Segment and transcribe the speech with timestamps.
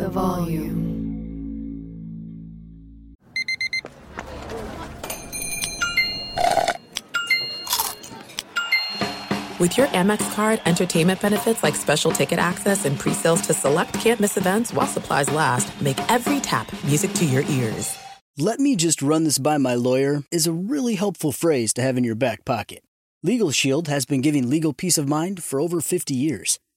[0.00, 0.88] the volume.
[9.58, 14.38] With your Amex card, entertainment benefits like special ticket access and pre-sales to select campus
[14.38, 17.98] events while supplies last, make every tap music to your ears.
[18.38, 21.98] Let me just run this by my lawyer is a really helpful phrase to have
[21.98, 22.82] in your back pocket.
[23.22, 26.58] Legal Shield has been giving legal peace of mind for over 50 years.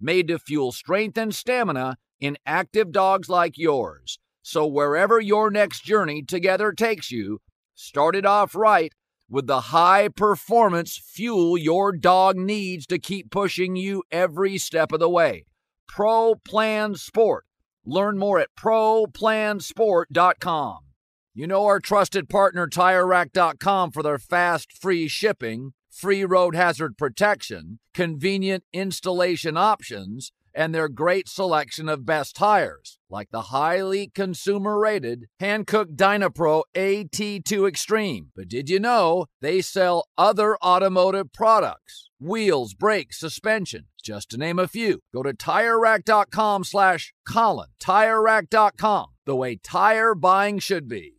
[0.00, 4.18] made to fuel strength and stamina in active dogs like yours.
[4.42, 7.40] So, wherever your next journey together takes you,
[7.74, 8.92] start it off right
[9.28, 15.00] with the high performance fuel your dog needs to keep pushing you every step of
[15.00, 15.44] the way.
[15.88, 17.44] Pro Plan Sport.
[17.84, 20.78] Learn more at ProPlansport.com.
[21.34, 27.78] You know our trusted partner, TireRack.com, for their fast, free shipping free road hazard protection,
[27.94, 35.26] convenient installation options, and their great selection of best tires, like the highly consumer rated
[35.40, 38.28] Hankook Dynapro AT2 Extreme.
[38.34, 42.10] But did you know they sell other automotive products?
[42.18, 45.00] Wheels, brakes, suspension, just to name a few.
[45.12, 47.68] Go to TireRack.com slash Colin.
[47.78, 51.15] TireRack.com, the way tire buying should be.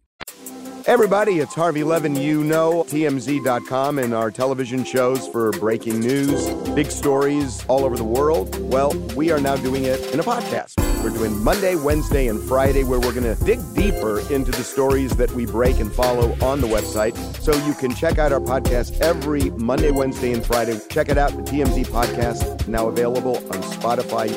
[0.87, 6.91] Everybody, it's Harvey Levin, you know, TMZ.com, and our television shows for breaking news, big
[6.91, 8.57] stories all over the world.
[8.71, 10.81] Well, we are now doing it in a podcast.
[11.03, 15.11] We're doing Monday, Wednesday, and Friday, where we're going to dig deeper into the stories
[15.17, 17.17] that we break and follow on the website.
[17.41, 20.79] So you can check out our podcast every Monday, Wednesday, and Friday.
[20.89, 24.29] Check it out, the TMZ podcast, now available on Spotify.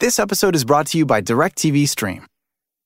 [0.00, 2.26] This episode is brought to you by DirecTV Stream.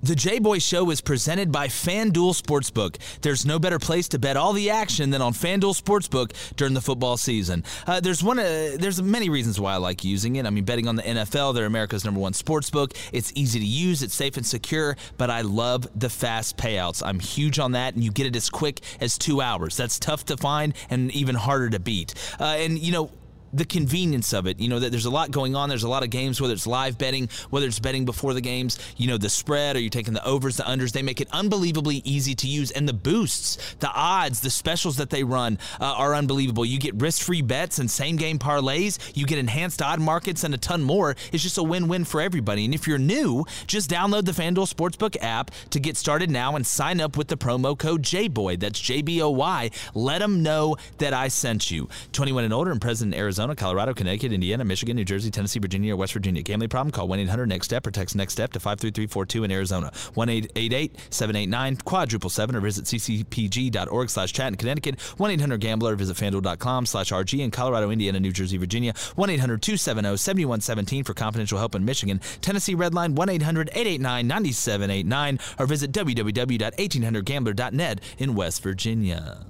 [0.00, 2.98] The J Boy Show is presented by FanDuel Sportsbook.
[3.22, 6.80] There's no better place to bet all the action than on FanDuel Sportsbook during the
[6.80, 7.64] football season.
[7.84, 8.38] Uh, there's one.
[8.38, 10.46] Uh, there's many reasons why I like using it.
[10.46, 11.52] I mean, betting on the NFL.
[11.52, 12.96] They're America's number one sportsbook.
[13.12, 14.04] It's easy to use.
[14.04, 14.96] It's safe and secure.
[15.16, 17.02] But I love the fast payouts.
[17.04, 19.76] I'm huge on that, and you get it as quick as two hours.
[19.76, 22.14] That's tough to find and even harder to beat.
[22.38, 23.10] Uh, and you know
[23.52, 24.58] the convenience of it.
[24.60, 25.68] You know that there's a lot going on.
[25.68, 28.78] There's a lot of games, whether it's live betting, whether it's betting before the games.
[28.96, 30.92] You know the spread, or you're taking the overs, the unders.
[30.92, 35.10] They make it unbelievably easy to use, and the boosts, the odds, the specials that
[35.10, 36.64] they run uh, are unbelievable.
[36.64, 38.98] You get risk-free bets and same-game parlays.
[39.16, 41.16] You get enhanced odd markets and a ton more.
[41.32, 42.64] It's just a win-win for everybody.
[42.64, 46.66] And if you're new, just download the FanDuel Sportsbook app to get started now and
[46.66, 48.60] sign up with the promo code JBOY.
[48.60, 49.70] That's J B O Y.
[49.94, 51.88] Let them know that I sent you.
[52.12, 53.37] 21 and older and present in Arizona.
[53.38, 56.42] Arizona, Colorado, Connecticut, Indiana, Michigan, New Jersey, Tennessee, Virginia, or West Virginia.
[56.42, 56.90] Gambling problem?
[56.90, 59.92] Call 1 800 NEXT STEP or text NEXT STEP to 53342 in Arizona.
[60.14, 65.00] 1 888 789 quadruple 7 or visit ccpg.org slash chat in Connecticut.
[65.00, 68.92] 1 800 Gambler visit fanduel.com slash RG in Colorado, Indiana, New Jersey, Virginia.
[69.14, 72.20] 1 800 270 7117 for confidential help in Michigan.
[72.40, 79.46] Tennessee Redline 1 800 889 9789 or visit www.1800gambler.net in West Virginia.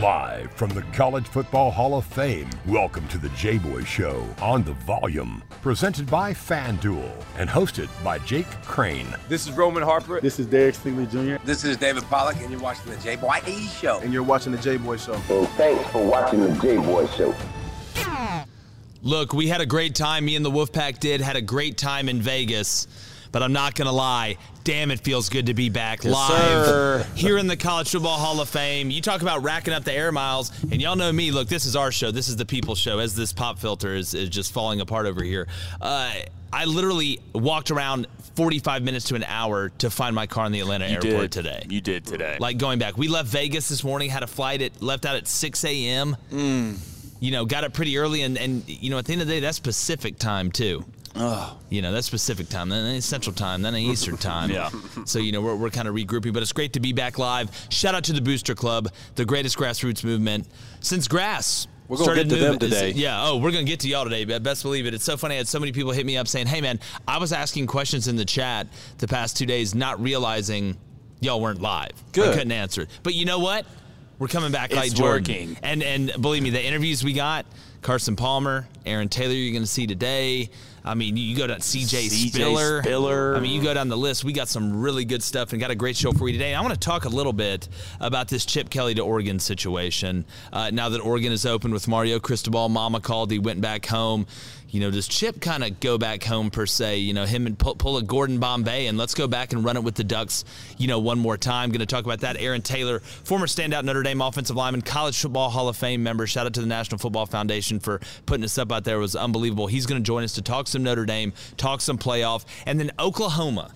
[0.00, 4.64] Live from the College Football Hall of Fame, welcome to the J Boy Show on
[4.64, 5.42] the volume.
[5.60, 9.06] Presented by FanDuel and hosted by Jake Crain.
[9.28, 10.20] This is Roman Harper.
[10.20, 11.44] This is Derek Stingley Jr.
[11.44, 13.38] This is David Pollack, and you're watching the J Boy
[13.80, 14.00] Show.
[14.00, 15.12] And you're watching the J Boy Show.
[15.12, 17.34] And thanks for watching the J Boy Show.
[19.02, 20.24] Look, we had a great time.
[20.24, 21.20] Me and the Wolfpack did.
[21.20, 22.86] Had a great time in Vegas.
[23.32, 24.36] But I'm not going to lie.
[24.62, 27.06] Damn, it feels good to be back Yes, live sir.
[27.16, 28.90] here in the College Football Hall of Fame.
[28.90, 31.30] You talk about racking up the air miles, and y'all know me.
[31.32, 32.10] Look, this is our show.
[32.10, 32.98] This is the people show.
[32.98, 35.48] As this pop filter is, is just falling apart over here.
[35.80, 36.12] Uh,
[36.52, 38.06] I literally walked around
[38.36, 41.32] 45 minutes to an hour to find my car in the Atlanta You airport did.
[41.32, 41.66] today.
[41.68, 42.36] You did today.
[42.38, 44.10] Like going back, we left Vegas this morning.
[44.10, 46.16] Had a flight at left out at 6 a.m.
[46.30, 46.78] Mm.
[47.20, 49.34] You know, got up pretty early, and and you know, at the end of the
[49.34, 50.84] day, that's Pacific time too.
[51.14, 51.58] Oh.
[51.68, 54.50] You know, that's Pacific time, then it's Central time, then an Eastern time.
[54.50, 54.70] yeah.
[55.04, 57.50] So, you know, we're, we're kind of regrouping, but it's great to be back live.
[57.70, 60.46] Shout out to the Booster Club, the greatest grassroots movement
[60.80, 61.66] since grass.
[61.88, 62.92] We're going to get to them today.
[62.92, 63.22] Yeah.
[63.22, 64.24] Oh, we're going to get to y'all today.
[64.38, 64.94] Best believe it.
[64.94, 65.34] It's so funny.
[65.34, 68.08] I had so many people hit me up saying, hey, man, I was asking questions
[68.08, 68.66] in the chat
[68.98, 70.78] the past two days, not realizing
[71.20, 71.92] y'all weren't live.
[72.12, 72.30] Good.
[72.30, 72.86] I couldn't answer.
[73.02, 73.66] But you know what?
[74.18, 75.22] We're coming back it's like Jordan.
[75.22, 75.58] working.
[75.62, 77.44] And, and believe me, the interviews we got,
[77.82, 80.48] Carson Palmer, Aaron Taylor, you're going to see today.
[80.84, 82.82] I mean, you go down CJ, CJ Spiller.
[82.82, 83.36] Spiller.
[83.36, 84.24] I mean, you go down the list.
[84.24, 86.54] We got some really good stuff and got a great show for you today.
[86.54, 87.68] I want to talk a little bit
[88.00, 90.24] about this Chip Kelly to Oregon situation.
[90.52, 94.26] Uh, now that Oregon is open with Mario Cristobal, Mama called, he went back home.
[94.72, 96.96] You know, does Chip kind of go back home per se?
[96.96, 99.76] You know, him and pull, pull, a Gordon Bombay and let's go back and run
[99.76, 100.46] it with the Ducks.
[100.78, 101.68] You know, one more time.
[101.68, 102.38] Going to talk about that.
[102.40, 106.26] Aaron Taylor, former standout Notre Dame offensive lineman, College Football Hall of Fame member.
[106.26, 108.96] Shout out to the National Football Foundation for putting us up out there.
[108.96, 109.66] It was unbelievable.
[109.66, 112.92] He's going to join us to talk some Notre Dame, talk some playoff, and then
[112.98, 113.74] Oklahoma.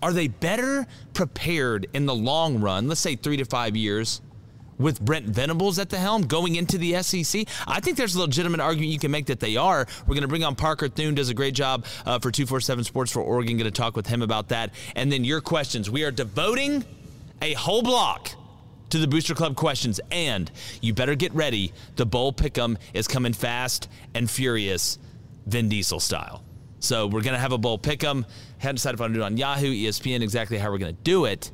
[0.00, 2.86] Are they better prepared in the long run?
[2.86, 4.20] Let's say three to five years
[4.78, 7.46] with Brent Venables at the helm going into the SEC?
[7.66, 9.86] I think there's a legitimate argument you can make that they are.
[10.02, 13.12] We're going to bring on Parker Thune, does a great job uh, for 247 Sports
[13.12, 13.56] for Oregon.
[13.56, 14.72] Going to talk with him about that.
[14.96, 15.90] And then your questions.
[15.90, 16.84] We are devoting
[17.40, 18.30] a whole block
[18.90, 20.00] to the Booster Club questions.
[20.10, 21.72] And you better get ready.
[21.96, 24.98] The Bowl Pick'em is coming fast and furious,
[25.46, 26.44] Vin Diesel style.
[26.78, 28.24] So we're going to have a Bowl Pick'em.
[28.58, 30.94] Haven't decided if I'm going to do it on Yahoo, ESPN, exactly how we're going
[30.94, 31.50] to do it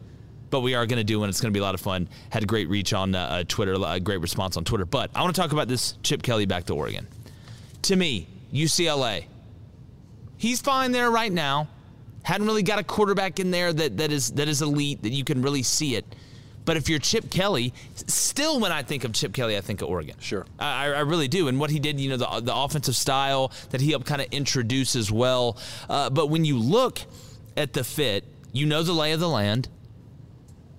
[0.51, 2.09] but we are going to do and it's going to be a lot of fun.
[2.31, 4.85] Had a great reach on uh, uh, Twitter, a great response on Twitter.
[4.85, 7.07] But I want to talk about this Chip Kelly back to Oregon.
[7.83, 9.27] To me, UCLA,
[10.37, 11.69] he's fine there right now.
[12.23, 15.25] Hadn't really got a quarterback in there that, that is that is elite that you
[15.25, 16.05] can really see it.
[16.65, 19.89] But if you're Chip Kelly, still when I think of Chip Kelly, I think of
[19.89, 20.17] Oregon.
[20.21, 21.49] Sure, I, I really do.
[21.49, 24.27] And what he did, you know, the the offensive style that he helped kind of
[24.33, 25.57] introduce as well.
[25.89, 27.01] Uh, but when you look
[27.57, 29.69] at the fit, you know the lay of the land.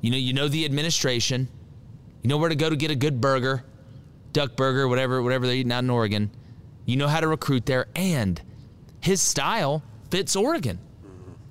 [0.01, 1.47] You know, you know the administration.
[2.21, 3.63] You know where to go to get a good burger,
[4.33, 6.31] duck burger, whatever, whatever they're eating out in Oregon.
[6.85, 8.41] You know how to recruit there, and
[9.01, 10.79] his style fits Oregon.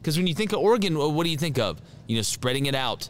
[0.00, 1.80] Because when you think of Oregon, what do you think of?
[2.06, 3.08] You know, spreading it out,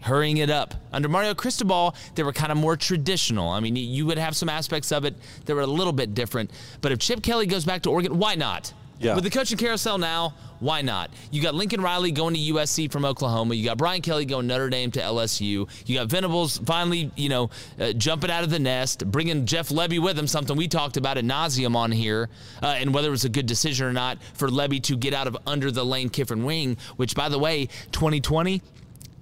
[0.00, 0.74] hurrying it up.
[0.92, 3.48] Under Mario Cristobal, they were kind of more traditional.
[3.48, 6.50] I mean, you would have some aspects of it that were a little bit different.
[6.80, 8.72] But if Chip Kelly goes back to Oregon, why not?
[8.98, 9.14] Yeah.
[9.14, 11.10] With the coaching carousel now, why not?
[11.30, 13.54] You got Lincoln Riley going to USC from Oklahoma.
[13.54, 15.68] You got Brian Kelly going Notre Dame to LSU.
[15.86, 19.98] You got Venables finally, you know, uh, jumping out of the nest, bringing Jeff Lebby
[19.98, 22.28] with him, something we talked about at nauseum on here,
[22.62, 25.26] uh, and whether it was a good decision or not for Lebby to get out
[25.26, 28.62] of under the Lane Kiffin wing, which, by the way, 2020,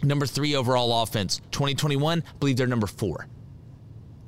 [0.03, 1.41] number three overall offense.
[1.51, 3.27] 2021, I believe they're number four.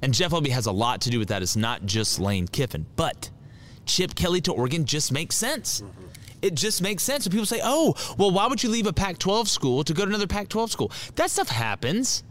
[0.03, 1.43] And Jeff Lebby has a lot to do with that.
[1.43, 3.31] It's not just Lane Kiffin, but
[3.87, 5.81] Chip Kelly to Oregon just makes sense.
[5.81, 6.06] Mm-hmm.
[6.47, 7.27] It just makes sense.
[7.27, 10.05] And people say, oh, well, why would you leave a Pac 12 school to go
[10.05, 10.93] to another Pac 12 school?
[11.17, 12.23] That stuff happens.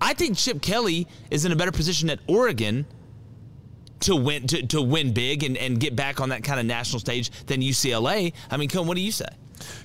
[0.00, 2.86] I think Chip Kelly is in a better position at Oregon
[4.00, 6.98] to win to, to win big and, and get back on that kind of national
[6.98, 8.32] stage than UCLA.
[8.50, 9.28] I mean, Cone, what do you say?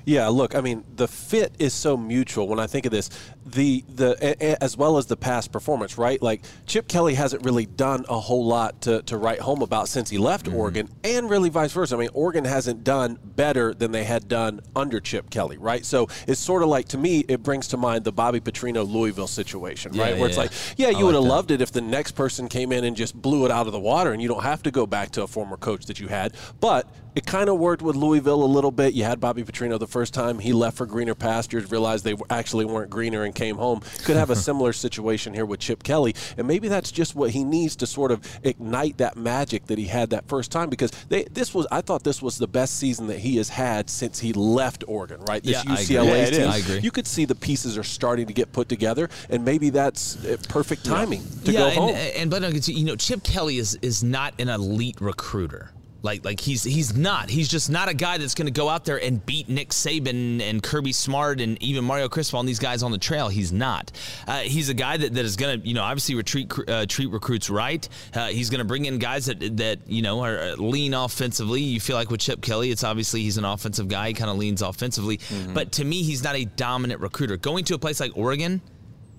[0.05, 3.09] Yeah, look, I mean, the fit is so mutual when I think of this.
[3.45, 6.21] The the as well as the past performance, right?
[6.21, 10.09] Like Chip Kelly hasn't really done a whole lot to, to write home about since
[10.09, 10.55] he left mm-hmm.
[10.55, 11.95] Oregon, and really vice versa.
[11.95, 15.85] I mean, Oregon hasn't done better than they had done under Chip Kelly, right?
[15.85, 19.27] So it's sort of like to me, it brings to mind the Bobby Petrino Louisville
[19.27, 20.13] situation, right?
[20.13, 20.25] Yeah, Where yeah.
[20.27, 21.29] it's like, yeah, you I would have that.
[21.29, 23.79] loved it if the next person came in and just blew it out of the
[23.79, 26.33] water, and you don't have to go back to a former coach that you had,
[26.59, 28.93] but it kind of worked with Louisville a little bit.
[28.93, 30.39] You had Bobby Petrino the first time.
[30.39, 33.81] He left for greener pastures, realized they actually weren't greener, and came home.
[34.03, 36.15] Could have a similar situation here with Chip Kelly.
[36.37, 39.85] And maybe that's just what he needs to sort of ignite that magic that he
[39.85, 43.07] had that first time because they, this was, I thought this was the best season
[43.07, 45.43] that he has had since he left Oregon, right?
[45.43, 45.75] This Yeah.
[45.75, 46.49] UCLA Yeah, team.
[46.49, 46.79] I agree.
[46.79, 50.37] You could see the pieces are starting to get put together, and maybe that's uh,
[50.49, 51.95] perfect timing to yeah, go and, home.
[51.95, 55.71] And but no, you know, Chip Kelly is is not an elite recruiter.
[56.03, 57.29] Like like he's he's not.
[57.29, 60.41] He's just not a guy that's going to go out there and beat Nick Saban
[60.41, 63.29] and Kirby Smart and even Mario Cristobal and these guys on the trail.
[63.29, 63.91] He's not.
[64.27, 67.09] Uh, he's a guy that, that is going to you know obviously retreat uh, treat
[67.09, 67.87] recruits right.
[68.13, 71.61] Uh, he's going to bring in guys that that you know are uh, lean offensively.
[71.61, 74.09] You feel like with Chip Kelly, it's obviously he's an offensive guy.
[74.09, 75.21] He kind of leans offensively.
[75.53, 77.37] But to me, he's not a dominant recruiter.
[77.37, 78.61] Going to a place like Oregon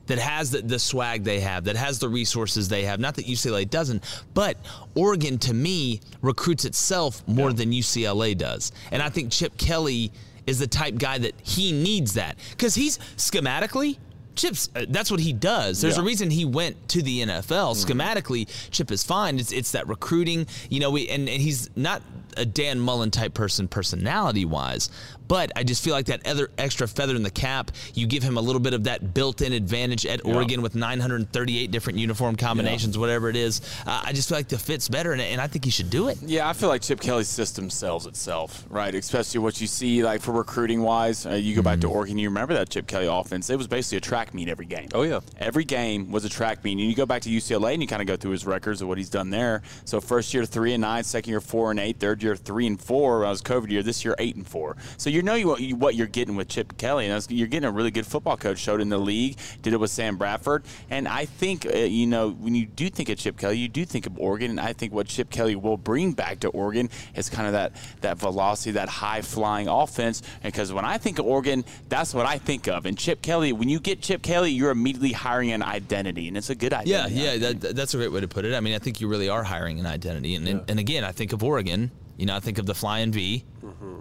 [0.06, 3.00] that has the, the swag they have, that has the resources they have.
[3.00, 4.02] Not that UCLA doesn't,
[4.34, 4.56] but
[4.94, 8.73] Oregon to me recruits itself more than UCLA does.
[8.90, 10.12] And I think Chip Kelly
[10.46, 13.99] is the type guy that he needs that because he's schematically.
[14.37, 15.80] Chip's uh, that's what he does.
[15.80, 16.02] There's Yeah.
[16.02, 17.76] a reason he went to the NFL.
[17.76, 19.38] Schematically, Chip is fine.
[19.38, 20.90] It's it's that recruiting, you know.
[20.90, 22.02] We and, and he's not
[22.36, 24.90] a Dan Mullen type person personality wise,
[25.28, 28.36] but I just feel like that other extra feather in the cap, you give him
[28.36, 30.34] a little bit of that built-in advantage at Yeah.
[30.34, 33.60] Oregon with 938 different uniform combinations, whatever it is.
[33.86, 36.08] Uh, I just feel like the fit's better, and, and I think he should do
[36.08, 36.18] it.
[36.22, 38.94] Yeah, I feel like Chip Kelly's system sells itself, right?
[38.94, 41.24] Especially what you see, like for recruiting wise.
[41.26, 43.48] Uh, you go back to Oregon, you remember that Chip Kelly offense?
[43.50, 44.88] It was basically a track meet every game.
[44.94, 46.72] Oh yeah, every game was a track meet.
[46.72, 48.88] And you go back to UCLA and you kind of go through his records of
[48.88, 49.62] what he's done there.
[49.84, 52.81] So first year three and nine, second year four and eight, third year three and
[52.81, 53.21] four.
[53.21, 53.83] That was COVID year.
[53.83, 54.76] This year eight and four.
[54.97, 57.90] So you know you, what you're getting with Chip Kelly, and you're getting a really
[57.90, 58.59] good football coach.
[58.59, 62.31] Showed in the league, did it with Sam Bradford, and I think uh, you know
[62.31, 64.93] when you do think of Chip Kelly, you do think of Oregon, and I think
[64.93, 68.88] what Chip Kelly will bring back to Oregon is kind of that that velocity, that
[68.88, 70.23] high flying offense.
[70.43, 72.87] Because when I think of Oregon, that's what I think of.
[72.87, 76.50] And Chip Kelly, when you get Chip Kelly, you're immediately hiring an identity, and it's
[76.50, 77.07] a good idea.
[77.09, 78.54] Yeah, yeah, that, that- that's a great way to put it.
[78.54, 81.11] I mean, I think you really are hiring an identity, and and, and again, I
[81.12, 81.90] think of Oregon.
[82.16, 83.44] You know, I think of the flying V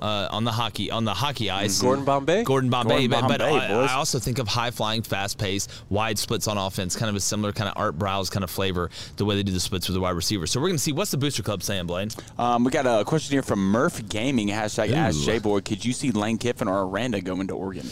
[0.02, 1.82] uh, on the hockey on the hockey ice.
[1.82, 2.44] Gordon Bombay?
[2.44, 3.86] Gordon Bombay, Gordon but, but Bombay, I.
[3.86, 7.20] I also think of high flying, fast pace, wide splits on offense, kind of a
[7.20, 9.96] similar kind of Art Briles kind of flavor, the way they do the splits with
[9.96, 10.46] the wide receiver.
[10.46, 12.10] So we're going to see what's the booster club saying, Blaine.
[12.38, 14.96] Um, we got a question here from Murph Gaming hashtag Ooh.
[14.96, 15.62] Ask J Boy.
[15.62, 17.88] Could you see Lane Kiffin or Aranda going to Oregon?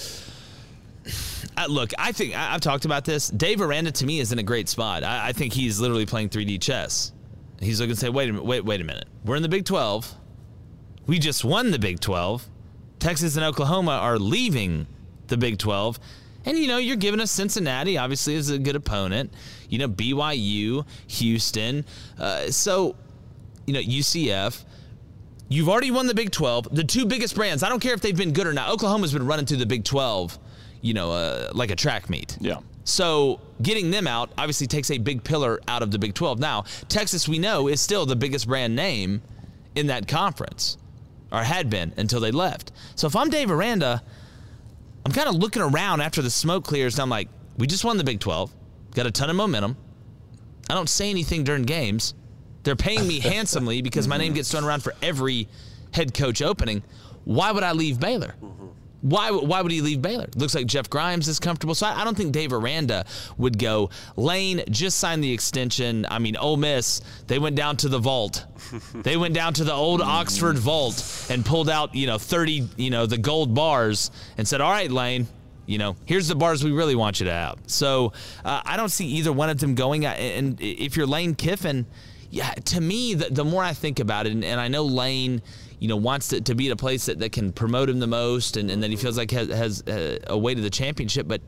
[1.58, 3.28] Uh, look, I think I, I've talked about this.
[3.28, 5.04] Dave Aranda to me is in a great spot.
[5.04, 7.12] I, I think he's literally playing 3D chess.
[7.62, 9.06] He's looking to say, wait a minute, wait, wait a minute.
[9.24, 10.15] We're in the Big 12.
[11.06, 12.48] We just won the Big 12.
[13.00, 14.88] Texas and Oklahoma are leaving
[15.27, 16.00] the Big 12.
[16.46, 19.32] And you know, you're giving us Cincinnati, obviously, is a good opponent.
[19.70, 21.86] You know, BYU, Houston.
[22.20, 22.96] Uh, so,
[23.68, 24.63] you know, UCF.
[25.48, 26.74] You've already won the Big 12.
[26.74, 28.70] The two biggest brands, I don't care if they've been good or not.
[28.70, 30.39] Oklahoma's been running through the Big 12,
[30.82, 32.38] you know, uh, like a track meet.
[32.39, 32.60] Yeah.
[32.84, 36.40] So getting them out obviously takes a big pillar out of the Big 12.
[36.40, 39.22] Now, Texas, we know, is still the biggest brand name
[39.76, 40.78] in that conference,
[41.32, 42.72] or had been until they left.
[42.96, 44.02] So if I'm Dave Aranda,
[45.06, 47.98] I'm kind of looking around after the smoke clears, and I'm like, we just won
[47.98, 48.52] the Big 12,
[48.96, 49.78] got a ton of momentum.
[50.70, 52.14] I don't say anything during games.
[52.64, 55.48] They're paying me handsomely because my name gets thrown around for every
[55.94, 56.84] head coach opening.
[57.26, 58.36] Why would I leave Baylor?
[58.42, 58.68] Mm-hmm.
[59.01, 60.27] Why, why would he leave Baylor?
[60.36, 61.74] Looks like Jeff Grimes is comfortable.
[61.75, 63.05] So I, I don't think Dave Aranda
[63.38, 63.89] would go.
[64.15, 66.05] Lane just signed the extension.
[66.10, 68.46] I mean, Ole Miss, they went down to the vault.
[68.93, 72.89] they went down to the old Oxford vault and pulled out, you know, 30, you
[72.89, 75.27] know, the gold bars and said, all right, Lane,
[75.65, 77.58] you know, here's the bars we really want you to have.
[77.67, 80.05] So uh, I don't see either one of them going.
[80.05, 81.86] And if you're Lane Kiffin,
[82.29, 85.41] yeah, to me, the, the more I think about it, and, and I know Lane,
[85.82, 88.06] you know, wants to, to be at a place that, that can promote him the
[88.08, 91.28] most and, and that he feels like has, has uh, a way to the championship.
[91.28, 91.42] But,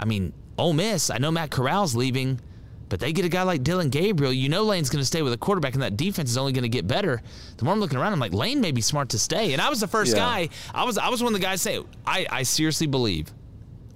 [0.00, 2.40] I mean, Ole Miss, I know Matt Corral's leaving,
[2.88, 4.32] but they get a guy like Dillon Gabriel.
[4.32, 6.62] You know Lane's going to stay with a quarterback, and that defense is only going
[6.62, 7.20] to get better.
[7.58, 9.52] The more I'm looking around, I'm like, Lane may be smart to stay.
[9.52, 10.20] And I was the first Yeah.
[10.20, 13.30] guy, I was, I was one of the guys saying, I, I seriously believe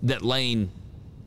[0.03, 0.71] that Lane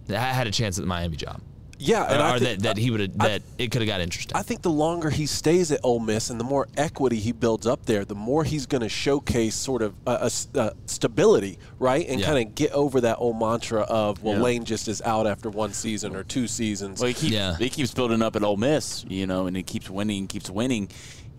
[0.08, 1.42] had a chance at the Miami job.
[1.80, 3.88] Yeah, and or, I or think- that, that he would have that it could have
[3.88, 4.36] got interesting.
[4.36, 7.68] I think the longer he stays at Ole Miss and the more equity he builds
[7.68, 11.60] up there, the more he's going to showcase sort of a, a s- uh, stability,
[11.78, 12.08] right?
[12.10, 12.26] And Yeah.
[12.26, 14.42] kind of get over that old mantra of, well, Yeah.
[14.42, 17.00] Lane just is out after one season or two seasons.
[17.00, 17.56] Well, he keeps, Yeah.
[17.58, 20.90] he keeps building up at Ole Miss, you know, and he keeps winning, keeps winning.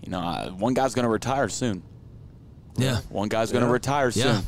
[0.05, 1.83] You know, uh, one guy's going to retire soon.
[2.77, 2.99] yeah.
[3.09, 4.43] One guy's going to retire soon.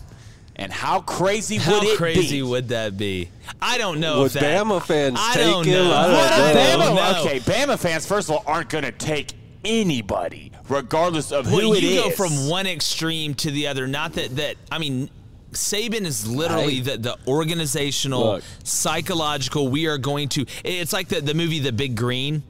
[0.60, 0.64] Yeah.
[0.64, 2.42] And how crazy How would it crazy be?
[2.42, 3.30] would that be?
[3.62, 4.18] I don't know.
[4.20, 5.84] Would if that, Bama fans I take don't him?
[5.84, 5.92] know.
[5.92, 6.94] I don't What know.
[6.94, 9.32] Bama, don't okay, Bama fans, first of all, aren't going to take
[9.64, 12.02] anybody, regardless of Well, who it you is.
[12.04, 13.86] go from one extreme to the other.
[13.86, 15.10] Not that that I mean.
[15.52, 18.44] Saban is literally I- the, the organizational, Look.
[18.62, 19.66] psychological.
[19.66, 20.46] We are going to.
[20.64, 22.44] It's like the, the movie The Big Green.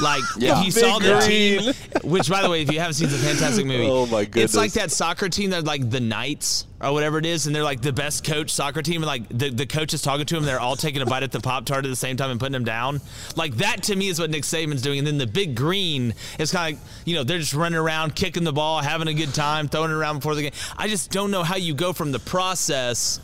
[0.00, 0.58] Like Yeah.
[0.58, 3.26] if you saw the team, which by the way, if you haven't seen, it's a
[3.26, 3.86] fantastic movie.
[3.88, 5.50] Oh, my It's like that soccer team.
[5.50, 8.82] They're like the Knights or whatever it is, and they're like the best coach soccer
[8.82, 8.96] team.
[9.02, 11.32] And like the, the coach is talking to them, they're all taking a bite at
[11.32, 13.00] the pop tart at the same time and putting them down.
[13.36, 14.98] Like that to me is what Nick Saban's doing.
[14.98, 18.14] And then the Big Green is kind of like you know they're just running around,
[18.14, 20.52] kicking the ball, having a good time, throwing it around before the game.
[20.76, 23.20] I just don't know how you go from the process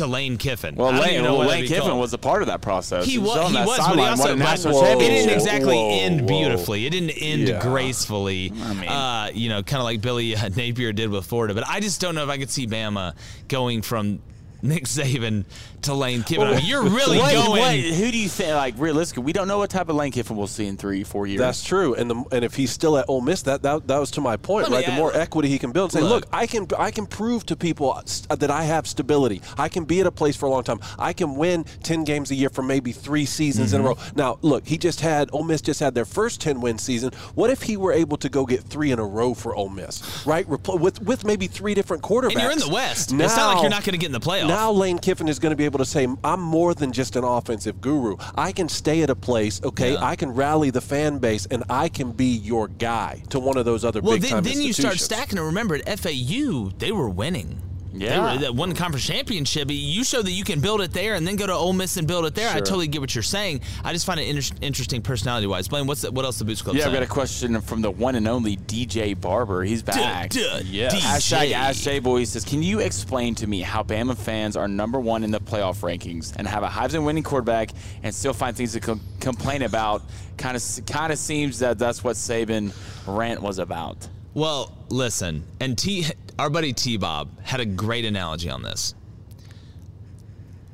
[0.00, 0.74] to Lane Kiffin.
[0.74, 2.00] well, Lane, well, Lane Kiffin called.
[2.00, 3.06] was a part of that process.
[3.06, 6.20] He was he was, but he also won a national it didn't exactly Whoa, end
[6.22, 6.26] whoa.
[6.26, 6.86] beautifully.
[6.86, 7.60] It didn't end Yeah.
[7.62, 8.52] gracefully.
[8.62, 11.54] I mean- uh, you know, kind of like Billy Napier did with Florida.
[11.54, 13.14] But I just don't know if I could see Bama
[13.48, 14.20] going from
[14.62, 15.44] Nick Saban
[15.82, 16.46] to Lane Kiffin.
[16.46, 17.60] I mean, you're really What- going.
[17.60, 18.54] what- who do you think?
[18.54, 21.26] Like realistically, we don't know what type of Lane Kiffin we'll see in three, four
[21.26, 21.38] years.
[21.40, 24.10] That's true, and the, and if he's still at Ole Miss, that that, that was
[24.12, 24.86] to my point, Let right?
[24.86, 26.10] The add- more equity he can build, say, Look.
[26.10, 29.40] look, I can I can prove to people that I have stability.
[29.56, 30.80] I can be at a place for a long time.
[30.98, 33.94] I can win ten games a year for maybe three seasons in a row.
[33.94, 34.16] Mm-hmm.
[34.18, 37.12] Now, look, he just had Ole Miss just had their first ten win season.
[37.34, 40.02] What if he were able to go get three in a row for Ole Miss,
[40.26, 40.46] right?
[40.48, 42.32] Repl- with with maybe three different quarterbacks.
[42.32, 43.12] and you're in the West.
[43.12, 44.49] it's not like you're not going to get in the playoffs.
[44.50, 47.24] Now Lane Kiffin is going to be able to say, I'm more than just an
[47.24, 48.16] offensive guru.
[48.34, 49.92] I can stay at a place, okay?
[49.92, 50.04] Yeah.
[50.04, 53.64] I can rally the fan base, and I can be your guy to one of
[53.64, 55.38] those other well, big time then then you start stacking.
[55.38, 57.62] And remember, at FAU, they were winning.
[57.92, 58.36] Yeah.
[58.38, 59.68] that one conference championship.
[59.70, 62.06] You show that you can build it there, and then go to Ole Miss and
[62.06, 62.48] build it there.
[62.50, 63.60] I totally get what you're saying.
[63.84, 65.68] I just find it inter- interesting personality-wise.
[65.68, 66.76] Blaine, what's the, what else the Boots Club?
[66.76, 69.62] Yeah, I've got a question from the one and only DJ Barber.
[69.64, 70.30] He's back.
[70.30, 70.94] duh, yes.
[70.94, 70.98] DJ.
[71.00, 75.00] Hashtag Ask J Boy says, Can you explain to me how Bama fans are number
[75.00, 77.70] one in the playoff rankings and have a Heisman winning quarterback
[78.02, 80.02] and still find things to com- complain about?
[80.36, 82.72] Kind of kind of seems that that's what Saban
[83.06, 84.08] rant was about.
[84.34, 86.06] Well, listen, and T,
[86.38, 88.94] our buddy T Bob had a great analogy on this.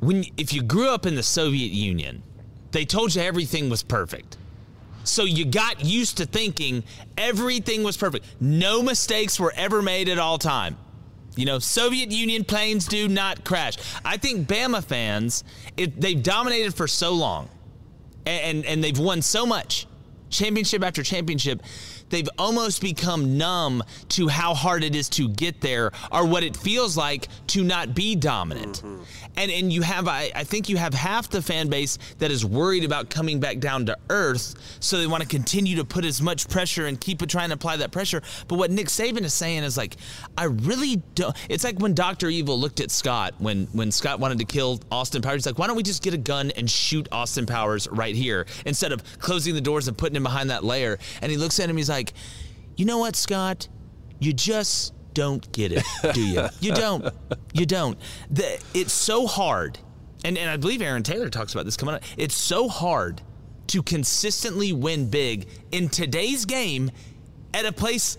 [0.01, 2.23] When if you grew up in the Soviet Union,
[2.73, 4.37] they told you everything was perfect.
[5.05, 6.85] So you got used to thinking
[7.17, 8.27] everything was perfect.
[8.41, 10.77] No mistakes were ever made at all time.
[11.37, 13.77] You know, Soviet Union planes do not crash.
[14.05, 15.45] I think Bama fans,
[15.77, 17.49] it, they've dominated for so long
[18.27, 19.87] and, and and they've won so much,
[20.29, 21.63] championship after championship.
[22.09, 26.57] They've almost become numb to how hard it is to get there, or what it
[26.57, 28.83] feels like to not be dominant.
[28.85, 29.03] Mm-hmm.
[29.37, 32.45] And and you have, I, I think you have half the fan base that is
[32.45, 36.23] worried about coming back down to earth, so they want to continue to put as
[36.23, 38.23] much pressure and keep trying to apply that pressure.
[38.49, 39.97] But what Nick Saban is saying is like,
[40.39, 41.37] I really don't.
[41.49, 45.23] It's like when Doctor Evil looked at Scott when when Scott wanted to kill Austin
[45.23, 45.37] Powers.
[45.37, 48.47] He's like, why don't we just get a gun and shoot Austin Powers right here
[48.65, 50.99] instead of closing the doors and putting him behind that layer?
[51.21, 51.77] And he looks at him.
[51.77, 52.06] He's like,
[52.77, 53.69] you know what, Scott?
[54.19, 55.85] You just don't get it,
[56.15, 56.47] do you?
[56.61, 57.13] you don't.
[57.53, 57.99] You don't.
[58.31, 59.79] The, it's so hard,
[60.25, 62.03] and, and I believe Aaron Taylor talks about this coming up.
[62.17, 63.23] It's so hard
[63.69, 66.91] to consistently win big in today's game
[67.53, 68.19] at a place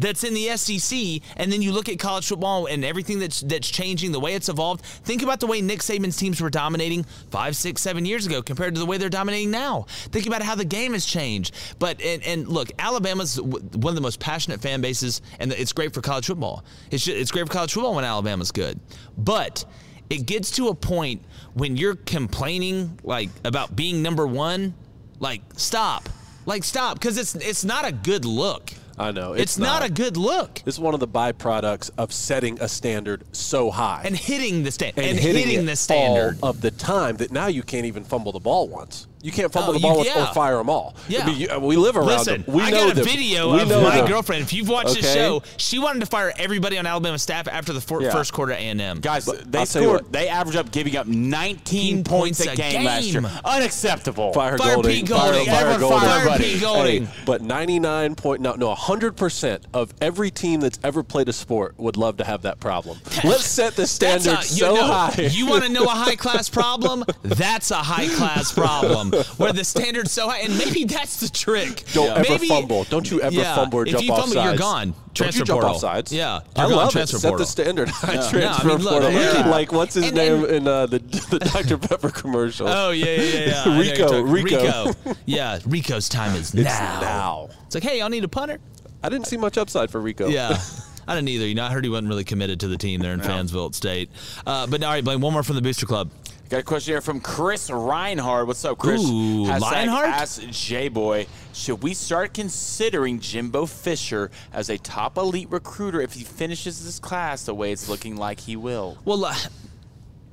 [0.00, 3.68] that's in the SEC, and then you look at college football and everything that's that's
[3.68, 4.84] changing, the way it's evolved.
[4.84, 8.74] Think about the way Nick Saban's teams were dominating five, six, seven years ago compared
[8.74, 9.86] to the way they're dominating now.
[10.10, 11.54] Think about how the game has changed.
[11.78, 15.92] But and, and look, Alabama's one of the most passionate fan bases, and it's great
[15.92, 16.64] for college football.
[16.90, 18.78] It's ju- it's great for college football when Alabama's good,
[19.16, 19.64] but
[20.10, 21.22] it gets to a point
[21.54, 24.74] when you're complaining like about being number one,
[25.20, 26.08] like stop,
[26.46, 28.72] like stop, because it's it's not a good look.
[28.98, 29.84] I know It's, not.
[29.84, 30.62] a good look.
[30.66, 34.98] It's one of the byproducts of setting a standard so high And hitting the stand
[34.98, 36.38] and, hitting, hitting, it the standard.
[36.42, 39.06] of the time that now you can't even fumble the ball once.
[39.22, 40.30] You can't fumble Oh, the ball you- yeah.
[40.30, 40.94] or fire them all.
[41.08, 41.24] Yeah.
[41.24, 41.26] I
[41.58, 42.54] mean, we live around Listen, them.
[42.54, 43.04] We I know got a them.
[43.04, 44.06] video We of my them.
[44.06, 44.42] girlfriend.
[44.42, 47.80] If you've watched the show, she wanted to fire everybody on Alabama staff after the
[47.80, 48.10] for- Yeah.
[48.12, 49.00] first quarter at A&M.
[49.00, 50.02] Guys, they I'll tell you scored.
[50.02, 50.12] what.
[50.12, 53.22] They average up giving up 19 points a game, last year.
[53.44, 54.32] Unacceptable.
[54.32, 54.92] Fire, Fire Golding.
[55.00, 55.46] Pete Golding.
[55.46, 56.08] Fire, fire Everyone Golding.
[56.08, 57.04] fire Fire Pete Golding.
[57.06, 61.74] Hey, but 99 point, no, no, 100% of every team that's ever played a sport
[61.78, 62.98] would love to have that problem.
[63.24, 65.14] Let's set the That's standard a- so you know, high.
[65.30, 67.04] You want to know a high class problem?
[67.22, 68.52] That's a high class
[69.36, 71.84] where the standard's so high, and maybe that's the trick.
[71.92, 72.84] Don't ever Maybe- fumble.
[72.84, 74.88] Don't you ever yeah, fumble or jump off if you fumble, you're gone.
[74.90, 75.74] Don't Transfer you jump portal.
[75.76, 76.12] off sides.
[76.12, 77.20] Yeah, I love Transfer it.
[77.20, 77.44] Set portal.
[77.44, 78.08] the standard Yeah.
[78.10, 79.12] transfer No, I mean, look, portal.
[79.12, 79.46] yeah.
[79.48, 80.98] Like what's his And- name and- in uh, the
[81.30, 82.68] the Dr Pepper commercial?
[82.68, 83.46] Oh yeah, yeah, yeah.
[83.48, 83.62] yeah.
[83.62, 84.86] I know you're Rico, Rico.
[84.86, 85.14] Rico.
[85.26, 87.00] Yeah, Rico's time is It's now.
[87.00, 87.48] now.
[87.66, 88.58] It's like, hey, y'all need a punter.
[89.02, 90.28] I didn't see much upside for Rico.
[90.28, 90.58] Yeah.
[91.06, 91.46] I didn't either.
[91.46, 94.10] You know, I heard he wasn't really committed to the team there in Fansville State.
[94.46, 96.10] Uh, but all right, Blaine, one more from the Booster Club.
[96.48, 98.46] Got a question here from Chris Reinhardt.
[98.46, 99.04] What's up, Chris?
[99.04, 100.06] Ooh, Lionheart?
[100.06, 101.26] Ask J Boy.
[101.52, 106.98] Should we start considering Jimbo Fisher as a top elite recruiter if he finishes this
[106.98, 108.96] class the way it's looking like he will?
[109.04, 109.34] Well, uh,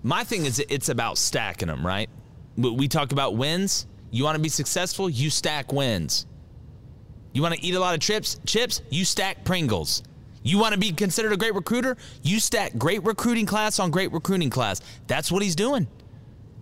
[0.04, 2.10] my thing is it's about stacking them, right?
[2.56, 3.86] We talk about wins.
[4.10, 6.28] You want to be successful, you stack wins.
[7.34, 10.02] You want to eat a lot of chips, chips, you stack Pringles.
[10.44, 14.14] You want to be considered a great recruiter, you stack great recruiting class on great
[14.14, 14.80] recruiting class.
[15.08, 15.88] That's what he's doing.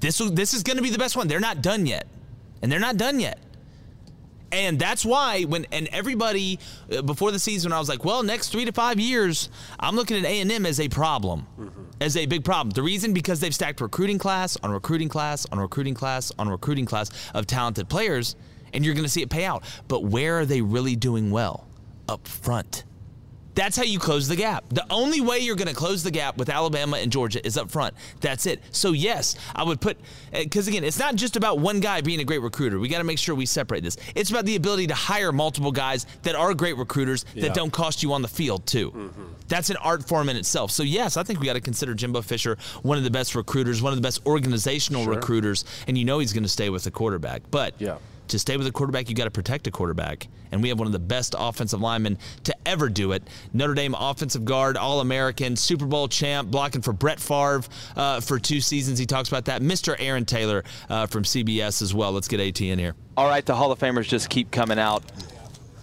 [0.04, 1.30] This this is going to be the best one.
[1.30, 2.08] They're not done yet.
[2.62, 3.40] And they're not done yet.
[4.52, 6.60] And that's why when and everybody
[6.92, 10.18] uh, before the season I was like, well, next 3 to 5 years, I'm looking
[10.18, 11.48] at A&M as a problem.
[12.02, 12.72] As a big problem.
[12.72, 16.86] The reason because they've stacked recruiting class on recruiting class on recruiting class on recruiting
[16.86, 18.36] class of talented players
[18.74, 19.64] and you're going to see it pay out.
[19.88, 21.66] But where are they really doing well?
[22.10, 22.84] Up front.
[23.56, 24.64] That's how you close the gap.
[24.70, 27.70] The only way you're going to close the gap with Alabama and Georgia is up
[27.70, 27.94] front.
[28.20, 28.62] That's it.
[28.72, 29.98] So, yes, I would put,
[30.32, 32.80] eh, because again, it's not just about one guy being a great recruiter.
[32.80, 33.98] We got to make sure we separate this.
[34.16, 37.54] It's about the ability to hire multiple guys that are great recruiters that Yeah.
[37.54, 38.92] don't cost you on the field, too.
[38.92, 39.24] Mm-hmm.
[39.48, 40.72] That's an art form in itself.
[40.72, 43.82] So, yes, I think we got to consider Jimbo Fisher one of the best recruiters,
[43.82, 46.92] one of the best organizational recruiters, and you know he's going to stay with the
[46.92, 47.44] quarterback.
[47.52, 47.98] But, Yeah.
[48.34, 50.28] To stay with a quarterback, you got to protect a quarterback.
[50.52, 53.24] And we have one of the best offensive linemen to ever do it.
[53.54, 57.64] Notre Dame offensive guard, All American, Super Bowl champ, blocking for Brett Favre
[57.96, 58.98] uh, for two seasons.
[58.98, 59.62] He talks about that.
[59.62, 59.96] Mr.
[60.00, 62.12] Aaron Taylor uh, from CBS as well.
[62.12, 62.96] Let's get AT in here.
[63.16, 65.04] All right, the Hall of Famers just keep coming out.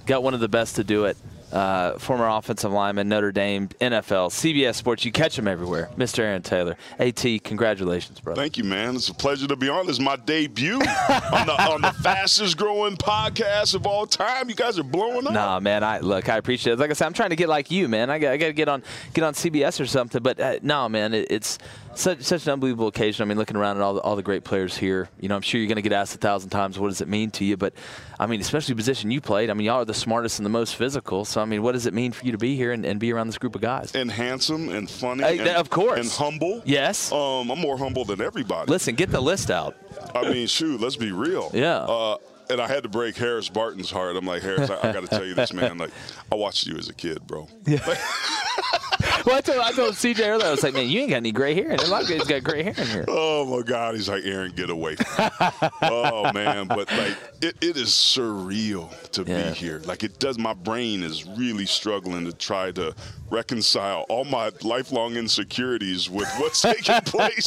[0.06, 1.16] Got one of the best to do it.
[1.52, 5.04] Uh, former offensive lineman, Notre Dame, NFL, CBS Sports.
[5.04, 5.90] You catch him everywhere.
[5.96, 6.20] Mr.
[6.20, 6.76] Aaron Taylor.
[6.98, 8.40] AT, congratulations, brother.
[8.40, 8.94] Thank you, man.
[8.94, 9.86] It's a pleasure to be on.
[9.86, 14.48] This is my debut on, the, on the fastest growing podcast of all time.
[14.48, 15.32] You guys are blowing up.
[15.32, 15.82] Nah, man.
[15.82, 16.28] I look.
[16.28, 16.78] I appreciate it.
[16.78, 18.10] Like I said, I'm trying to get like you, man.
[18.10, 18.82] I got, I got to get on
[19.12, 20.22] get on CBS or something.
[20.22, 21.14] But uh, no, man.
[21.14, 21.58] It, it's
[21.94, 23.22] such such an unbelievable occasion.
[23.22, 25.08] I mean, looking around at all the, all the great players here.
[25.20, 27.08] You know, I'm sure you're going to get asked a thousand times, what does it
[27.08, 27.56] mean to you?
[27.56, 27.74] But
[28.18, 29.50] I mean, especially the position you played.
[29.50, 31.24] I mean, y'all are the smartest and the most physical.
[31.24, 33.12] So I mean, what does it mean for you to be here and, and be
[33.12, 33.94] around this group of guys?
[33.94, 35.22] And handsome and funny.
[35.22, 35.98] Hey, and, of course.
[35.98, 36.62] And humble.
[36.64, 37.12] Yes.
[37.12, 38.70] Um, I'm more humble than everybody.
[38.70, 39.76] Listen, get the list out.
[40.14, 41.50] I mean, shoot, let's be real.
[41.52, 41.78] Yeah.
[41.78, 42.16] Uh,
[42.50, 44.16] and I had to break Harris Barton's heart.
[44.16, 45.78] I'm like, Harris, I, I got to tell you this, man.
[45.78, 45.90] Like,
[46.30, 47.48] I watched you as a kid, bro.
[49.26, 51.32] well, I told, I told CJ earlier, I was like, man, you ain't got any
[51.32, 51.70] gray hair.
[51.70, 53.04] And a lot of guys got gray hair in here.
[53.08, 55.68] Oh my God, he's like Aaron, get away from me.
[55.82, 59.50] oh man, but like it, it is surreal to Yeah.
[59.50, 59.80] be here.
[59.84, 62.94] Like it does my brain is really struggling to try to
[63.30, 67.46] reconcile all my lifelong insecurities with what's taking place.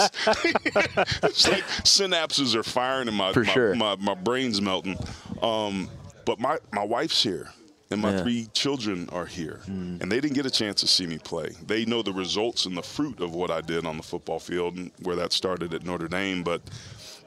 [1.24, 3.76] it's like synapses are firing and my For my, sure.
[3.76, 4.98] my, my brain's melting.
[5.42, 5.90] Um,
[6.26, 7.50] but my, my wife's here.
[7.94, 8.20] And my Yeah.
[8.20, 8.24] Mm.
[8.24, 11.52] three children are here, and they didn't get a chance to see me play.
[11.66, 14.76] They know the results and the fruit of what I did on the football field,
[14.78, 16.42] and where that started at Notre Dame.
[16.44, 16.62] But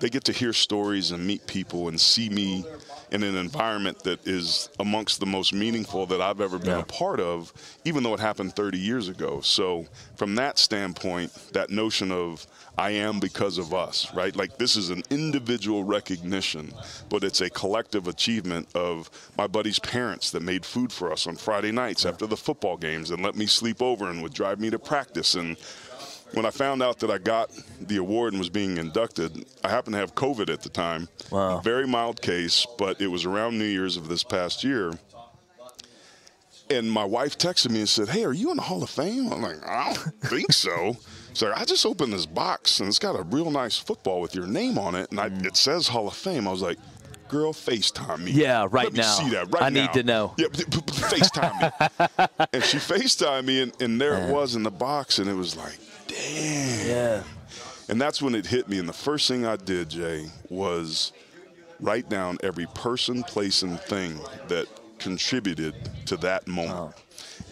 [0.01, 2.65] they get to hear stories and meet people and see me
[3.13, 6.81] in an environment that is amongst the most meaningful that I've ever been Yeah.
[6.81, 7.53] a part of,
[7.85, 9.41] even though it happened 30 years ago.
[9.43, 12.45] So, from that standpoint, that notion of
[12.79, 14.37] I am because of us, right?
[14.37, 16.75] Like this is an individual recognition,
[17.09, 21.37] but it's a collective achievement of my buddy's parents that made food for us on
[21.37, 24.69] Friday nights after the football games and let me sleep over and would drive me
[24.71, 25.35] to practice.
[25.35, 25.57] And
[26.33, 29.95] when I found out that I got the award and was being inducted, I happened
[29.95, 31.09] to have COVID at the time.
[31.31, 31.61] Wow.
[31.61, 34.93] Very mild case, but it was around New Year's of this past year.
[36.69, 39.33] And my wife texted me and said, Hey, are you in the Hall of Fame?
[39.33, 40.97] I'm like, I don't think so.
[41.43, 44.79] I just opened this box and it's got a real nice football with your name
[44.79, 45.11] on it.
[45.11, 45.45] And I, mm.
[45.45, 46.49] it says Hall of Fame.
[46.49, 46.79] I was like,
[47.29, 48.31] Girl, FaceTime me.
[48.31, 49.15] Yeah, right Let me now.
[49.15, 50.33] see that right I need to know.
[50.39, 52.47] Yeah, FaceTime me.
[52.53, 55.57] and she FaceTimed me, and, and there it was in the box, and it was
[55.57, 56.87] like, damn.
[56.87, 57.23] Yeah.
[57.89, 58.79] And that's when it hit me.
[58.79, 61.13] And the first thing I did, Jay, was
[61.81, 64.67] write down every person, place, and thing that
[64.99, 65.75] contributed
[66.07, 66.95] to that moment.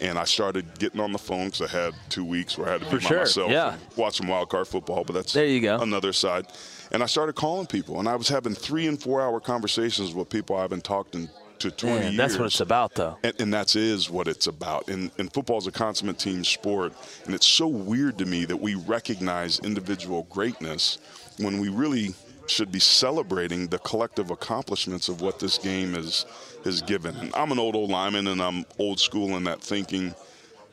[0.01, 2.81] And I started getting on the phone because I had two weeks where I had
[2.81, 3.73] to be For by sure, myself yeah.
[3.73, 5.03] and watch some wild card football.
[5.03, 5.79] But that's There you go.
[5.79, 6.47] another side.
[6.91, 10.29] And I started calling people, and I was having three and four hour conversations with
[10.29, 12.17] people I haven't talked in to 20 Man, years.
[12.17, 13.17] that's what it's about, though.
[13.23, 14.89] And, and that is what it's about.
[14.89, 16.93] And, and football is a consummate team sport.
[17.25, 20.97] And it's so weird to me that we recognize individual greatness
[21.37, 22.13] when we really
[22.47, 26.25] should be celebrating the collective accomplishments of what this game is
[26.63, 27.15] is given.
[27.17, 30.13] And I'm an old old lineman, and I'm old school in that thinking.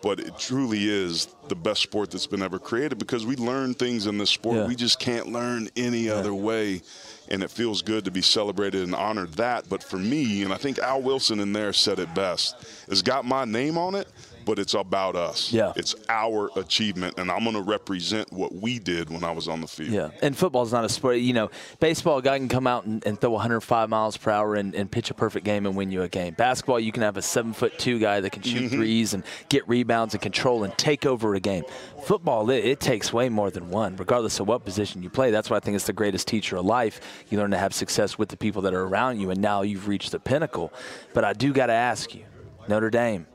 [0.02, 4.06] But it truly is the best sport that's been ever created because we learn things
[4.06, 4.66] in this sport Yeah.
[4.66, 6.82] we just can't learn any other way.
[7.28, 9.68] And it feels good to be celebrated and honored that.
[9.68, 12.56] But for me, and I think Al Wilson in there said it best,
[12.88, 14.08] it's got my name on it,
[14.44, 15.52] but it's about us.
[15.52, 15.72] Yeah.
[15.76, 19.60] It's our achievement, and I'm going to represent what we did when I was on
[19.60, 19.90] the field.
[19.90, 21.18] Yeah, and football's not a sport.
[21.18, 21.50] You know,
[21.80, 24.90] baseball, a guy can come out and, and throw 105 miles per hour and, and
[24.90, 26.34] pitch a perfect game and win you a game.
[26.34, 28.76] Basketball, you can have a seven foot two guy that can shoot mm-hmm.
[28.76, 31.64] threes and get rebounds and control and take over a game.
[32.04, 35.30] Football, it, it takes way more than one, regardless of what position you play.
[35.30, 37.00] That's why I think it's the greatest teacher of life.
[37.30, 39.88] You learn to have success with the people that are around you, and now you've
[39.88, 40.72] reached the pinnacle.
[41.14, 42.24] But I do got to ask you,
[42.68, 43.26] Notre Dame.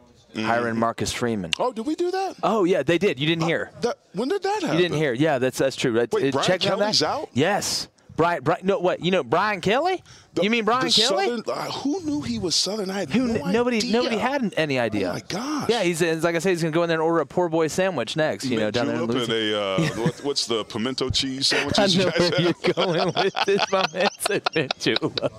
[0.46, 1.52] Hiring Marcus Freeman.
[1.60, 2.36] Oh, did we do that?
[2.44, 3.20] Oh yeah, they did.
[3.20, 3.72] You didn't hear.
[3.82, 4.76] That, when did that happen?
[4.78, 5.14] You didn't hear.
[5.14, 5.94] Yeah, that's that's true.
[5.94, 7.30] Wait, Uh, Brian check Kelly's out?
[7.34, 7.88] Yes.
[8.16, 9.00] Brian, Brian, no, what?
[9.06, 10.02] You know Brian Kelly?
[10.34, 11.28] The- you mean Brian Kelly?
[11.28, 12.90] Southern, uh, who knew he was Southern?
[12.90, 13.28] I had Who?
[13.28, 13.92] no nobody, idea.
[13.94, 15.10] nobody had any idea.
[15.10, 15.70] Oh my gosh!
[15.70, 17.68] Yeah, he's like I said, he's gonna go in there and order a poor boy
[17.68, 18.46] sandwich next.
[18.46, 19.56] You know, Mint down there in Louisiana.
[19.56, 21.78] a uh, what, what's the pimento cheese sandwich?
[21.78, 24.10] I you know guys where you're going with this, my man.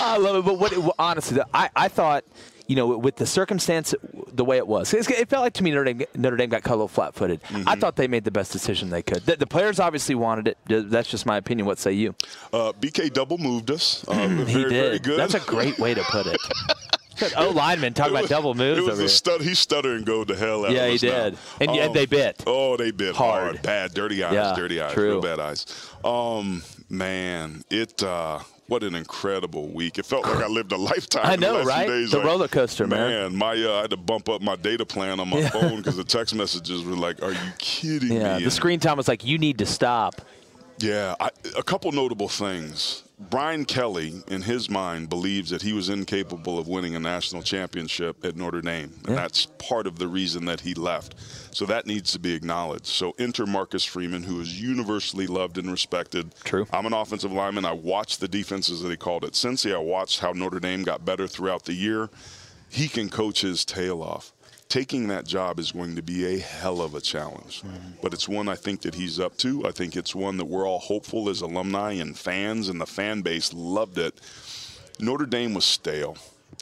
[0.00, 0.94] I love it, but what?
[0.98, 2.24] Honestly, I I thought.
[2.66, 3.94] You know, with the circumstance
[4.32, 4.94] the way it was.
[4.94, 7.42] It felt like to me Notre Dame, Notre Dame got caught a little flat-footed.
[7.42, 7.68] Mm-hmm.
[7.68, 9.24] I thought they made the best decision they could.
[9.26, 10.58] The, the players obviously wanted it.
[10.90, 11.66] That's just my opinion.
[11.66, 12.14] What say you?
[12.54, 14.04] Uh, BK double moved us.
[14.14, 14.70] Uh, he very, did.
[14.70, 15.18] very good.
[15.18, 16.38] That's a great way to put it.
[17.36, 19.40] Oh, lineman talking It about was- double moves It was over a stud.
[19.40, 20.66] He stuttered and go to hell.
[20.66, 21.36] out Yeah, he did.
[21.60, 22.42] And- and they bit.
[22.44, 23.42] Oh, they bit Hard.
[23.44, 25.10] hard, bad, dirty eyes, Yeah, dirty eyes, true.
[25.10, 25.64] real bad eyes.
[26.04, 28.02] Um, man, it.
[28.02, 29.98] Uh, what an incredible week!
[29.98, 31.26] It felt like I lived a lifetime.
[31.26, 31.86] I in the know, few right?
[32.10, 33.10] The Like, roller coaster, man.
[33.32, 35.50] Man, my uh, I had to bump up my data plan on my Yeah.
[35.50, 38.96] phone because the text messages were like, "Are you kidding Yeah, me?" the screen time
[38.96, 40.20] was like, you need to stop.
[40.78, 43.02] Yeah, I, a couple notable things.
[43.30, 48.24] Brian Kelly, in his mind, believes that he was incapable of winning a national championship
[48.24, 49.14] at Notre Dame, and Yeah.
[49.14, 51.14] that's part of the reason that he left.
[51.52, 52.86] So that needs to be acknowledged.
[52.86, 56.34] So enter Marcus Freeman, who is universally loved and respected.
[56.42, 56.66] True.
[56.72, 57.64] I'm an offensive lineman.
[57.64, 59.72] I watched the defenses that he called at Cincy.
[59.72, 62.10] I watched how Notre Dame got better throughout the year.
[62.68, 64.32] He can coach his tail off.
[64.68, 67.92] Taking that job is going to be a hell of a challenge, mm-hmm.
[68.02, 69.66] but it's one I think that he's up to.
[69.66, 73.22] I think it's one that we're all hopeful as alumni and fans, and the fan
[73.22, 74.20] base loved it.
[74.98, 76.16] Notre Dame was stale,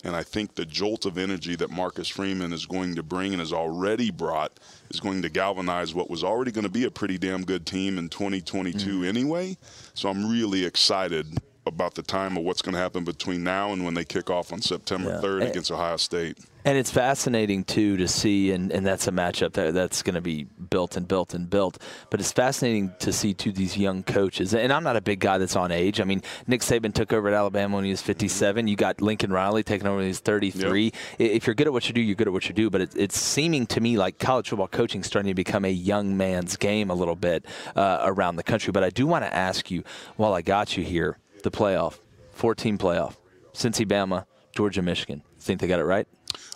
[0.04, 3.40] and I think the jolt of energy that Marcus Freeman is going to bring and
[3.40, 4.58] has already brought
[4.90, 7.98] is going to galvanize what was already going to be a pretty damn good team
[7.98, 9.04] in 2022 mm-hmm.
[9.04, 9.56] anyway.
[9.94, 11.26] So I'm really excited
[11.66, 14.52] about the time of what's going to happen between now and when they kick off
[14.52, 15.20] on September Yeah.
[15.20, 16.38] 3rd And- against Ohio State.
[16.64, 20.20] And it's fascinating too to see, and, and that's a matchup that that's going to
[20.20, 21.76] be built and built and built.
[22.08, 24.54] But it's fascinating to see two these young coaches.
[24.54, 26.00] And I'm not a big guy that's on age.
[26.00, 28.68] I mean, Nick Saban took over at Alabama when he was 57.
[28.68, 30.92] You got Lincoln Riley taking over when he was 33.
[31.18, 32.70] I- If you're good at what you do, you're good at what you do.
[32.70, 35.68] But it, it's seeming to me like college football coaching is starting to become a
[35.72, 37.44] young man's game a little bit
[37.74, 38.70] uh, around the country.
[38.70, 39.82] But I do want to ask you,
[40.14, 41.98] while I got you here, the playoff,
[42.34, 43.16] 14 playoff,
[43.52, 45.22] Cincy, Bama, Georgia, Michigan.
[45.40, 46.06] Think they got it right?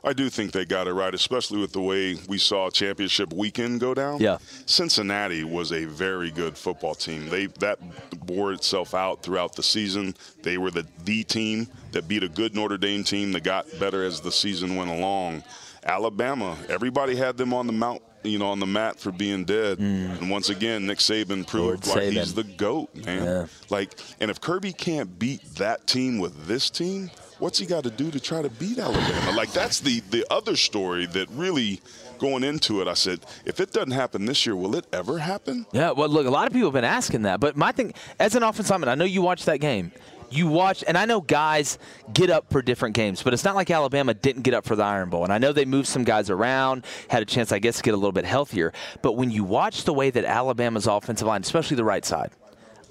[0.06, 3.80] I do think they got it right, especially with the way we saw championship weekend
[3.80, 4.20] go down.
[4.20, 4.38] Yeah.
[4.64, 7.28] Cincinnati was a very good football team.
[7.28, 7.78] They that
[8.24, 10.14] bore itself out throughout the season.
[10.42, 14.04] They were the the team that beat a good Notre Dame team that got better
[14.04, 15.42] as the season went along.
[15.84, 19.78] Alabama, everybody had them on the mount, you know, on the mat for being dead.
[19.78, 21.94] And once again, Nick Saban proved Mm.
[21.94, 23.24] Like he's the goat, man.
[23.24, 23.46] Yeah.
[23.70, 27.90] Like, and if Kirby can't beat that team with this team, what's he got to
[27.90, 29.32] do to try to beat Alabama?
[29.32, 31.80] Like, that's the the other story that really
[32.18, 32.88] going into it.
[32.88, 35.66] I said, if it doesn't happen this year, will it ever happen?
[35.72, 38.34] Yeah, well, look, a lot of people have been asking that, but my thing, as
[38.34, 39.92] an offensive lineman, I know you watched that game.
[40.28, 41.78] You watch, and I know guys
[42.12, 44.82] get up for different games, but it's not like Alabama didn't get up for the
[44.82, 45.22] Iron Bowl.
[45.22, 47.94] And I know they moved some guys around, had a chance, I guess, to get
[47.94, 48.72] a little bit healthier.
[49.02, 52.32] But when you watch the way that Alabama's offensive line, especially the right side,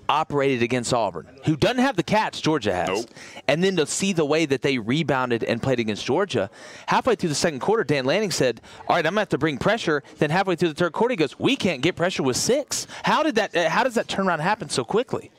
[0.10, 3.08] operated against Auburn, who doesn't have the catch Georgia has,
[3.48, 6.50] and then to see the way that they rebounded and played against Georgia,
[6.88, 9.58] halfway through the second quarter, Dan Lanning said, "All right, I'm gonna have to bring
[9.58, 12.88] pressure." Then halfway through the third quarter, he goes, "We can't get pressure with six.
[13.04, 13.56] How did that?
[13.56, 15.32] How does that turnaround happen so quickly?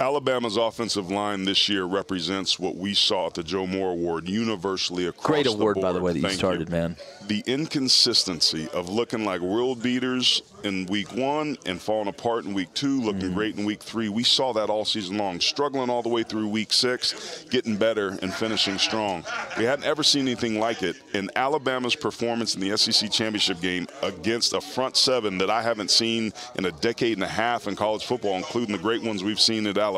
[0.00, 5.04] Alabama's offensive line this year represents what we saw at the Joe Moore Award universally
[5.06, 5.28] across the.
[5.32, 5.82] Great the award, board.
[5.84, 6.96] by the way, that you Thank started, man.
[7.26, 12.72] The inconsistency of looking like world beaters in week one and falling apart in week
[12.72, 13.34] two, looking Mm-hmm.
[13.34, 14.08] great in week three.
[14.08, 18.16] We saw that all season long, struggling all the way through week six, getting better
[18.22, 19.22] and finishing strong.
[19.58, 20.96] We hadn't ever seen anything like it.
[21.12, 25.90] And Alabama's performance in the SEC championship game against a front seven that I haven't
[25.90, 29.38] seen in a decade and a half in college football, including the great ones we've
[29.38, 29.89] seen at Alabama,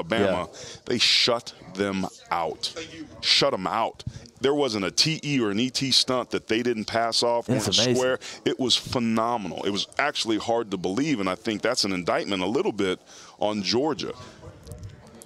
[0.86, 2.72] they shut them out.
[3.20, 4.04] Shut them out.
[4.40, 8.18] There wasn't a TE or an ET stunt that they didn't pass off or square.
[8.44, 9.62] It was phenomenal.
[9.64, 12.98] It was actually hard to believe, and I think that's an indictment a little bit
[13.38, 14.12] on Georgia.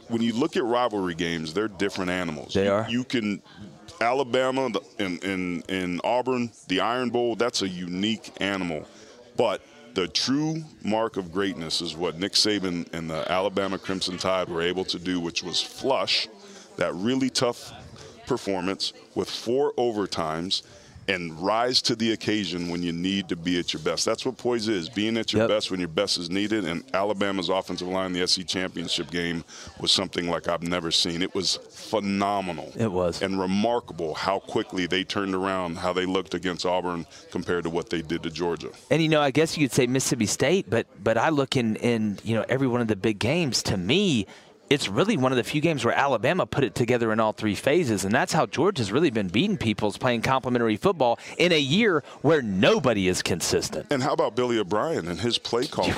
[0.08, 2.52] When you look at rivalry games, they're different animals.
[2.54, 2.86] They You- are.
[2.88, 3.42] You can
[4.00, 7.34] Alabama in in Auburn, the Iron Bowl.
[7.36, 8.84] That's a unique animal,
[9.36, 9.62] but
[9.96, 14.60] the true mark of greatness is what Nick Saban and the Alabama Crimson Tide were
[14.60, 16.28] able to do, which was flush
[16.76, 17.72] that really tough
[18.26, 20.64] performance with four overtimes
[21.08, 24.04] and rise to the occasion when you need to be at your best.
[24.04, 25.48] That's what poise is, being at your Yep.
[25.48, 26.64] best when your best is needed.
[26.64, 29.44] And Alabama's offensive line the SC championship game
[29.80, 31.22] was something like I've never seen.
[31.22, 32.72] It was phenomenal.
[32.76, 33.22] It was.
[33.22, 37.90] And remarkable how quickly they turned around, how they looked against Auburn compared to what
[37.90, 38.70] they did to Georgia.
[38.90, 41.76] And you know, I guess you could say Mississippi State, but but I look in
[41.76, 43.62] in you know every one of the big games.
[43.64, 44.26] To me,
[44.68, 47.54] it's really one of the few games where Alabama put it together in all three
[47.54, 51.58] phases, and that's how Georgia's really been beating people is playing complementary football in a
[51.58, 53.86] year where nobody is consistent.
[53.90, 55.94] And how about Billy O'Brien and his play calling?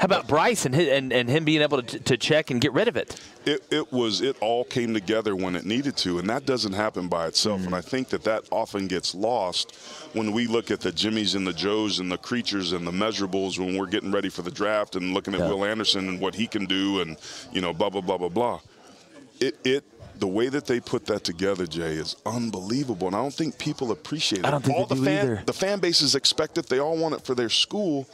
[0.00, 2.88] How about Bryce and, and, and him being able to, to check and get rid
[2.88, 3.20] of it?
[3.44, 7.06] It, it was it all came together when it needed to, and that doesn't happen
[7.06, 7.58] by itself.
[7.58, 7.74] And mm-hmm.
[7.74, 9.76] I think that that often gets lost
[10.14, 13.58] when we look at the Jimmies and the Joes and the creatures and the measurables
[13.58, 15.50] when we're getting ready for the draft and looking at Yeah.
[15.50, 17.18] Will Anderson and what he can do, and
[17.52, 18.60] you know, blah blah blah blah blah.
[19.38, 19.84] It it.
[20.18, 23.90] The way that they put that together, Jay, is unbelievable, and I don't think people
[23.90, 24.44] appreciate it.
[24.44, 25.42] I don't think all they the do fan, either.
[25.44, 28.06] The fan bases expect it; they all want it for their school,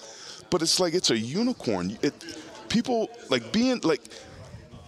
[0.50, 1.96] but it's like it's a unicorn.
[2.02, 2.14] It
[2.68, 4.00] people like being like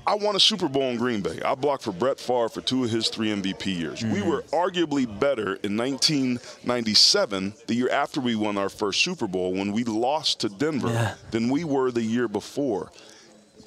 [0.07, 1.39] I won a Super Bowl in Green Bay.
[1.45, 4.03] I blocked for Brett Favre for two of his three MVP years.
[4.03, 4.29] We Mm-hmm.
[4.29, 9.73] were arguably better in 1997, the year after we won our first Super Bowl, when
[9.73, 11.15] we lost to Denver, Yeah.
[11.31, 12.91] than we were the year before.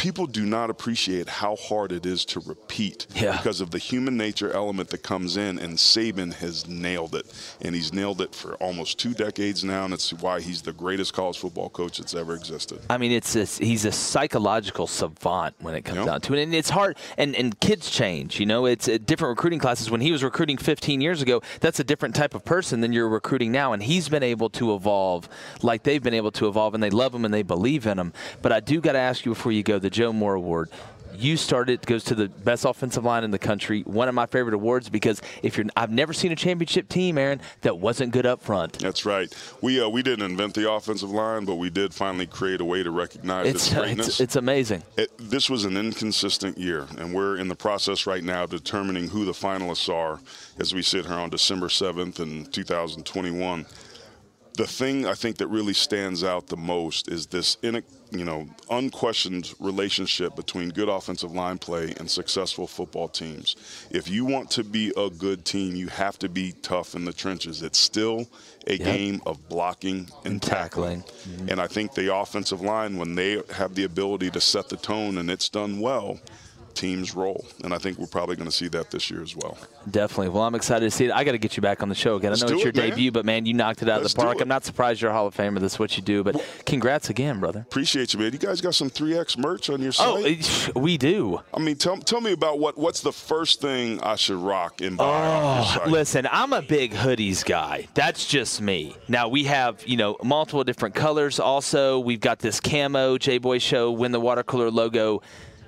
[0.02, 3.38] People do not appreciate how hard it is to repeat Yeah.
[3.38, 7.28] because of the human nature element that comes in, and Saban has nailed it.
[7.62, 11.14] And he's nailed it for almost two decades now, and it's why he's the greatest
[11.14, 12.80] college football coach that's ever existed.
[12.90, 16.06] I mean, it's a, he's a psychological savant when it comes Yep.
[16.08, 16.98] down to it, and it's hard.
[17.20, 18.66] And, and kids change, you know.
[18.66, 19.92] It's uh, different recruiting classes.
[19.92, 23.08] When he was recruiting 15 years ago, that's a different type of person than you're
[23.08, 23.72] recruiting now.
[23.74, 25.30] And he's been able to evolve
[25.62, 28.14] like they've been able to evolve, and they love him and they believe in him.
[28.42, 30.70] But I do got to ask you before you go, the Joe Moore Award.
[31.14, 33.82] You started goes to the best offensive line in the country.
[33.82, 37.42] One of my favorite awards because if you're, I've never seen a championship team, Aaron,
[37.62, 38.80] that wasn't good up front.
[38.80, 39.32] That's right.
[39.62, 42.82] We uh, we didn't invent the offensive line, but we did finally create a way
[42.82, 44.08] to recognize It's its greatness.
[44.08, 44.84] it's, it's amazing.
[44.98, 49.10] It, this was an inconsistent year, and we're in the process right now of determining
[49.10, 50.22] who the finalists are
[50.60, 53.66] as we sit here on December 7th in 2021.
[54.54, 58.48] The thing I think that really stands out the most is this, in you know,
[58.70, 63.56] unquestioned relationship between good offensive line play and successful football teams.
[63.90, 67.14] If you want to be a good team, you have to be tough in the
[67.14, 67.64] trenches.
[67.64, 68.28] It's still
[68.68, 71.04] a game of blocking and, tackling.
[71.04, 71.50] Mm-hmm.
[71.50, 75.18] And I think the offensive line, when they have the ability to set the tone
[75.18, 76.20] and it's done well,
[76.72, 77.46] teams roll.
[77.64, 79.58] And I think we're probably going to see that this year as well.
[79.90, 80.30] Definitely.
[80.30, 81.12] Well, I'm excited to see it.
[81.12, 82.32] I got to get you back on the show again.
[82.32, 82.90] Let's I know it's your it, man.
[82.90, 84.42] debut, but man, you knocked it out Let's of the park.
[84.42, 85.60] I'm not surprised you're a Hall of Famer.
[85.60, 86.24] That's what you do.
[86.24, 87.62] But congrats again, brother.
[87.62, 88.32] Appreciate you, man.
[88.32, 90.72] You guys got some 3X merch on your oh, site?
[90.76, 91.42] Oh, we do.
[91.54, 94.98] I mean, tell, tell me about what what's the first thing I should rock and
[94.98, 97.88] buy Oh, listen, I'm a big hoodies guy.
[97.94, 98.96] That's just me.
[99.08, 101.40] Now we have, you know, multiple different colors.
[101.40, 105.22] Also, we've got this camo J Boy Show win the water cooler logo.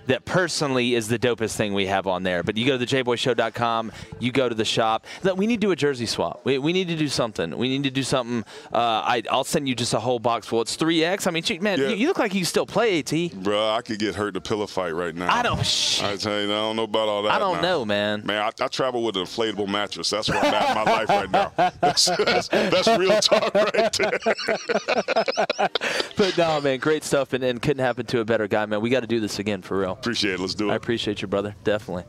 [0.08, 2.44] That personally is the dopest thing we have on there.
[2.44, 5.06] But you go to thejboyshow.com, you go to the shop.
[5.36, 6.42] We need to do a jersey swap.
[6.44, 7.58] We, we need to do something.
[7.58, 8.44] We need to do something.
[8.74, 10.62] Uh, I, I'll send you just a whole box full.
[10.62, 11.28] It's 3X.
[11.28, 11.90] I mean, man, Yeah.
[11.90, 13.06] you, you look like you still play AT.
[13.06, 15.34] Bruh, I could get hurt in a pillow fight right now.
[15.34, 15.60] I don't-
[16.04, 17.32] I tell you, I don't know about all that.
[17.32, 17.62] I don't now.
[17.62, 18.26] know, man.
[18.26, 20.10] Man, I, I travel with an inflatable mattress.
[20.10, 21.52] That's where I'm at in my life right now.
[21.82, 24.20] That's, that's, that's real talk right there.
[26.16, 28.82] But no, man, great stuff, and, and couldn't happen to a better guy, man.
[28.82, 29.93] We got to do this again for real.
[29.94, 30.40] Appreciate it.
[30.40, 30.74] Let's do it.
[30.74, 31.56] I appreciate you, brother.
[31.64, 32.04] Definitely.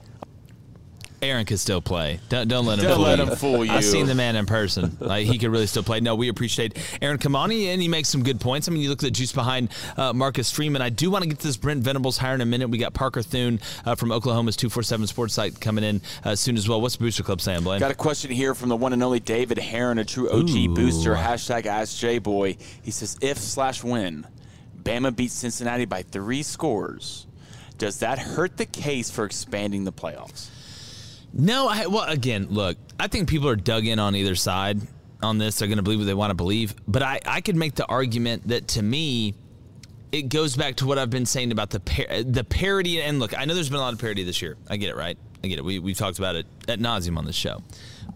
[1.22, 2.20] Aaron could still play.
[2.28, 3.24] Don't, don't let him Don't fool let you.
[3.24, 3.72] him fool you.
[3.72, 4.98] I've seen the man in person.
[5.04, 6.00] Like he could really still play.
[6.00, 8.68] No, we appreciate Aaron Kamani, and he makes some good points.
[8.68, 10.80] I mean, you look at the juice behind uh, Marcus Freeman.
[10.82, 12.68] I do want to get to this Brent Venables hire in a minute.
[12.68, 16.68] We got Parker Thune uh, from Oklahoma's 247 Sports Site coming in uh, soon as
[16.68, 16.80] well.
[16.80, 17.80] What's the Booster Club saying, Blaine?
[17.80, 20.74] Got a question here from the one and only David Heron, a true OG Ooh.
[20.74, 21.14] booster.
[21.14, 22.60] Hashtag AskJBoy.
[22.82, 24.26] He says, if slash when
[24.82, 27.26] Bama beats Cincinnati by three scores,
[27.78, 30.48] does that hurt the case for expanding the playoffs?
[31.32, 34.80] No, I, well, again, look, I think people are dug in on either side
[35.20, 35.58] on this.
[35.58, 36.74] They're going to believe what they want to believe.
[36.87, 39.34] But I, I could make the argument that to me,
[40.12, 43.02] it goes back to what I've been saying about the par- the parody.
[43.02, 44.56] And look, I know there's been a lot of parody this year.
[44.70, 45.18] I get it, right?
[45.42, 45.64] I get it.
[45.64, 47.62] We, we've talked about it ad nauseam on this show.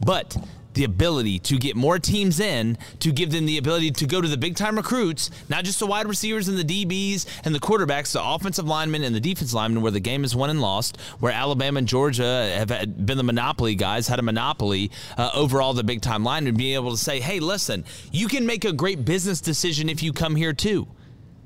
[0.04, 0.36] But
[0.78, 4.28] the ability to get more teams in, to give them the ability to go to
[4.28, 8.12] the big time recruits, not just the wide receivers and the DBs and the quarterbacks,
[8.12, 11.32] the offensive linemen and the defense linemen, where the game is won and lost, where
[11.32, 12.68] Alabama and Georgia have
[13.04, 16.56] been the monopoly guys, had a monopoly uh, over all the big time line, and
[16.56, 20.12] being able to say, hey, listen, you can make a great business decision if you
[20.12, 20.86] come here too.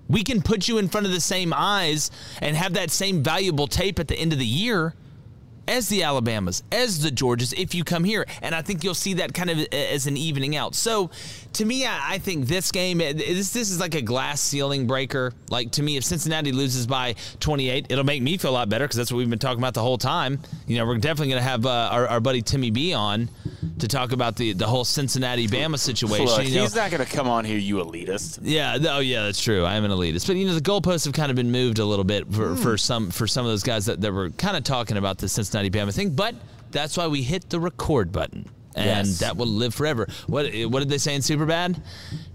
[0.09, 2.11] We can put you in front of the same eyes
[2.43, 4.95] and have that same valuable tape at the end of the year
[5.73, 8.27] as the Alabamas, as the Georgias, if you come here.
[8.43, 10.75] And I think you'll see that kind of uh, as an evening out.
[10.75, 11.11] So
[11.55, 15.33] to me, I I think this game, this, this is like a glass ceiling breaker.
[15.49, 18.85] Like to me, if Cincinnati loses by 28, it'll make me feel a lot better
[18.85, 20.41] because that's what we've been talking about the whole time.
[20.67, 23.31] You know, we're definitely going to have uh, our, our buddy Timmy B on
[23.79, 26.27] to talk about the, the whole Cincinnati Bama situation.
[26.27, 26.63] Look, you know.
[26.63, 28.41] he's not going to come on here, you elitist.
[28.43, 29.65] Yeah, oh yeah, that's true.
[29.65, 31.85] I am an elitist, but you know the goalposts have kind of been moved a
[31.85, 34.65] little bit for, for some for some of those guys that, that were kind of
[34.65, 36.11] talking about the Cincinnati Bama thing.
[36.11, 36.35] But
[36.71, 38.49] that's why we hit the record button.
[38.75, 39.19] And Yes.
[39.19, 40.07] that will live forever.
[40.27, 41.81] What what did they say in Superbad?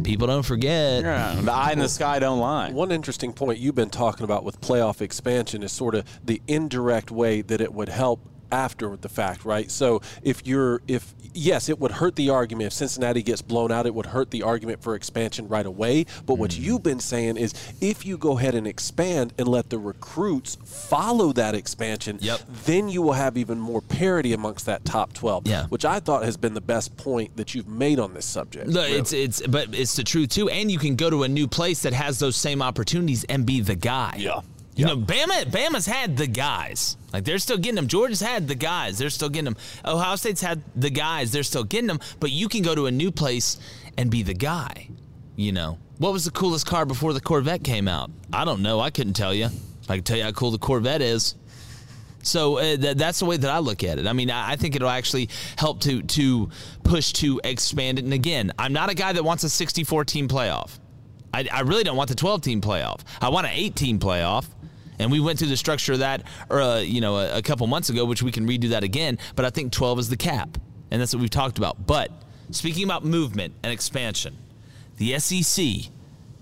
[0.03, 1.03] People don't forget.
[1.03, 2.71] Yeah, the eye in the sky don't lie.
[2.71, 7.11] One interesting point you've been talking about with playoff expansion is sort of the indirect
[7.11, 8.19] way that it would help
[8.49, 9.69] after the fact, right?
[9.69, 13.85] So if you're if yes, it would hurt the argument if Cincinnati gets blown out,
[13.85, 16.05] it would hurt the argument for expansion right away.
[16.25, 16.59] But what Mm.
[16.61, 21.31] you've been saying is if you go ahead and expand and let the recruits follow
[21.33, 22.41] that expansion, Yep.
[22.65, 25.65] then you will have even more parity amongst that top 12, Yeah.
[25.67, 28.67] which I thought has been the best point that you've made on this subject.
[28.67, 28.97] Look, really.
[28.99, 31.81] it's it's but it's the truth too, and you can go to a new place
[31.83, 34.15] that has those same opportunities and be the guy.
[34.17, 34.41] Yeah.
[34.75, 36.96] You know, Bama, Bama's had the guys.
[37.14, 37.88] Like they're still getting them.
[37.88, 38.97] Georgia's had the guys.
[38.97, 39.58] They're still getting them.
[39.86, 41.32] Ohio State's had the guys.
[41.32, 41.99] They're still getting them.
[42.20, 43.58] But you can go to a new place
[43.97, 44.89] and be the guy.
[45.36, 48.12] You know, what was the coolest car before the Corvette came out?
[48.34, 48.80] I don't know.
[48.80, 49.49] I couldn't tell you.
[49.88, 51.36] I can tell you how cool the Corvette is.
[52.24, 54.08] So uh, th- that's the way that I look at it.
[54.08, 56.49] I mean, I I think it'll actually help to to
[56.84, 58.03] push to expand it.
[58.03, 60.80] And again, I'm not a guy that wants a 64 team playoff.
[61.34, 63.01] I, I really don't want the 12 team playoff.
[63.22, 64.45] I want an 8 team playoff.
[64.99, 67.89] And we went through the structure of that, uh, you know, a, a couple months
[67.89, 69.17] ago, which we can redo that again.
[69.35, 70.57] But I think 12 is the cap,
[70.91, 71.85] and that's what we've talked about.
[71.85, 72.11] But
[72.51, 74.37] speaking about movement and expansion,
[74.97, 75.91] the SEC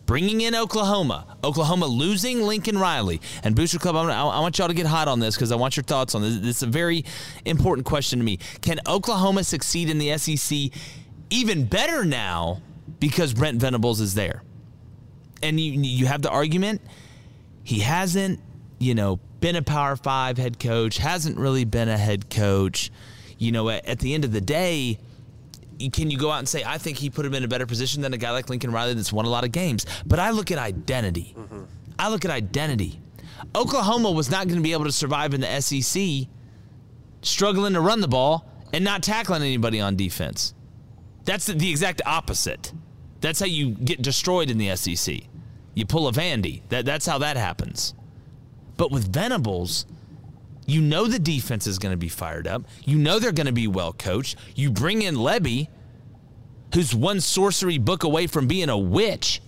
[0.05, 3.95] bringing in Oklahoma, Oklahoma losing Lincoln Riley, and Booster Club.
[3.95, 6.37] I want y'all to get hot on this because I want your thoughts on this.
[6.37, 7.05] This is a very
[7.45, 8.37] important question to me.
[8.61, 10.71] Can Oklahoma succeed in the SEC
[11.29, 12.61] even better now
[12.99, 14.43] because Brent Venables is there?
[15.43, 16.81] And you you have the argument
[17.65, 18.39] he hasn't,
[18.79, 22.91] you know, been a Power Five head coach, hasn't really been a head coach.
[23.37, 24.99] You know, at, at the end of the day,
[25.91, 28.03] can you go out and say, I think he put him in a better position
[28.03, 29.85] than a guy like Lincoln Riley that's won a lot of games?
[30.05, 31.35] But I look at identity.
[31.37, 31.63] Mm-hmm.
[31.97, 33.01] I look at identity.
[33.55, 36.27] Oklahoma was not going to be able to survive in the SEC
[37.23, 40.53] struggling to run the ball and not tackling anybody on defense.
[41.23, 42.71] That's the, the exact opposite.
[43.21, 45.21] That's how you get destroyed in the SEC.
[45.75, 46.61] You pull a Vandy.
[46.69, 47.93] That, that's how that happens.
[48.77, 49.85] But with Venables,
[50.65, 52.63] you know the defense is going to be fired up.
[52.85, 54.37] You know they're going to be well coached.
[54.55, 55.67] You bring in Lebby,
[56.73, 59.41] who's one sorcery book away from being a witch.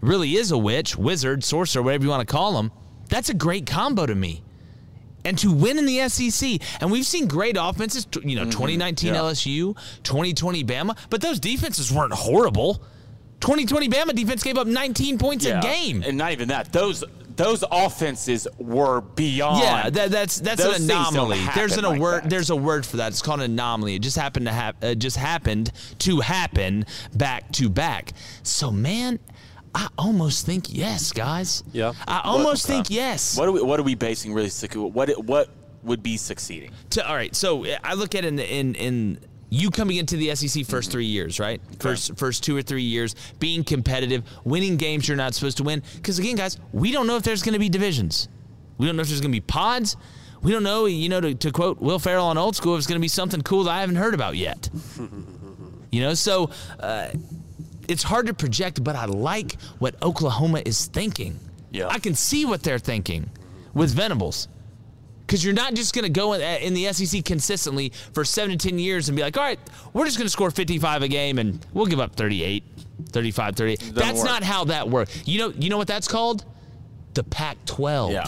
[0.00, 2.70] Really is a witch, wizard, sorcerer, whatever you want to call him.
[3.08, 4.42] That's a great combo to me.
[5.24, 8.50] And to win in the SEC, and we've seen great offenses, you know, mm-hmm.
[8.50, 9.20] 2019 Yeah.
[9.20, 12.82] LSU, 2020 Bama, but those defenses weren't horrible.
[13.42, 16.02] 2020 Bama defense gave up 19 points a game.
[16.06, 16.72] and not even that.
[16.72, 17.04] Those
[17.36, 19.62] those offenses were beyond.
[19.62, 21.40] Yeah, that, that's that's an anomaly.
[21.54, 22.22] There's an happen a word.
[22.24, 22.30] that.
[22.30, 23.08] There's a word for that.
[23.08, 23.94] It's called an anomaly.
[23.94, 26.84] It just happened to hap- uh, just happened to happen
[27.14, 28.12] back to back.
[28.42, 29.18] So man,
[29.74, 31.64] I almost think yes, guys.
[31.72, 31.92] Yeah.
[32.06, 33.36] I almost think yes.
[33.36, 34.50] What are we What are we basing really?
[34.74, 35.48] What What
[35.82, 36.70] would be succeeding?
[36.90, 39.18] To, all right, so I look at it in in, in
[39.52, 41.60] you coming into the SEC 1st three years, right?
[41.78, 45.82] First first two or three years, being competitive, winning games you're not supposed to win.
[45.96, 48.30] Because again, guys, we don't know if there's going to be divisions.
[48.78, 49.98] We don't know if there's going to be pods.
[50.40, 52.86] We don't know, you know, to, to quote Will Ferrell on Old School, if it's
[52.86, 54.70] going to be something cool that I haven't heard about yet.
[55.92, 56.48] you know, so
[56.80, 57.08] uh,
[57.88, 61.38] it's hard to project, but I like what Oklahoma is thinking.
[61.70, 61.88] Yeah.
[61.88, 63.28] I can see what they're thinking
[63.74, 64.48] with Venables.
[65.32, 68.58] Because you're not just going to go in, uh, in the SEC consistently for seven
[68.58, 69.58] to 10 years and be like, all right,
[69.94, 72.62] we're just going to score 55 a game and we'll give up 38,
[73.12, 73.80] 35, 38.
[73.94, 74.26] That's work.
[74.26, 75.22] not how that works.
[75.24, 76.44] You know, you know what that's called?
[77.14, 78.12] The Pac 12.
[78.12, 78.26] Yeah.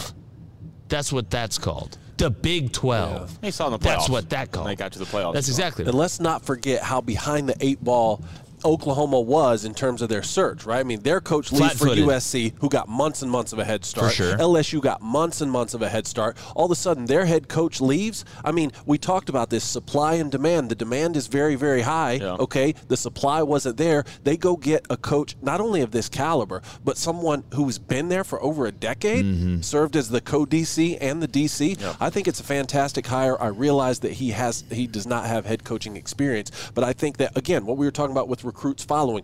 [0.87, 1.95] That's what that's called.
[2.17, 3.39] The Big 12.
[3.39, 3.83] They saw in the playoffs.
[3.83, 4.67] That's what that called.
[4.67, 5.33] They got to the playoffs.
[5.33, 8.23] That's exactly And let's not forget how behind the eight ball
[8.65, 10.79] Oklahoma was in terms of their search, right?
[10.79, 11.85] I mean, their coach leaves for.
[11.87, 14.13] USC, who got months and months of a head start.
[14.13, 14.35] sure.
[14.37, 16.35] LSU got months and months of a head start.
[16.55, 18.25] All of a sudden, their head coach leaves.
[18.43, 20.69] I mean, we talked about this supply and demand.
[20.69, 22.13] The demand is very, very high.
[22.13, 22.33] Yeah.
[22.39, 24.03] Okay, the supply wasn't there.
[24.23, 28.23] They go get a coach not only of this caliber, but someone who's been there
[28.23, 29.61] for over a decade, Mm-hmm.
[29.61, 31.95] served as the co-DC and the DC.
[31.99, 33.41] I think it's a fantastic hire.
[33.41, 37.17] I realize that he has he does not have head coaching experience, but I think
[37.17, 39.23] that again, what we were talking about with recruits following,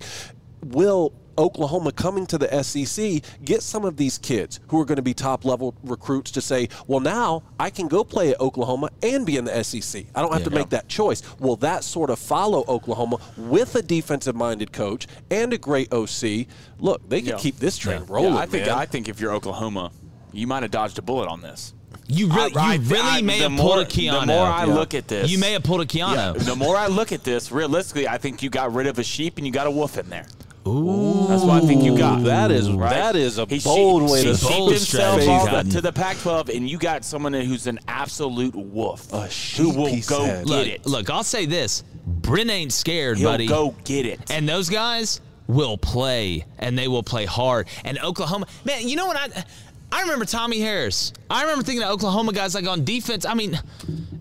[0.62, 5.02] will Oklahoma coming to the SEC get some of these kids who are going to
[5.02, 9.26] be top level recruits to say, well, now I can go play at Oklahoma and
[9.26, 10.06] be in the SEC.
[10.14, 11.24] I don't have to make that choice.
[11.40, 16.48] Will that sort of follow Oklahoma with a defensive minded coach and a great OC?
[16.80, 17.38] Look, they could Yeah.
[17.38, 18.34] keep this train Yeah, rolling.
[18.34, 18.78] I think man.
[18.78, 19.92] I think if you're Oklahoma,
[20.34, 21.74] you might have dodged a bullet on this.
[22.12, 24.20] You really, I- I- you really I- may the have pulled a Keanu.
[24.22, 26.16] The more I look at this, You may have pulled a Keanu.
[26.16, 29.04] Yeah, the more I look at this, realistically, I think you got rid of a
[29.04, 30.26] sheep and you got a wolf in there.
[30.68, 32.24] Ooh, That's what I think you got.
[32.24, 32.92] That is right?
[32.92, 35.72] that is a He bold she- way she to sheeped bold himself strategy, off Cotton.
[35.72, 40.24] to the Pac-12, and you got someone who's an absolute wolf A who will go
[40.24, 40.46] said.
[40.46, 40.86] get look, it.
[40.86, 43.48] look, I'll say this: Bryn ain't scared, buddy.
[43.48, 43.74] He'll buddy.
[43.74, 44.20] go get it.
[44.30, 47.68] And those guys will play, and they will play hard.
[47.84, 49.44] And Oklahoma, man, you know what I?
[49.92, 51.12] I remember Tommie Harris.
[51.30, 53.26] I remember thinking of Oklahoma guys like on defense.
[53.26, 53.56] I mean,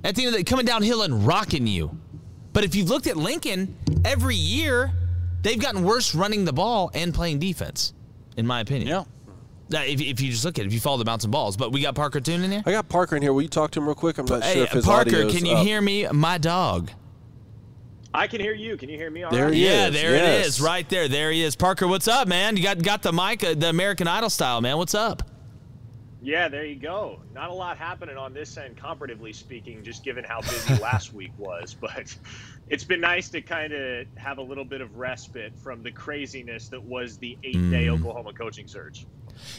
[0.05, 1.97] at the end of the day, coming downhill and rocking you.
[2.53, 4.91] But if you've looked at Lincoln, every year
[5.43, 7.95] they've gotten worse running the ball and playing defense,
[8.37, 8.89] in my opinion.
[8.89, 9.05] yeah.
[9.68, 11.57] Now, If, if you just look at it, if you follow the bouncing balls.
[11.57, 12.62] But we got Parker Thune in here.
[12.66, 13.33] I got Parker in here.
[13.33, 14.18] Will you talk to him real quick?
[14.18, 15.64] I'm not Hey, sure if his Parker, can you up.
[15.64, 16.09] hear me?
[16.09, 16.91] My dog.
[18.12, 18.77] I can hear you.
[18.77, 19.55] Can you hear me all There right?
[19.55, 20.47] he Yeah, is, there it yes.
[20.49, 21.07] is, right there.
[21.07, 21.55] There he is.
[21.55, 22.57] Parker, what's up, man?
[22.57, 24.77] You got got the mic, uh, the American Idol style, man.
[24.77, 25.23] What's up?
[26.23, 27.21] Yeah, there you go.
[27.35, 31.33] Not a lot happening on this end, comparatively speaking, just given how busy last week
[31.39, 31.75] was.
[31.75, 32.14] But
[32.68, 36.68] it's been nice to kind of have a little bit of respite from the craziness
[36.68, 37.99] that was the eight-day Mm.
[37.99, 39.07] Oklahoma coaching search.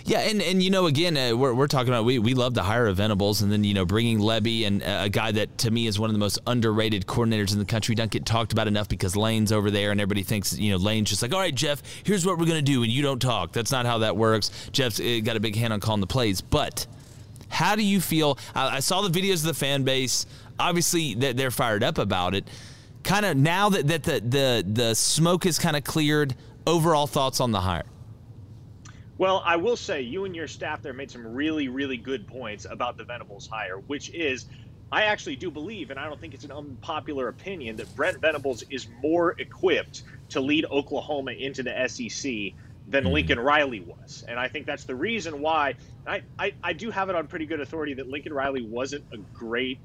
[0.06, 2.64] Yeah, and, and you know, again, uh, we're, we're talking about we, we love to
[2.64, 5.88] hire Venables, and then you know, bringing Lebby and uh, a guy that to me
[5.88, 7.96] is one of the most underrated coordinators in the country.
[7.96, 11.10] Don't get talked about enough because Lane's over there, and everybody thinks you know Lane's
[11.10, 13.52] just like, all right, Jeff, here's what we're gonna do, and you don't talk.
[13.52, 14.52] That's not how that works.
[14.72, 16.88] Jeff's got a big hand on calling the plays, but
[17.50, 18.38] how do you feel?
[18.56, 20.26] I, I saw the videos of the fan base.
[20.60, 22.48] Obviously, they're fired up about it.
[23.04, 26.36] Kind of now that, that the the the smoke is kind of cleared.
[26.68, 27.86] Overall thoughts on the hire?
[29.22, 32.66] Well, I will say you and your staff there made some really, really good points
[32.68, 34.48] about the Venables hire, which is
[34.92, 38.64] I actually do believe, and I don't think it's an unpopular opinion, that Brent Venables
[38.72, 42.56] is more equipped to lead Oklahoma into the SEC
[42.88, 43.14] than mm-hmm.
[43.14, 44.26] Lincoln Riley was.
[44.28, 45.76] And I think that's the reason why
[46.08, 49.18] I, I, I do have it on pretty good authority that Lincoln Riley wasn't a
[49.18, 49.78] great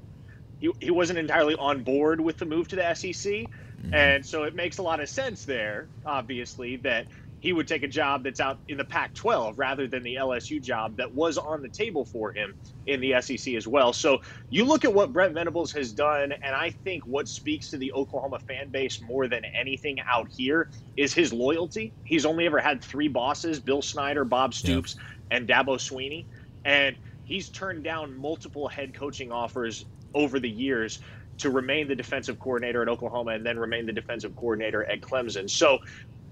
[0.59, 3.13] he, he wasn't entirely on board with the move to the SEC.
[3.13, 3.93] Mm-hmm.
[3.93, 7.05] And so it makes a lot of sense there, obviously, that
[7.39, 10.61] he would take a job that's out in the Pac 12 rather than the LSU
[10.61, 12.55] job that was on the table for him
[12.87, 13.93] in the SEC as well.
[13.93, 17.77] So you look at what Brent Venables has done, and I think what speaks to
[17.77, 21.93] the Oklahoma fan base more than anything out here is his loyalty.
[22.05, 24.95] He's only ever had three bosses Bill Snyder, Bob Stoops,
[25.29, 26.25] and Dabo Swinney.
[26.65, 29.85] And he's turned down multiple head coaching offers
[30.15, 30.99] over the years
[31.37, 35.47] to remain the defensive coordinator at Oklahoma and then remain the defensive coordinator at Clemson.
[35.47, 35.79] So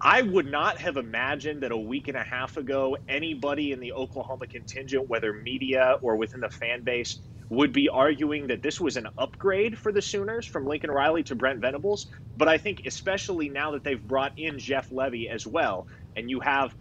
[0.02, 3.94] I would not have imagined that a week and a half ago, anybody in the
[3.94, 7.20] Oklahoma contingent, whether media or within the fan base,
[7.50, 11.36] would be arguing that this was an upgrade for the Sooners from Lincoln Riley to
[11.36, 12.08] Brent Venables.
[12.36, 16.40] But I think, especially now that they've brought in Jeff Lebby as well, and you
[16.42, 16.76] have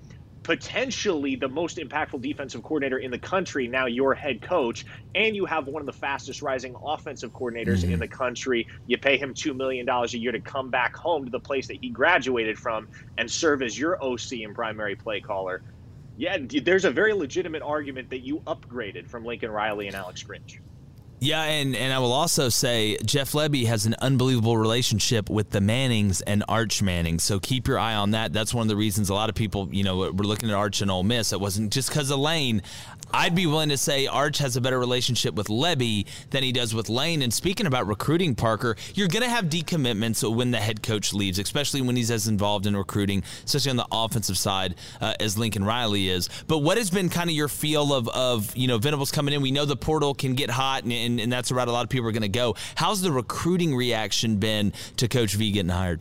[0.44, 4.84] potentially the most impactful defensive coordinator in the country, now your head coach,
[5.14, 8.00] and you have one of the fastest rising offensive coordinators in mm-hmm.
[8.00, 8.68] the country.
[8.86, 11.78] You pay him $2 million a year to come back home to the place that
[11.80, 12.88] he graduated from
[13.18, 15.62] and serve as your OC and primary play caller.
[16.16, 20.58] Yeah, there's a very legitimate argument that you upgraded from Lincoln Riley and Alex Grinch.
[21.20, 25.60] Yeah, and, and I will also say Jeff Lebby has an unbelievable relationship with the
[25.60, 27.18] Mannings and Arch Manning.
[27.18, 28.32] So keep your eye on that.
[28.32, 30.82] That's one of the reasons a lot of people, you know, were looking at Arch
[30.82, 31.32] and Ole Miss.
[31.32, 32.62] It wasn't just because of Lane.
[33.12, 36.74] I'd be willing to say Arch has a better relationship with Lebby than he does
[36.74, 37.22] with Lane.
[37.22, 41.38] And speaking about recruiting, Parker, you're going to have decommitments when the head coach leaves,
[41.38, 45.64] especially when he's as involved in recruiting, especially on the offensive side uh, as Lincoln
[45.64, 46.28] Riley is.
[46.46, 49.42] But what has been kind of your feel of, of you know, Venables coming in?
[49.42, 51.84] We know the portal can get hot, and, and, and that's the route a lot
[51.84, 52.56] of people are going to go.
[52.74, 56.00] How's the recruiting reaction been to Coach V getting hired?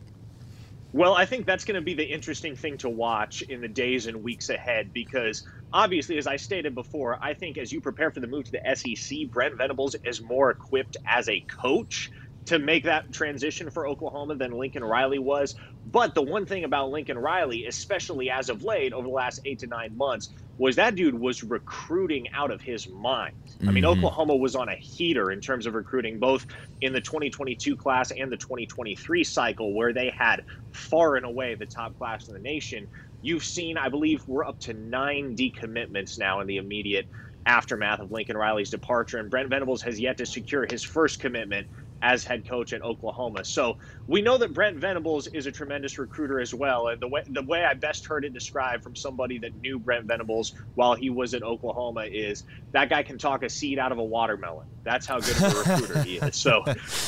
[0.93, 4.07] Well, I think that's going to be the interesting thing to watch in the days
[4.07, 8.19] and weeks ahead because obviously, as I stated before, I think as you prepare for
[8.21, 12.09] the move to the SEC, Brent Venables is more equipped as a coach
[12.45, 15.55] to make that transition for Oklahoma than Lincoln Riley was.
[15.85, 19.59] But the one thing about Lincoln Riley, especially as of late over the last eight
[19.59, 23.35] to nine months, was that dude was recruiting out of his mind.
[23.67, 23.97] I mean, Mhm.
[23.97, 26.45] Oklahoma was on a heater in terms of recruiting, both
[26.81, 31.65] in the 2022 class and the 2023 cycle, where they had far and away the
[31.65, 32.87] top class in the nation.
[33.21, 37.07] You've seen, I believe, we're up to nine decommitments now in the immediate
[37.45, 41.67] aftermath of Lincoln Riley's departure, and Brent Venables has yet to secure his first commitment
[42.03, 43.45] as head coach at Oklahoma.
[43.45, 43.77] So
[44.07, 46.89] we know that Brent Venables is a tremendous recruiter as well.
[46.89, 50.05] And the way the way I best heard it described from somebody that knew Brent
[50.05, 52.43] Venables while he was at Oklahoma is
[52.73, 54.67] that guy can talk a seed out of a watermelon.
[54.83, 56.35] That's how good of a recruiter he is.
[56.35, 56.63] So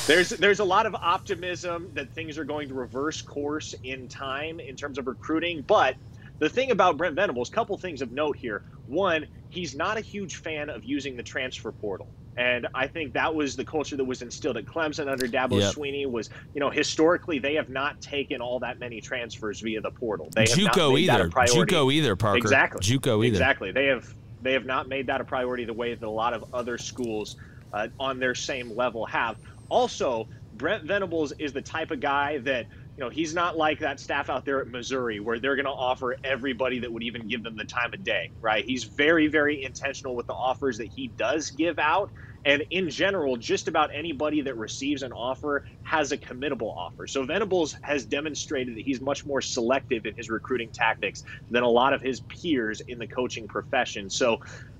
[0.08, 4.62] there's there's a lot of optimism that things are going to reverse course in time
[4.62, 5.96] in terms of recruiting, but
[6.39, 8.64] the thing about Brent Venables, couple things of note here.
[8.88, 12.08] One, he's not a huge fan of using the transfer portal.
[12.38, 15.74] And I think that was the culture that was instilled at Clemson under Dabo Yep.
[15.76, 16.10] Swinney.
[16.10, 20.30] Was you know historically they have not taken all that many transfers via the portal.
[20.36, 21.28] They have not JUCO made that either.
[21.28, 21.74] a priority.
[21.74, 22.38] JUCO either, Parker.
[22.38, 22.80] Exactly.
[22.82, 23.34] JUCO either.
[23.36, 23.72] Exactly.
[23.72, 26.54] They have they have not made that a priority the way that a lot of
[26.54, 27.38] other schools
[27.74, 29.38] uh, on their same level have.
[29.70, 30.28] Also,
[30.58, 32.68] Brent Venables is the type of guy that
[32.98, 35.72] you know he's not like that staff out there at Missouri where they're going to
[35.72, 38.64] offer everybody that would even give them the time of day, right?
[38.66, 42.12] He's very very intentional with the offers that he does give out.
[42.46, 47.08] And in general, just about anybody that receives an offer has a committable offer.
[47.08, 51.68] So Venables has demonstrated that he's much more selective in his recruiting tactics than a
[51.68, 54.12] lot of his peers in the coaching profession.
[54.12, 54.38] So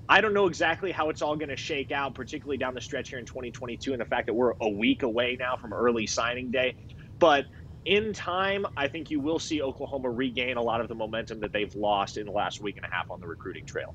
[0.08, 3.10] I don't know exactly how it's all going to shake out, particularly down the stretch
[3.10, 6.52] here in 2022, and the fact that we're a week away now from early signing
[6.52, 6.76] day.
[7.18, 7.46] But
[7.86, 11.52] in time, I think you will see Oklahoma regain a lot of the momentum that
[11.52, 13.94] they've lost in the last week and a half on the recruiting trail.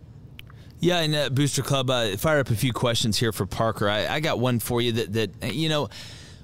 [0.79, 3.87] Yeah, and uh, Booster Club, uh, fire up a few questions here for Parker.
[3.87, 5.89] I, I got one for you that, that you know,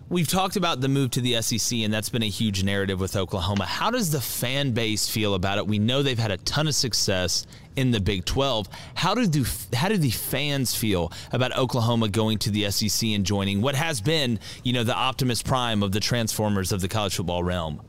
[0.10, 3.16] we've talked about the move to the SEC, and that's been a huge narrative with
[3.16, 3.66] Oklahoma.
[3.66, 5.68] How does the fan base feel about it?
[5.68, 7.46] We know they've had a ton of success
[7.76, 8.68] in the Big 12.
[8.96, 13.26] How do the, how do the fans feel about Oklahoma going to the SEC and
[13.26, 17.16] joining what has been, you know, the Optimus Prime of the Transformers of the college
[17.16, 17.82] football realm?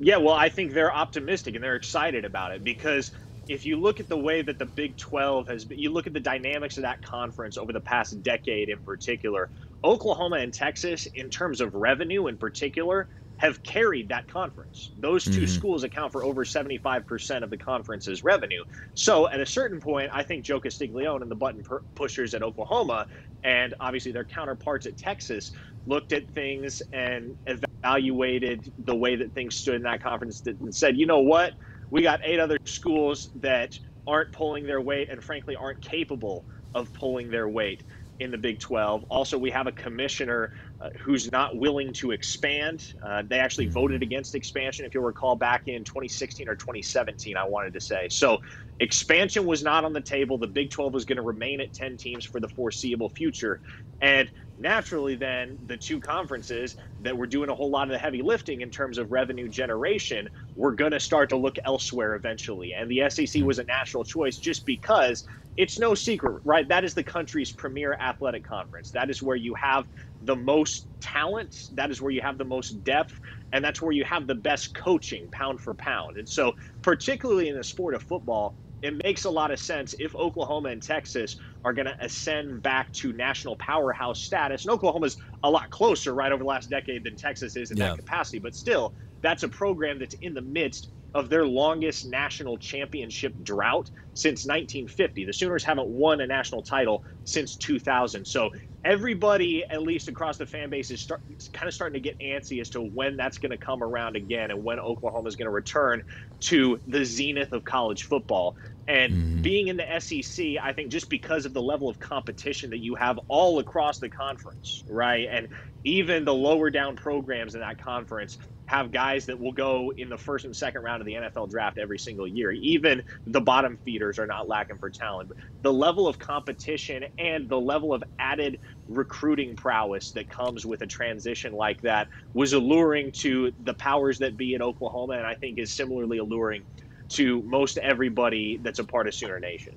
[0.00, 3.10] Yeah, well, I think they're optimistic and they're excited about it because
[3.48, 6.12] if you look at the way that the Big 12 has been, you look at
[6.12, 9.50] the dynamics of that conference over the past decade in particular,
[9.84, 14.90] Oklahoma and Texas, in terms of revenue in particular, have carried that conference.
[14.96, 15.46] Those 2 Mhm.
[15.46, 18.64] schools account for over 75% of the conference's revenue.
[18.94, 22.42] So at a certain point, I think Joe Castiglione and the button per- pushers at
[22.42, 23.06] Oklahoma
[23.44, 25.52] and obviously their counterparts at Texas
[25.86, 30.96] looked at things and evaluated the way that things stood in that conference and said,
[30.98, 31.54] you know what?
[31.90, 36.92] We got eight other schools that aren't pulling their weight and frankly aren't capable of
[36.92, 37.84] pulling their weight
[38.20, 39.04] in the Big 12.
[39.04, 40.50] Also, we have a commissioner
[40.80, 42.84] uh, who's not willing to expand.
[43.02, 47.44] Uh, they actually voted against expansion, if you'll recall, back in 2016 or 2017, I
[47.44, 48.08] wanted to say.
[48.08, 48.38] So,
[48.80, 50.38] expansion was not on the table.
[50.38, 53.60] The Big 12 was going to remain at 10 teams for the foreseeable future.
[54.00, 58.22] And naturally, then, the two conferences that were doing a whole lot of the heavy
[58.22, 62.72] lifting in terms of revenue generation were going to start to look elsewhere eventually.
[62.72, 63.46] And the SEC hmm.
[63.46, 66.68] was a natural choice just because it's no secret, right?
[66.68, 68.90] That is the country's premier athletic conference.
[68.92, 69.86] That is where you have
[70.22, 71.70] the most talent.
[71.74, 73.18] That is where you have the most depth.
[73.52, 76.16] And that's where you have the best coaching, pound for pound.
[76.16, 80.14] And so, particularly in the sport of football, it makes a lot of sense if
[80.14, 84.64] Oklahoma and Texas are going to ascend back to national powerhouse status.
[84.64, 87.86] And Oklahoma's a lot closer, right, over the last decade than Texas is in Yeah.
[87.86, 88.38] that capacity.
[88.38, 93.90] But still, that's a program that's in the midst of their longest national championship drought
[94.14, 95.24] since 1950.
[95.24, 98.26] The Sooners haven't won a national title since 2000.
[98.26, 98.50] So
[98.84, 101.20] everybody, at least across the fan base, is start,
[101.52, 104.50] kind of starting to get antsy as to when that's going to come around again
[104.50, 106.02] and when Oklahoma is going to return
[106.40, 108.54] to the zenith of college football.
[108.88, 109.42] And mm-hmm.
[109.42, 112.94] being in the SEC, I think just because of the level of competition that you
[112.94, 115.28] have all across the conference, right?
[115.30, 115.48] And
[115.84, 120.16] even the lower down programs in that conference have guys that will go in the
[120.16, 122.50] first and second round of the NFL draft every single year.
[122.50, 125.32] Even the bottom feeders are not lacking for talent.
[125.60, 128.58] The level of competition and the level of added
[128.88, 134.38] recruiting prowess that comes with a transition like that was alluring to the powers that
[134.38, 136.64] be in Oklahoma, and I think is similarly alluring
[137.10, 139.74] to most everybody that's a part of Sooner Nation.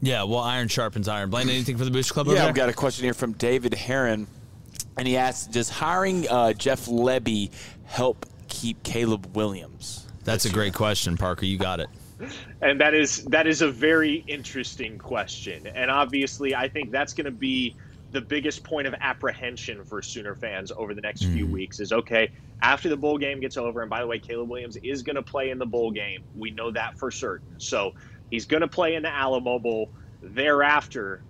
[0.00, 1.30] Yeah, well, iron sharpens iron.
[1.30, 2.26] Blaine, anything for the Booster Club?
[2.26, 2.48] over Yeah, there?
[2.50, 4.26] I've got a question here from David Heron,
[4.98, 7.50] and he asks, "Does hiring uh, Jeff Lebby
[7.84, 11.46] help keep Caleb Williams?" That's a great question, Parker.
[11.46, 11.88] You got it.
[12.62, 17.24] and that is that is a very interesting question and obviously i think that's going
[17.24, 17.74] to be
[18.14, 21.52] the biggest point of apprehension for sooner fans over the next few hmm.
[21.52, 22.30] weeks is okay
[22.62, 25.22] after the bowl game gets over and by the way caleb williams is going to
[25.22, 26.22] play in the bowl game.
[26.36, 27.58] We know that for certain.
[27.58, 27.94] So
[28.30, 29.90] he's going to play in the alamo bowl.
[30.22, 31.22] Thereafter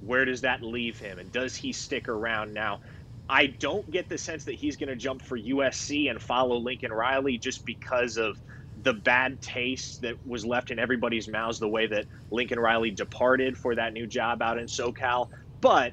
[0.00, 2.80] where does that leave him and does he stick around now?
[3.28, 6.92] I don't get the sense that he's going to jump for USC and follow Lincoln
[6.92, 8.38] Riley just because of
[8.84, 13.58] the bad taste that was left in everybody's mouths the way that Lincoln Riley departed
[13.58, 15.28] for that new job out in SoCal.
[15.60, 15.92] But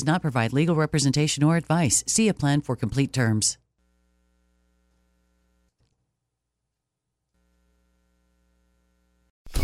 [0.01, 2.03] does not provide legal representation or advice.
[2.07, 3.57] See a plan for complete terms.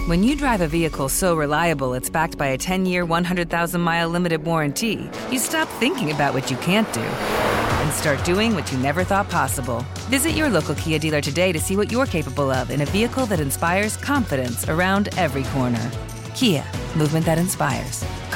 [0.06, 4.10] When you drive a vehicle so reliable it's backed by a 10 year, 100,000 mile
[4.10, 8.78] limited warranty, you stop thinking about what you can't do and start doing what you
[8.78, 9.84] never thought possible.
[10.10, 13.26] Visit your local Kia dealer today to see what you're capable of in a vehicle
[13.26, 15.92] that inspires confidence around every corner.
[16.36, 16.64] Kia,
[16.96, 18.06] movement that inspires.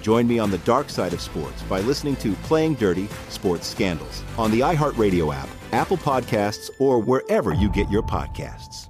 [0.00, 4.22] Join me on the dark side of sports by listening to Playing Dirty Sports Scandals
[4.38, 8.88] on the iHeartRadio app, Apple Podcasts, or wherever you get your podcasts.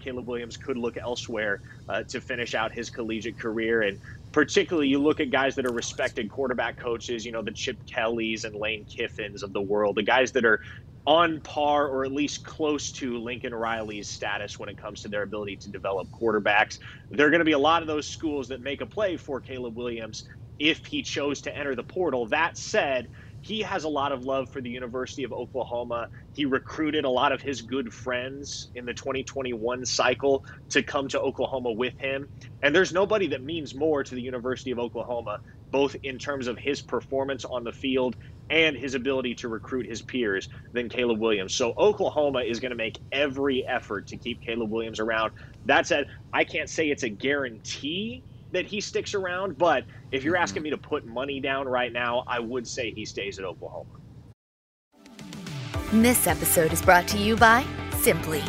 [0.00, 3.82] Caleb Williams could look elsewhere uh, to finish out his collegiate career.
[3.82, 3.98] And
[4.32, 8.44] particularly, you look at guys that are respected quarterback coaches, you know, the Chip Kellys
[8.44, 10.60] and Lane Kiffins of the world, the guys that are
[11.06, 15.22] on par or at least close to Lincoln Riley's status when it comes to their
[15.22, 16.78] ability to develop quarterbacks.
[17.10, 19.40] There are going to be a lot of those schools that make a play for
[19.40, 20.24] Caleb Williams
[20.58, 22.26] if he chose to enter the portal.
[22.26, 23.08] That said,
[23.40, 26.08] he has a lot of love for the University of Oklahoma.
[26.32, 31.20] He recruited a lot of his good friends in the 2021 cycle to come to
[31.20, 32.30] Oklahoma with him.
[32.62, 35.40] And there's nobody that means more to the University of Oklahoma,
[35.70, 38.16] both in terms of his performance on the field
[38.50, 41.54] and his ability to recruit his peers than Caleb Williams.
[41.54, 45.32] So Oklahoma is going to make every effort to keep Caleb Williams around.
[45.66, 48.22] That said, I can't say it's a guarantee
[48.52, 52.22] that he sticks around, but if you're asking me to put money down right now,
[52.26, 53.90] I would say he stays at Oklahoma.
[55.92, 57.64] This episode is brought to you by
[58.00, 58.42] Simply.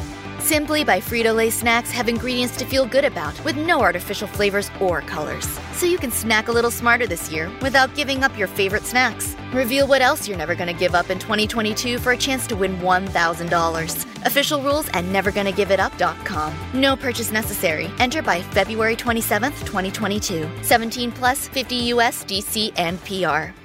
[0.46, 4.70] Simply by Frito Lay snacks have ingredients to feel good about with no artificial flavors
[4.80, 5.48] or colors.
[5.74, 9.36] So you can snack a little smarter this year without giving up your favorite snacks.
[9.54, 12.56] Reveal what else you're never going to give up in 2022 for a chance to
[12.56, 14.26] win $1,000.
[14.28, 16.54] Official rules at nevergonnagiveit.up.com.
[16.76, 17.90] No purchase necessary.
[17.98, 20.48] Enter by February 27th, 2022.
[20.62, 23.65] 17 plus 50 US DC and PR.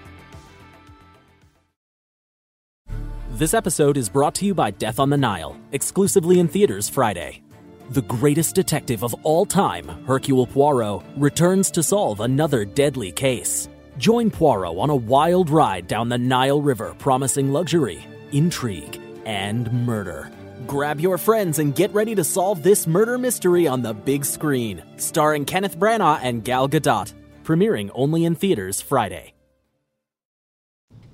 [3.40, 7.40] This episode is brought to you by Death on the Nile, exclusively in theaters Friday.
[7.88, 13.70] The greatest detective of all time, Hercule Poirot, returns to solve another deadly case.
[13.96, 20.30] Join Poirot on a wild ride down the Nile River promising luxury, intrigue, and murder.
[20.66, 24.82] Grab your friends and get ready to solve this murder mystery on the big screen,
[24.98, 27.14] starring Kenneth Branagh and Gal Gadot.
[27.42, 29.32] Premiering only in theaters Friday.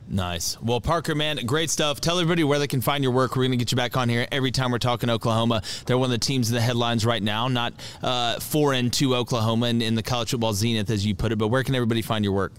[0.09, 0.61] Nice.
[0.61, 2.01] Well, Parker, man, great stuff.
[2.01, 3.35] Tell everybody where they can find your work.
[3.35, 5.63] We're going to get you back on here every time we're talking Oklahoma.
[5.85, 9.67] They're one of the teams in the headlines right now, not uh, foreign to Oklahoma
[9.67, 11.37] and in the college football zenith, as you put it.
[11.37, 12.53] But where can everybody find your work?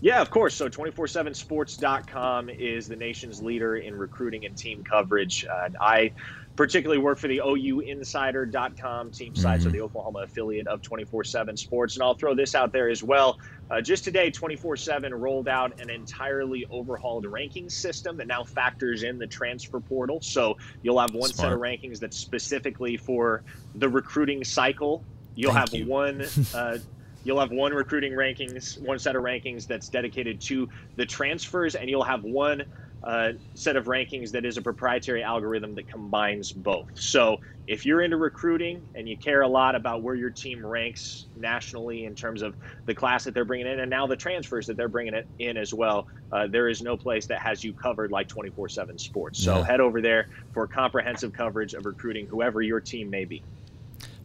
[0.00, 0.54] Yeah, of course.
[0.54, 5.44] So 247sports.com is the nation's leader in recruiting and team coverage.
[5.44, 6.12] Uh, I
[6.56, 11.94] particularly work for the OUinsider.com team site, so the Oklahoma affiliate of 24 7 Sports.
[11.94, 13.38] And I'll throw this out there as well.
[13.70, 19.02] Uh, just today, 24 7 rolled out an entirely overhauled ranking system that now factors
[19.02, 20.20] in the transfer portal.
[20.22, 23.42] So you'll have one set of rankings that's specifically for
[23.74, 25.04] the recruiting cycle.
[25.34, 25.86] You'll Thank have you.
[25.86, 26.26] one.
[26.54, 26.78] Uh,
[27.26, 31.90] You'll have one recruiting rankings, one set of rankings that's dedicated to the transfers, and
[31.90, 32.62] you'll have one
[33.06, 36.88] uh, set of rankings that is a proprietary algorithm that combines both.
[36.94, 37.36] So
[37.68, 42.04] if you're into recruiting and you care a lot about where your team ranks nationally
[42.04, 44.88] in terms of the class that they're bringing in and now the transfers that they're
[44.88, 48.28] bringing it in as well, uh, there is no place that has you covered like
[48.28, 49.38] 24/7 Sports.
[49.40, 49.64] So Yeah.
[49.64, 53.40] head over there for comprehensive coverage of recruiting whoever your team may be.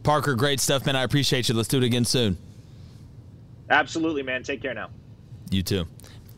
[0.02, 0.96] Parker, great stuff, man.
[0.96, 1.54] I appreciate you.
[1.54, 2.36] Let's do it again soon.
[3.70, 4.42] Absolutely, man.
[4.42, 4.90] Take care now.
[5.50, 5.86] You too.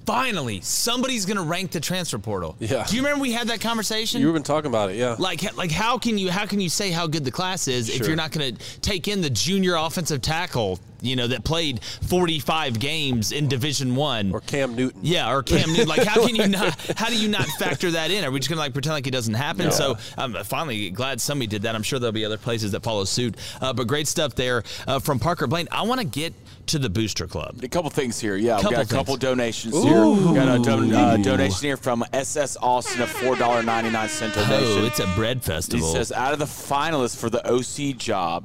[0.06, 2.56] Finally, somebody's going to rank the transfer portal.
[2.58, 2.84] Yeah.
[2.86, 4.20] Do you remember we had that conversation?
[4.20, 5.16] You've been talking about it, yeah.
[5.18, 8.06] Like, like how can you how can you say how good the class is if
[8.06, 12.78] you're not going to take in the junior offensive tackle, you know, that played 45
[12.78, 15.00] games in Division One, or Cam Newton?
[15.02, 15.88] Yeah, or Cam Newton.
[15.88, 16.74] Like, how can you not?
[16.96, 18.24] How do you not factor that in?
[18.24, 19.66] Are we just going to like pretend like it doesn't happen?
[19.66, 19.70] No.
[19.70, 21.74] So I'm finally glad somebody did that.
[21.74, 23.36] I'm sure there'll be other places that follow suit.
[23.60, 25.68] Uh, but great stuff there uh, from Parker Blaine.
[25.70, 26.34] I want to get
[26.66, 27.60] to the Booster Club.
[27.62, 28.36] A couple things here.
[28.36, 29.20] Yeah, we Couple got a couple things.
[29.22, 29.82] donations Ooh.
[29.82, 30.06] here.
[30.06, 34.08] We got a don- uh, donation here from SS Austin, a four dollar ninety nine
[34.08, 34.82] cent donation.
[34.82, 35.86] Oh, it's a bread festival.
[35.86, 38.44] He says, out of the finalists for the OC job,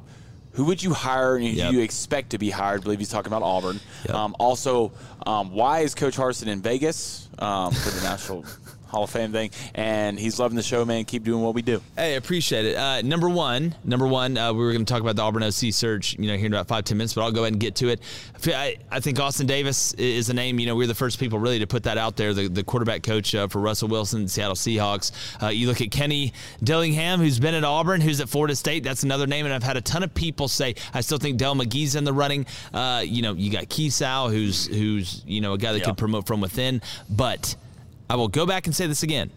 [0.54, 1.72] who would you hire and who Yep.
[1.72, 2.82] do you expect to be hired?
[2.82, 3.80] I believe he's talking about Auburn.
[4.10, 4.92] Um, also,
[5.26, 8.44] um, why is Coach Harsin in Vegas um, for the National
[8.90, 9.52] Hall of Fame thing?
[9.76, 11.06] And he's loving the show, man.
[11.06, 11.82] Keep doing what we do.
[11.96, 12.76] Hey, appreciate it.
[12.76, 15.74] Uh, number one, number one, uh, we were going to talk about the Auburn OC
[15.74, 17.76] search, you know, here in about five ten minutes, but I'll go ahead and get
[17.76, 18.02] to it.
[18.48, 20.60] I I, think Austin Davis is a name.
[20.60, 22.34] You know, we are the first people really to put that out there.
[22.34, 25.12] The, the quarterback coach uh, for Russell Wilson, Seattle Seahawks.
[25.42, 26.34] Uh, you look at Kenny
[26.64, 28.84] Dillingham, who's been at Auburn, who's at Florida State.
[28.84, 31.56] That's another name, and I've had a ton of people say I still think Dell
[31.56, 32.46] McGee's in the running.
[32.74, 35.86] Uh, you know, you got Kiesau, who's who's you know a guy that Yeah.
[35.86, 37.56] could promote from within, but.
[38.10, 39.32] I will go back and say this again.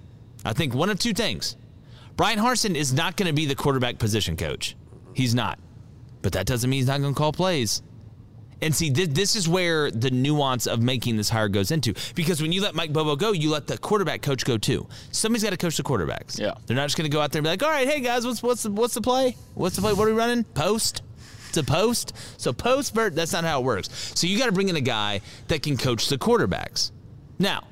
[0.44, 1.56] I think one of two things.
[2.16, 4.76] Bryan Harsin is not going to be the quarterback position coach.
[5.14, 5.58] He's not.
[6.22, 7.82] But that doesn't mean he's not going to call plays.
[8.60, 11.94] And see, this, this is where the nuance of making this hire goes into.
[12.14, 14.86] Because when you let Mike Bobo go, you let the quarterback coach go too.
[15.10, 16.38] Somebody's got to coach the quarterbacks.
[16.38, 16.54] Yeah.
[16.66, 18.24] They're not just going to go out there and be like, all right, hey guys,
[18.24, 19.36] what's what's the, what's the play?
[19.54, 19.92] What's the play?
[19.92, 20.44] What are we running?
[20.44, 21.02] Post?
[21.48, 22.16] It's a post.
[22.40, 24.12] So post, vert, that's not how it works.
[24.14, 26.92] So you got to bring in a guy that can coach the quarterbacks.
[27.40, 27.64] Now,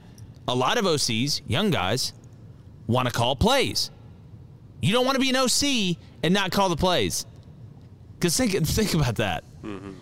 [0.49, 2.13] a lot of OCs, young guys,
[2.87, 3.91] want to call plays.
[4.83, 7.27] You don't want to be an OC and not call the plays.
[8.15, 9.45] Because think, think about that.
[9.63, 9.93] Mm-hmm.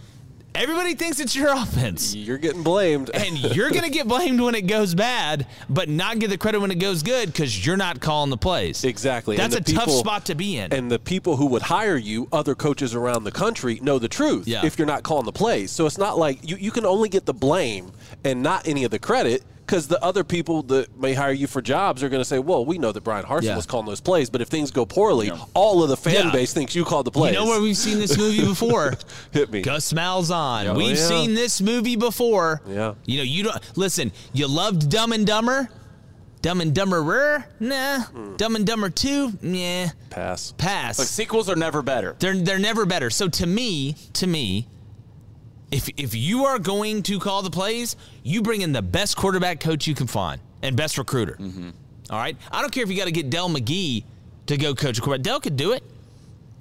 [0.54, 2.16] Everybody thinks it's your offense.
[2.16, 3.10] You're getting blamed.
[3.14, 6.60] And you're going to get blamed when it goes bad, but not get the credit
[6.60, 8.82] when it goes good because you're not calling the plays.
[8.82, 9.36] Exactly.
[9.36, 10.72] That's a the tough spot to be in.
[10.72, 14.48] And the people who would hire you, other coaches around the country, know the truth
[14.48, 14.64] Yeah.
[14.66, 15.70] if you're not calling the plays.
[15.70, 17.92] So it's not like you, you can only get the blame
[18.24, 21.60] and not any of the credit because the other people that may hire you for
[21.60, 23.56] jobs are going to say, well, we know that Bryan Harsin Yeah.
[23.56, 26.30] was calling those plays, but if things go poorly, all of the fan Yeah.
[26.32, 27.34] base thinks you called the plays.
[27.34, 28.94] You know where we've seen this movie before?
[29.30, 29.60] Hit me.
[29.60, 30.66] Gus Malzahn.
[30.68, 31.06] Oh, we've yeah.
[31.06, 32.62] seen this movie before.
[32.66, 32.94] Yeah.
[33.04, 34.10] You know, you don't listen.
[34.32, 35.68] You loved Dumb and Dumber,
[36.40, 37.44] Dumb and Dumberer.
[37.60, 38.00] Nah.
[38.04, 38.36] Hmm.
[38.36, 39.32] Dumb and Dumber Two.
[39.42, 39.88] Nah.
[40.08, 40.54] Pass.
[40.56, 40.98] Pass.
[40.98, 42.16] Like, sequels are never better.
[42.20, 43.10] They're they're never better.
[43.10, 44.66] So to me, to me,
[45.70, 49.60] if if you are going to call the plays, you bring in the best quarterback
[49.60, 51.34] coach you can find and best recruiter.
[51.38, 51.70] Mm-hmm.
[52.10, 52.36] All right.
[52.50, 54.04] I don't care if you got to get Dell McGee
[54.46, 55.24] to go coach a quarterback.
[55.24, 55.82] Dell could do it.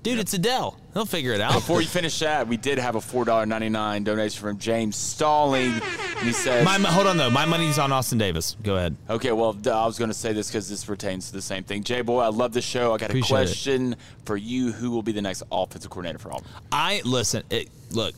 [0.04, 0.78] Dude, it's Adele.
[0.94, 1.54] He'll figure it out.
[1.54, 4.96] Before you finish that, we did have a four dollar ninety nine donation from James
[4.96, 5.72] Stalling.
[5.74, 7.30] And he says, My, hold on though.
[7.30, 8.56] My money's on Austin Davis.
[8.64, 8.96] Go ahead.
[9.10, 11.84] Okay, well, I was going to say this because this pertains to the same thing.
[11.84, 12.94] Jay Boy, I love the show.
[12.94, 13.46] I got Appreciate a it.
[13.48, 13.96] question
[14.26, 14.72] for you.
[14.72, 16.48] Who will be the next offensive coordinator for Auburn?
[16.72, 17.44] I listen.
[17.50, 18.14] It, look,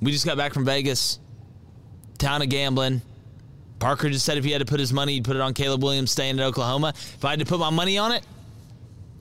[0.00, 1.18] we just got back from Vegas,
[2.18, 3.02] town of gambling.
[3.78, 5.82] Parker just said if he had to put his money, he'd put it on Caleb
[5.82, 6.92] Williams staying at Oklahoma.
[6.96, 8.22] If I had to put my money on it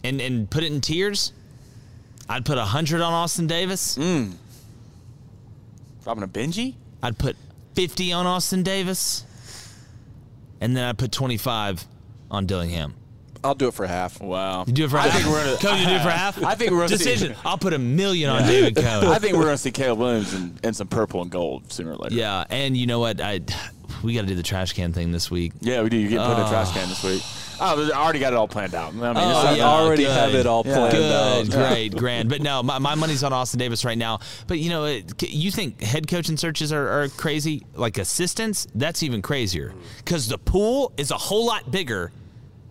[0.04, 1.32] and and put it in tiers,
[2.28, 3.98] I'd put hundred on Austin Davis.
[3.98, 4.34] Mm.
[6.06, 6.76] Robin a Benji?
[7.02, 7.38] I'd put
[7.74, 9.24] fifty on Austin Davis,
[10.60, 11.86] and then I'd put twenty five
[12.30, 12.96] on Dillingham.
[13.44, 14.20] I'll do it for half.
[14.22, 14.66] Wow.
[14.68, 15.14] You do it for I half.
[15.22, 16.44] think we're gonna- Cody, you do it for half.
[16.44, 17.36] I think we're gonna see- decision.
[17.46, 18.48] I'll put a million on Yeah.
[18.48, 19.06] David Cohn.
[19.06, 21.92] I think we're going to see Caleb Williams and, and some purple and gold sooner
[21.92, 22.16] or later.
[22.16, 23.22] Yeah, and you know what?
[23.22, 23.42] I
[24.04, 25.52] we got to do the trash can thing this week.
[25.62, 25.98] Yeah, we do.
[25.98, 27.22] You get put in a trash can this week.
[27.62, 28.90] Oh, I already got it all planned out.
[28.94, 30.12] I mean, Oh, it's not- yeah, already good.
[30.14, 31.70] have it all planned good, out.
[31.70, 32.30] great, grand.
[32.30, 34.20] But no, my, my money's on Austin Davis right now.
[34.48, 37.66] But you know, it, you think head coaching searches are, are crazy?
[37.76, 42.14] Like assistants, that's even crazier because the pool is a whole lot bigger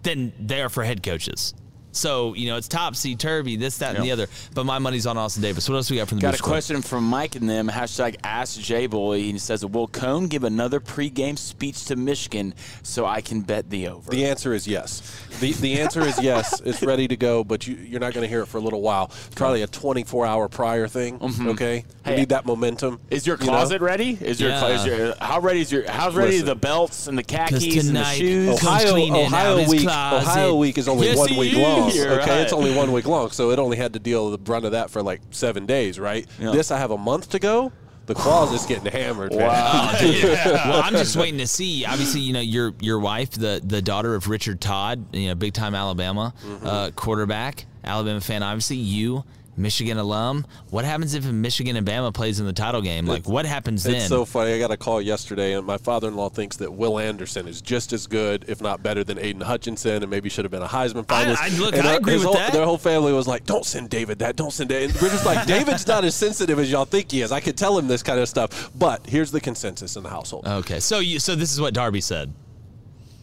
[0.03, 1.55] than they are for head coaches.
[1.99, 4.28] So you know, it's topsy turvy, this, that, and the other.
[4.55, 5.68] But my money's on Austin Davis.
[5.68, 6.53] What else we got from the Got a Boost Club?
[6.55, 7.68] question from Mike and them.
[7.68, 9.18] Hashtag Ask J Boy.
[9.20, 13.88] He says, "Will Cone give another pregame speech to Michigan so I can bet the
[13.88, 15.03] over?" The answer is yes.
[15.40, 16.61] The, the answer is yes.
[16.68, 18.82] It's ready to go, but you, you're not going to hear it for a little
[18.82, 19.07] while.
[19.26, 21.18] It's probably a 24 hour prior thing.
[21.18, 21.49] Mm-hmm.
[21.51, 23.01] Okay, Hey, you need that momentum.
[23.11, 23.53] Is your you know?
[23.53, 24.18] closet ready?
[24.20, 24.68] Is your, Yeah.
[24.68, 26.46] is your how ready is your how's ready Listen.
[26.46, 28.61] the belts and the 'Cause khakis and the shoes?
[28.61, 29.86] comes Ohio, Ohio week.
[29.88, 31.59] Ohio week is only Yes, one week is.
[31.89, 31.97] Long.
[31.97, 32.41] You're okay, right.
[32.41, 34.72] it's only one week long, so it only had to deal with the brunt of
[34.72, 36.26] that for like seven days, right?
[36.39, 36.53] Yeah.
[36.53, 37.72] This I have a month to go.
[38.07, 39.32] The claws is getting hammered.
[39.32, 39.41] man.
[39.49, 39.93] Wow.
[40.01, 41.84] well, I'm just waiting to see.
[41.84, 45.53] Obviously, you know your your wife, the the daughter of Richard Todd, you know, big
[45.53, 46.66] time Alabama Mm-hmm.
[46.66, 48.43] uh, quarterback, Alabama fan.
[48.43, 49.24] Obviously, you.
[49.59, 50.46] Michigan alum.
[50.70, 53.06] What happens if Michigan and Bama plays in the title game?
[53.06, 53.96] Like, what happens then?
[53.96, 54.52] It's so funny.
[54.52, 58.06] I got a call yesterday, and my father-in-law thinks that Will Anderson is just as
[58.06, 61.36] good, if not better, than Aidan Hutchinson, and maybe should have been a Heisman finalist.
[61.38, 62.52] I- look, and I uh, agree with whole, that.
[62.52, 64.36] Their whole family was like, "Don't send David that.
[64.36, 67.22] Don't send David." And we're just like, "David's not as sensitive as y'all think he
[67.22, 70.11] is." I could tell him this kind of stuff, but here's the consensus in the
[70.11, 70.46] household.
[70.46, 72.32] okay, so you so this is what Darby said.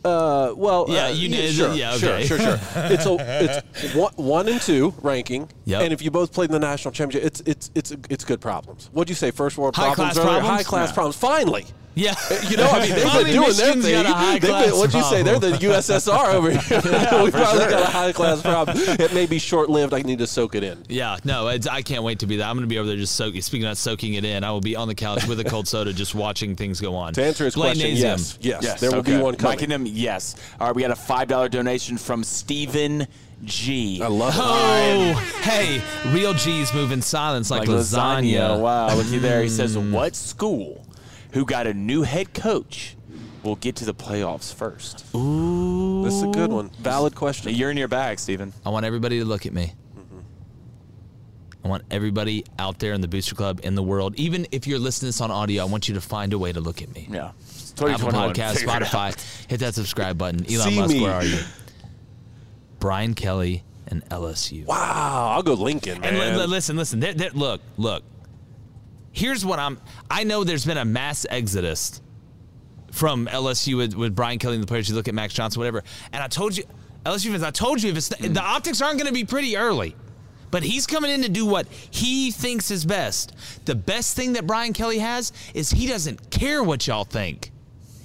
[0.04, 2.60] Uh, well, Yeah, uh, you yeah, did- Sure, yeah, sure, sure, sure.
[2.76, 5.82] It's a, it's one, one and two ranking, Yep.
[5.82, 8.90] and if you both played in the national championship, it's it's it's it's good problems.
[8.94, 9.32] What'd you say?
[9.32, 10.40] First world High problems, class earlier?
[10.42, 10.58] problems?
[10.58, 10.94] High class Yeah.
[10.94, 11.16] problems.
[11.16, 11.66] Finally.
[11.98, 12.14] Yeah,
[12.50, 13.94] You know, I mean, they've been Finally, doing their thing.
[13.94, 15.24] got a high They've been, what'd you say?
[15.24, 15.52] They're the.
[15.52, 16.60] USSR over here.
[17.24, 18.78] we probably got a high class problem.
[18.78, 19.94] It may be short lived.
[19.94, 20.84] I need to soak it in.
[20.90, 22.50] Yeah, no, it's, I can't wait to be that.
[22.50, 23.42] I'm going to be over there just soaking.
[23.42, 25.94] Speaking of soaking it in, I will be on the couch with a cold soda,
[25.94, 27.14] just watching things go on.
[27.14, 28.38] To answer his Blaine question, Nazium.
[28.42, 29.52] yes, yes, there will be one coming.
[29.54, 30.36] Mike and him, yes.
[30.60, 33.08] All right, we got a five dollar donation from Stephen
[33.46, 34.02] G.
[34.02, 34.40] I love it.
[34.42, 35.82] Oh, hey,
[36.12, 38.60] real G's move in silence like, lasagna.
[38.60, 39.42] Wow, looky there.
[39.42, 39.92] He says, mm.
[39.92, 40.86] "What school,
[41.32, 42.96] who got a new head coach,
[43.44, 46.70] will get to the playoffs first?" Ooh, This is a good one.
[46.80, 47.54] Valid question.
[47.54, 48.54] You're in your bag, Stephen.
[48.66, 49.74] I want everybody to look at me.
[51.64, 54.78] I want everybody out there in the Booster Club in the world, even if you're
[54.78, 56.94] listening to this on audio, I want you to find a way to look at
[56.94, 57.08] me.
[57.10, 57.30] Yeah.
[57.30, 58.34] Apple 2021.
[58.36, 58.82] Podcast, Figure it out.
[58.84, 60.46] Spotify, hit that subscribe button.
[60.46, 61.02] Elon See Musk, me.
[61.02, 61.40] where are you?
[62.86, 64.64] Brian Kelly and LSU.
[64.68, 66.14] Wow, I'll go Lincoln, man.
[66.14, 67.00] And li- li- listen, listen.
[67.00, 68.04] There, there, look, look.
[69.12, 69.82] Here's what I'm.
[70.08, 72.00] I know there's been a mass exodus
[72.92, 74.88] from LSU with, with Brian Kelly and the players.
[74.88, 75.84] You look at Max Johnson, whatever.
[76.14, 76.64] And I told you,
[77.08, 79.96] LSU fans, I told you, if it's the optics aren't going to be pretty early.
[80.52, 83.34] But he's coming in to do what he thinks is best.
[83.66, 87.50] The best thing that Brian Kelly has is he doesn't care what y'all think.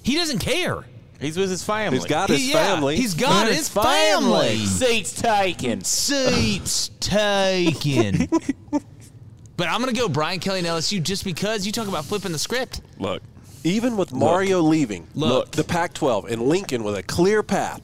[0.03, 0.87] He doesn't care.
[1.21, 1.99] He's with his family.
[1.99, 2.97] He's got his He- yeah, family.
[2.97, 4.65] He's got his family.
[4.67, 5.83] Seats taken.
[5.85, 8.27] Seats taken.
[9.57, 12.33] but I'm going to go Brian Kelly and LSU just because you talk about flipping
[12.33, 12.81] the script.
[12.99, 13.23] Look,
[13.65, 15.51] Even with Mario leaving, Look.
[15.51, 17.83] the Pac-12 and Lincoln with a clear path,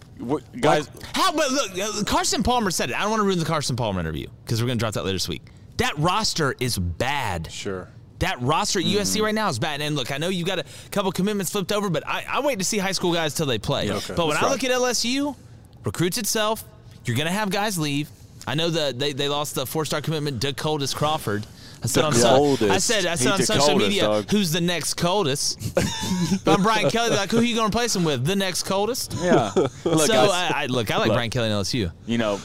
[0.61, 0.89] guys.
[1.12, 1.32] How?
[1.32, 2.97] But look, uh, Carson Palmer said it.
[2.97, 5.05] I don't want to ruin the Carson Palmer interview because we're going to drop that
[5.05, 5.43] later this week.
[5.76, 7.53] That roster is bad.
[7.53, 7.89] Sure.
[8.20, 8.98] That roster at mm-hmm.
[8.98, 9.80] USC right now is bad.
[9.80, 12.58] And look, I know you got a couple commitments flipped over, but I, I wait
[12.58, 13.90] to see high school guys till they play.
[13.90, 14.14] Okay.
[14.14, 14.52] But when That's I right.
[14.52, 15.36] look at LSU,
[15.84, 16.64] recruits itself,
[17.04, 18.08] you're going to have guys leave.
[18.46, 21.46] I know that they, they lost the four star commitment, Decoldest Crawford.
[21.82, 24.30] I said, on so, I said, I said on social coldest, media, dog.
[24.30, 25.74] who's the next coldest?
[26.44, 27.10] but I'm Brian Kelly.
[27.14, 28.24] Like, who are you going to replace him with?
[28.24, 29.14] The next coldest?
[29.20, 29.52] Yeah.
[29.54, 31.16] look, so I, I, look, I like Look.
[31.16, 31.92] Brian Kelly and LSU.
[32.06, 32.40] you know,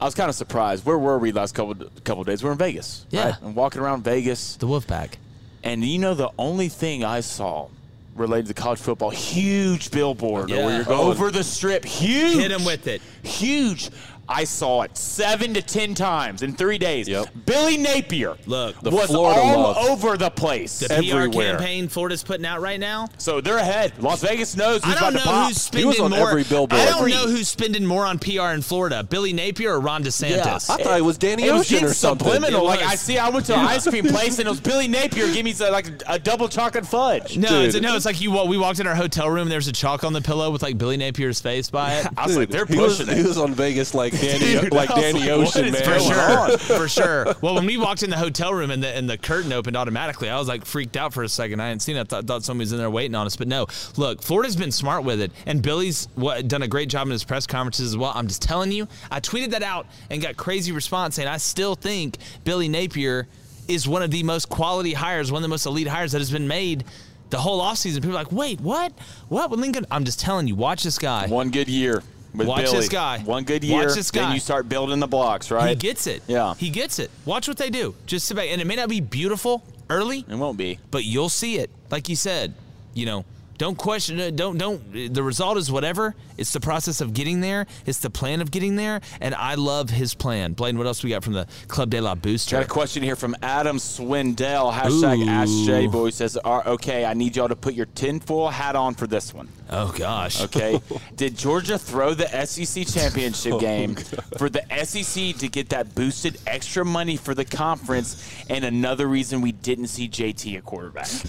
[0.00, 0.86] I was kind of surprised.
[0.86, 1.74] Where were we last couple
[2.04, 2.42] couple days?
[2.42, 3.06] We're in Vegas.
[3.10, 3.24] Yeah.
[3.30, 3.34] right?
[3.42, 5.14] I'm walking around Vegas, The Wolfpack.
[5.62, 7.68] and you know the only thing I saw
[8.14, 10.64] related to college football, huge billboard Yeah.
[10.66, 12.36] where you're going over the strip, huge.
[12.38, 13.02] Hit him with it.
[13.22, 13.90] Huge.
[14.32, 17.08] I saw it seven to ten times in three days.
[17.08, 17.26] Yep.
[17.46, 19.76] Billy Napier Look, The was Florida all love.
[19.90, 20.78] over the place.
[20.78, 21.56] the PR everywhere.
[21.56, 23.08] campaign Florida's putting out right now.
[23.18, 23.92] So they're ahead.
[24.00, 25.48] Las Vegas knows who's I don't about to know pop.
[25.48, 26.30] who's He was spending on more.
[26.30, 26.80] every billboard.
[26.80, 30.04] I don't Every- know who's spending more on PR in Florida, Billy Napier or Ron
[30.04, 30.70] DeSantis.
[30.70, 32.24] I thought it was Danny It Ocean getting or something.
[32.26, 32.60] subliminal.
[32.60, 32.92] It Like was.
[32.92, 35.26] I see, I went to an ice cream place and it was Billy Napier.
[35.32, 37.36] Give me like a, a double chocolate fudge.
[37.36, 38.30] No, it's, no, it's like you.
[38.46, 39.42] We walked in our hotel room.
[39.42, 42.06] and There's a chalk on the pillow with like Billy Napier's face by it.
[42.16, 44.90] I was like, they're he was, pushing he was on Vegas like Danny, Dude, like
[44.90, 45.84] I was Danny like, Ocean, man.
[45.84, 47.34] For sure, for sure.
[47.40, 50.28] Well, when we walked in the hotel room and the and the curtain opened automatically,
[50.28, 51.60] I was like freaked out for a second.
[51.60, 52.00] I hadn't seen it.
[52.00, 53.66] I thought, thought somebody was in there waiting on us, but no.
[53.96, 57.24] Look, Florida's been smart with it, and Billy's what, done a great job in his
[57.24, 58.12] press conferences as well.
[58.14, 58.88] I'm just telling you.
[59.10, 63.28] I tweeted that out and got crazy response saying I still think Billy Napier
[63.68, 66.30] is one of the most quality hires, one of the most elite hires that has
[66.30, 66.84] been made.
[67.30, 68.92] The whole offseason, people are like, wait, what?
[69.28, 69.86] What with Lincoln?
[69.90, 71.28] I'm just telling you, watch this guy.
[71.28, 72.76] One good year with Watch Billy.
[72.76, 73.18] this guy.
[73.20, 73.84] One good year.
[73.86, 74.34] Watch this Then guy.
[74.34, 75.70] you start building the blocks, right?
[75.70, 76.22] He gets it.
[76.28, 76.54] Yeah.
[76.54, 77.10] He gets it.
[77.24, 77.94] Watch what they do.
[78.06, 78.48] Just sit back.
[78.50, 80.78] And it may not be beautiful early, It won't be.
[80.90, 81.70] but you'll see it.
[81.90, 82.54] Like you said,
[82.94, 83.24] you know,
[83.60, 84.36] Don't question it.
[84.36, 85.12] Don't don't.
[85.12, 86.14] The result is whatever.
[86.38, 87.66] It's the process of getting there.
[87.84, 89.02] It's the plan of getting there.
[89.20, 90.54] And I love his plan.
[90.54, 92.56] Blaine, what else we got from the Club de la Booster?
[92.56, 94.72] Got a question here from Adam Swindell.
[94.72, 95.28] Hashtag Ooh.
[95.28, 98.94] Ask J Boy says, "Are- "Okay, I need y'all to put your tinfoil hat on
[98.94, 100.40] for this one." Oh gosh.
[100.40, 100.80] Okay.
[101.16, 103.94] Did Georgia throw the SEC championship Oh, game
[104.38, 108.26] for the SEC to get that boosted extra money for the conference?
[108.48, 111.10] And another reason we didn't see JT a quarterback.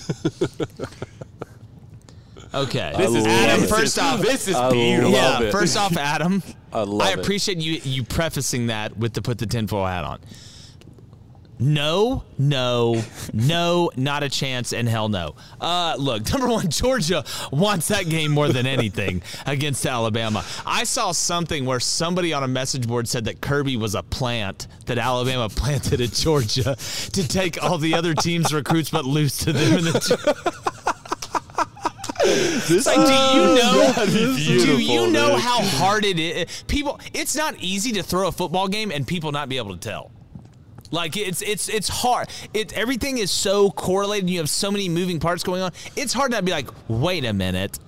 [2.53, 2.93] Okay.
[2.97, 3.67] This is Adam.
[3.67, 5.11] First off, this is beautiful.
[5.11, 5.51] Yeah.
[5.51, 6.43] First off, Adam,
[6.73, 7.19] I love it.
[7.19, 10.19] appreciate you you prefacing that with the put the tinfoil hat on.
[11.63, 15.35] No, no, no, not a chance, and hell no.
[15.61, 20.43] Uh, look, number one, Georgia wants that game more than anything against Alabama.
[20.65, 24.67] I saw something where somebody on a message board said that Kirby was a plant
[24.87, 26.75] that Alabama planted at Georgia
[27.13, 30.80] to take all the other teams' recruits but lose to them in the.
[32.23, 33.93] It's like, do you know?
[34.65, 36.63] do you know how hard it is?
[36.67, 39.79] People, it's not easy to throw a football game and people not be able to
[39.79, 40.11] tell.
[40.91, 42.27] Like it's it's it's hard.
[42.53, 44.29] It everything is so correlated.
[44.29, 45.71] You have so many moving parts going on.
[45.95, 47.79] It's hard to be like, wait a minute,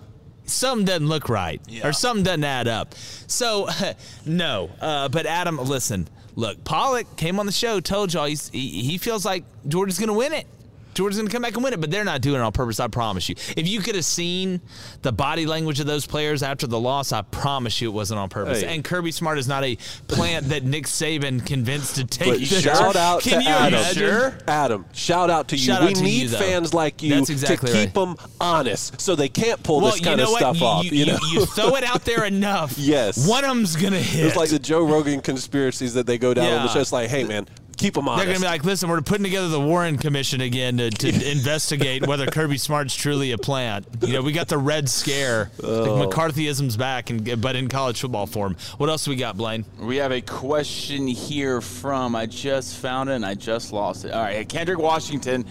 [0.45, 2.95] something doesn't look right, or something doesn't add up.
[3.27, 3.67] So,
[4.25, 4.69] no.
[4.79, 8.97] Uh, but Adam, listen, look, Pollack came on the show, told y'all he's, he he
[8.97, 10.47] feels like Georgia's going to win it.
[10.93, 12.79] Georgia's going to come back and win it, but they're not doing it on purpose.
[12.79, 13.35] I promise you.
[13.57, 14.61] If you could have seen
[15.01, 18.29] the body language of those players after the loss, I promise you it wasn't on
[18.29, 18.61] purpose.
[18.61, 18.73] Hey.
[18.75, 19.77] And Kirby Smart is not a
[20.07, 23.79] plant that Nick Saban convinced to take But shout out Can to you Adam.
[23.79, 24.33] imagine?
[24.47, 25.63] Adam, shout out to you.
[25.63, 27.85] Shout we to need you, fans like you exactly to right.
[27.85, 30.39] keep them honest, so they can't pull well, this you kind know of what?
[30.39, 30.85] stuff you, off.
[30.85, 32.77] You, You, know, you throw it out there enough.
[32.77, 34.25] yes, One of them's gonna hit.
[34.25, 36.73] It's like the Joe Rogan conspiracies that they go down on the Yeah.
[36.73, 36.79] show.
[36.81, 37.47] It's like, hey man,
[37.84, 40.89] keep them They're gonna be like, listen, we're putting together the Warren Commission again to,
[40.89, 43.86] to investigate whether Kirby Smart's truly a plant.
[44.01, 45.95] You know, we got the Red Scare, Oh.
[45.95, 48.55] like McCarthyism's back, and but in college football form.
[48.77, 49.65] What else do we got, Blaine?
[49.79, 54.13] We have a question here from I just found it and I just lost it.
[54.13, 55.45] All right, Kendrick Washington.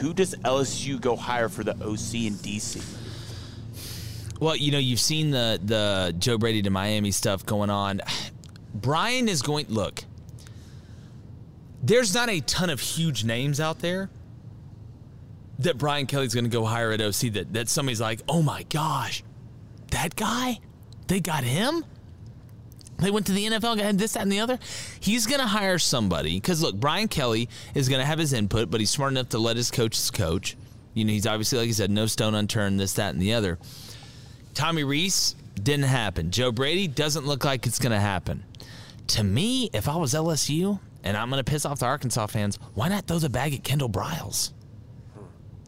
[0.00, 2.82] Who does LSU go hire for the OC in DC?
[4.40, 8.02] Well, you know, you've seen the the Joe Brady to Miami stuff going on.
[8.74, 10.04] Brian is going look.
[11.84, 14.08] There's not a ton of huge names out there
[15.58, 18.62] that Brian Kelly's going to go hire at OC that that somebody's like, "Oh my
[18.64, 19.22] gosh.
[19.90, 20.60] That guy?
[21.08, 21.84] They got him?"
[22.98, 24.58] They went to the NFL, got this, that, and the other.
[25.00, 28.70] He's going to hire somebody because look, Brian Kelly is going to have his input,
[28.70, 30.56] but he's smart enough to let his coaches coach.
[30.94, 33.58] You know, he's obviously, like you said, no stone unturned, this, that, and the other.
[34.54, 36.30] Tommy Rees didn't happen.
[36.30, 38.44] Joe Brady doesn't look like it's going to happen.
[39.08, 42.58] To me, if I was LSU and I'm going to piss off the Arkansas fans,
[42.74, 44.52] why not throw the bag at Kendall Briles?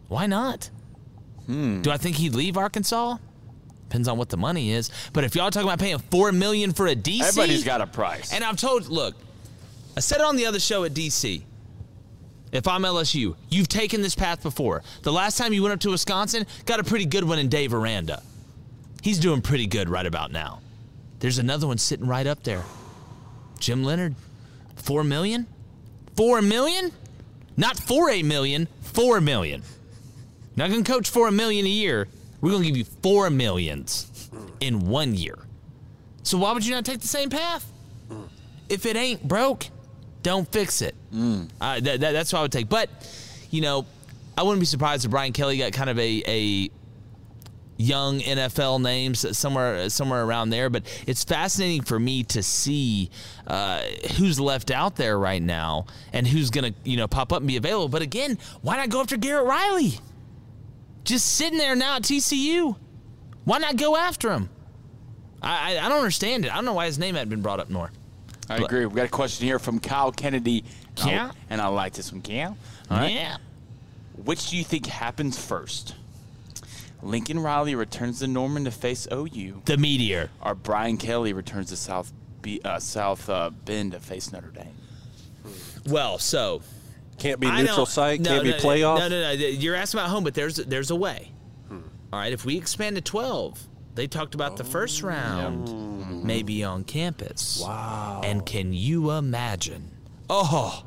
[0.08, 0.70] Why not?
[1.46, 1.82] Hmm.
[1.82, 3.18] Do I think he'd leave Arkansas?
[3.88, 4.90] Depends on what the money is.
[5.12, 8.32] But if y'all talking about paying four million for a DC, Everybody's got a price.
[8.32, 9.14] and I've told, look,
[9.96, 11.42] I said it on the other show at DC.
[12.52, 14.82] If I'm LSU, you've taken this path before.
[15.02, 17.74] The last time you went up to Wisconsin, got a pretty good one in Dave
[17.74, 18.22] Aranda.
[19.02, 20.60] He's doing pretty good right about now.
[21.18, 22.62] There's another one sitting right up there.
[23.58, 24.14] Jim Leonhard,
[24.86, 25.46] four million?
[26.16, 26.92] Four million?
[27.58, 29.62] Not for a million, four million.
[30.56, 32.08] Not gonna coach for a million a year.
[32.40, 34.30] We're gonna give you four millions
[34.60, 35.38] in one year.
[36.22, 37.70] So why would you not take the same path?
[38.68, 39.66] If it ain't broke,
[40.22, 40.94] don't fix it.
[41.60, 42.68] Uh, that, that- that's what I would take.
[42.68, 42.88] But,
[43.50, 43.86] you know,
[44.36, 46.70] I wouldn't be surprised if Brian Kelly got kind of a, a
[47.76, 50.70] young NFL names somewhere somewhere around there.
[50.70, 53.10] But it's fascinating for me to see
[53.46, 53.82] uh,
[54.16, 57.48] who's left out there right now and who's going to you know pop up and
[57.48, 57.88] be available.
[57.88, 59.94] But again, why not go after Garrett Riley?
[61.04, 62.76] Just sitting there now at TCU.
[63.44, 64.48] Why not go after him?
[65.40, 66.52] I, I, I don't understand it.
[66.52, 67.92] I don't know why his name hadn't been brought up more.
[68.48, 68.86] I agree.
[68.86, 70.64] We've got a question here from Kyle Kennedy.
[71.04, 71.32] Yeah?
[71.50, 72.56] And I like this one, Cal.
[72.90, 73.12] All right.
[73.12, 73.36] Yeah.
[74.24, 75.94] Which do you think happens first?
[77.02, 79.62] Lincoln Riley returns to Norman to face OU.
[79.64, 80.30] The Meteor.
[80.42, 84.74] Our Brian Kelly returns to South B, uh, South uh, Bend to face Notre Dame.
[85.86, 86.62] Well, so
[87.18, 88.20] Can't be I neutral site.
[88.20, 88.98] no, can't be no, playoff.
[88.98, 89.30] No, no, no.
[89.32, 91.30] You're asking about home, but there's there's a way.
[92.12, 96.84] All right, if we expand to 12, they talked about the first round maybe on
[96.84, 97.60] campus.
[97.60, 98.22] Wow.
[98.24, 99.90] And can you imagine?
[100.30, 100.84] Oh,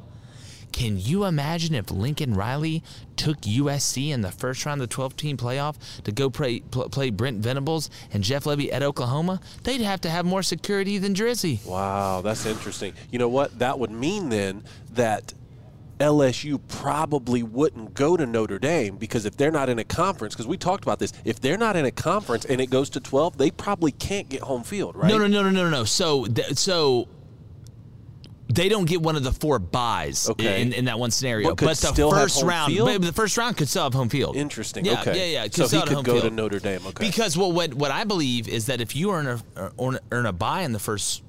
[0.80, 2.82] can you imagine if Lincoln Riley
[3.18, 5.76] took USC in the first round of the 12 team playoff
[6.06, 9.42] to go play, pl- play Brent Venables and Jeff Lebby at Oklahoma?
[9.64, 11.66] They'd have to have more security than Drizzy.
[11.66, 12.94] Wow, that's interesting.
[13.12, 13.60] You know what?
[13.60, 14.64] That would mean then
[14.94, 15.34] that
[16.00, 20.48] LSU probably wouldn't go to Notre Dame because if they're not in a conference, because
[20.48, 23.38] we talked about this, if they're not in a conference and it goes to 12,
[23.38, 25.10] they probably can't get home field, right?
[25.10, 25.84] No, no, no, no, no, no.
[25.84, 27.10] So, so
[28.52, 30.62] they don't get one of the four buys Okay.
[30.62, 31.50] in, in that one scenario.
[31.50, 32.88] But could the first round, field?
[32.88, 34.36] but the first round could still have home field.
[34.36, 34.86] Interesting.
[34.86, 35.34] Yeah, okay.
[35.34, 35.48] yeah, yeah.
[35.48, 36.30] Could So he could home go to.
[36.30, 36.82] Notre Dame.
[36.88, 37.06] Okay.
[37.06, 40.34] Because well, what what I believe is that if you earn a earn, earn a
[40.34, 41.24] buy in the first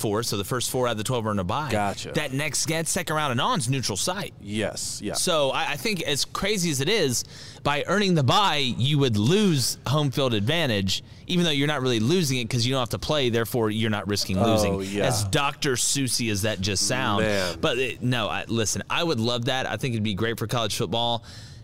[0.00, 1.70] four, so the first four out of the twelve earn a buy.
[1.70, 2.12] Gotcha.
[2.12, 4.34] That next that second round and on is neutral site.
[4.40, 5.00] yes.
[5.02, 5.14] Yeah.
[5.14, 7.24] So I, I think as crazy as it is,
[7.62, 12.00] by earning the buy, you would lose home field advantage, even though you're not really
[12.00, 13.28] losing it because you don't have to play.
[13.30, 14.80] Therefore, you're not risking Oh, losing.
[14.98, 15.06] yeah.
[15.06, 15.76] As Dr.
[15.76, 17.58] Susie as that just sound, Man.
[17.60, 19.66] but it, no, I, listen, I would love that.
[19.66, 21.22] I think it'd be great for college football.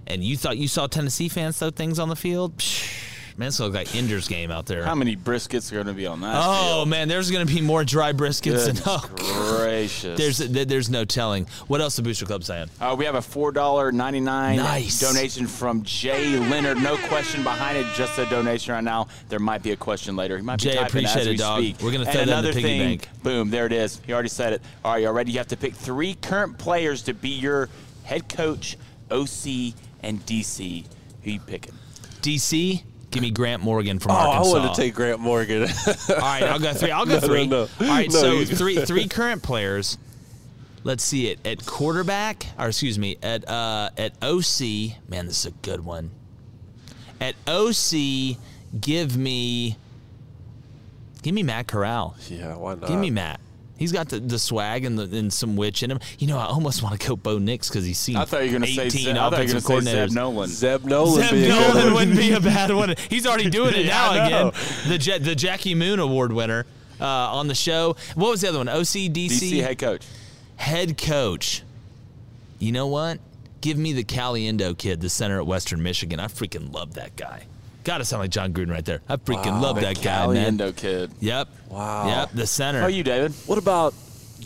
[0.08, 2.56] And you thought you saw Tennessee fans throw things on the field?
[2.58, 4.84] Psh, man, it's like Ender's game out there.
[4.84, 6.34] How many briskets are going to be on that?
[6.44, 8.42] Oh man, there's going to be more dry briskets.
[8.66, 10.18] Goodness than, oh, gracious.
[10.18, 11.46] There's there's no telling.
[11.66, 12.68] What else the Booster Club saying?
[12.80, 15.00] Uh, we have a four dollar ninety nine Nice.
[15.00, 16.78] donation from Jay Leonard.
[16.82, 19.08] No question behind it, just a donation right now.
[19.28, 20.36] There might be a question later.
[20.36, 21.62] He might Jay, be typing appreciate as it, we dog.
[21.62, 21.76] speak.
[21.82, 23.08] We're gonna And throw that in the another piggy thing, bank.
[23.22, 24.00] Boom, there it is.
[24.06, 24.62] He already said it.
[24.84, 25.32] All right, y'all ready?
[25.32, 27.68] You have to pick three current players to be your
[28.04, 28.76] head coach,
[29.10, 30.84] OC, and DC.
[31.22, 31.74] Who you picking?
[32.22, 32.82] DC,
[33.16, 35.62] give me Grant Morgan from oh, I want to take Grant Morgan.
[36.09, 36.90] All right, I'll go three.
[36.90, 37.47] I'll go No, no, three.
[37.47, 37.60] no.
[37.60, 39.98] All right, No, so three three current players.
[40.84, 44.60] Let's see it at quarterback, or excuse me, at uh, at OC.
[45.09, 46.10] Man, this is a good one.
[47.20, 48.36] At OC,
[48.78, 49.76] give me
[51.22, 52.16] give me Matt Corral.
[52.28, 52.86] yeah, why not?
[52.88, 53.40] Give me Matt.
[53.78, 56.01] He's got the, the swag and, the, and some witch in him.
[56.19, 58.53] You know, I almost want to go Bo Nix because he's seen I thought you
[58.53, 59.12] were going to 18 say.
[59.12, 60.09] Zeb, I thought you were offensive going to say coordinators.
[60.09, 60.53] Zeb Noland.
[60.53, 61.24] Zeb Noland.
[61.24, 62.94] Zeb be a good Noland wouldn't be a bad one.
[63.11, 64.53] He's already doing it Yeah, now I again.
[64.89, 66.65] The Ja- the Jackie Moon Award winner
[67.01, 67.97] uh, on the show.
[68.15, 68.66] What was the other one?
[68.66, 70.07] OCDC DC head coach.
[70.57, 71.62] Head coach.
[72.59, 73.19] You know what?
[73.61, 76.20] Give me the Caliendo kid, the center at Western Michigan.
[76.20, 77.47] I freaking love that guy.
[77.86, 79.00] Gotta sound like Jon Gruden right there.
[79.08, 80.58] I freaking Wow, love that guy, man.
[80.58, 81.12] Caliendo kid.
[81.20, 81.48] Yep.
[81.70, 82.08] Wow.
[82.08, 82.30] Yep.
[82.32, 82.80] The center.
[82.80, 83.30] How are you, David?
[83.46, 83.94] What about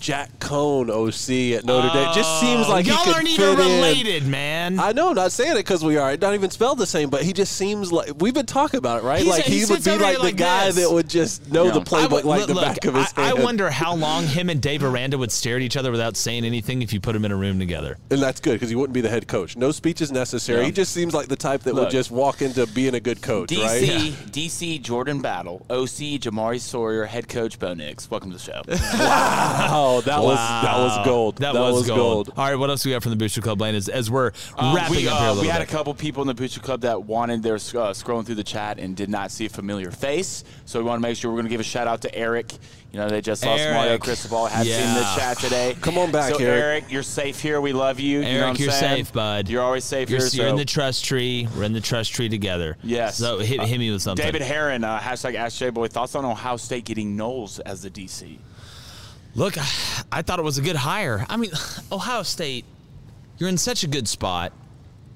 [0.00, 2.12] Jack Coan, OC at Notre Dame?
[2.14, 3.76] Just seems oh, like y'all he could aren't fit even in.
[3.76, 4.80] related, man.
[4.80, 6.16] I know, I'm not saying it because we are.
[6.16, 9.06] Not even spelled the same, but he just seems like we've been talking about it,
[9.06, 9.20] right?
[9.22, 10.76] He's- like he he, would be over like the like guy this.
[10.76, 13.34] that would just know the playbook would- like look, the back of his I, I
[13.34, 16.82] wonder how long him and Dave Aranda would stare at each other without saying anything
[16.82, 17.98] if you put them in a room together.
[18.10, 19.56] and that's good because he wouldn't be the head coach.
[19.56, 20.60] No speech is necessary.
[20.60, 20.66] Yeah.
[20.66, 21.84] He just seems like the type that Look.
[21.84, 24.12] would just walk into being a good coach, DC, right?
[24.32, 28.10] DC, Jordan Battle, OC, Jamaree Salyer, head coach Bo Nix.
[28.10, 28.62] Welcome to the show.
[29.10, 31.36] Wow, that was that was gold.
[31.38, 32.32] That, was, gold.
[32.36, 34.72] All right, what else we got from the Booster Club Lane as, as we're Uh,
[34.76, 35.68] wrapping we, up uh, here a little we had bit?
[35.68, 37.58] a couple people in the Booster Club that wanted their uh,
[37.92, 40.44] scrolling through the chat and did not see a familiar face.
[40.64, 42.52] So we want to make sure we're going to give a shout out to Eric.
[42.92, 44.02] You know, they just lost Mario Eric.
[44.02, 44.46] Cristobal.
[44.46, 45.76] Have seen the chat today.
[45.80, 46.90] Come on back, so Eric.
[46.90, 47.60] you're safe here.
[47.60, 48.18] We love you.
[48.18, 49.04] you know Eric, what you're saying?
[49.04, 49.48] safe, bud.
[49.48, 50.28] You're always safe You're, here.
[50.32, 51.46] you're in the trust tree.
[51.56, 52.76] We're in the trust tree together.
[52.82, 53.16] Yes.
[53.16, 54.24] So hit, Uh, hit me with something.
[54.24, 55.86] David Heron, uh, hashtag Ask J Boy.
[55.86, 58.38] Thoughts on Ohio State getting Knowles as the DC?
[59.34, 61.24] Look, I, thought it was a good hire.
[61.28, 61.50] I mean,
[61.92, 62.64] Ohio State,
[63.38, 64.52] you're in such a good spot.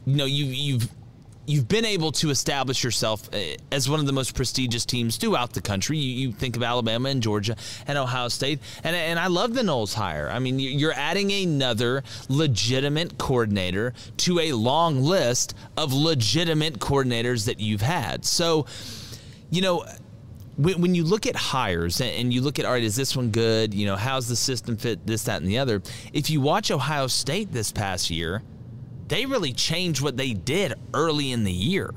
[0.07, 0.89] You know, you, you've
[1.47, 3.39] you've been able to establish yourself uh,
[3.71, 5.99] as one of the most prestigious teams throughout the country.
[5.99, 9.63] You, you think of Alabama and Georgia and Ohio State, and and I love the
[9.63, 10.31] Knowles hire.
[10.31, 17.61] I mean, you're adding another legitimate coordinator to a long list of legitimate coordinators that
[17.61, 18.25] you've had.
[18.25, 18.67] So,
[19.51, 19.85] you know
[20.57, 23.31] when, when you look at hires and- you look at all right is this one
[23.31, 23.75] good?
[23.75, 25.83] You know how's the system fit this that and the other?
[26.13, 28.43] If you watch ohio state this past year
[29.09, 31.93] they really changed what they did early in the year.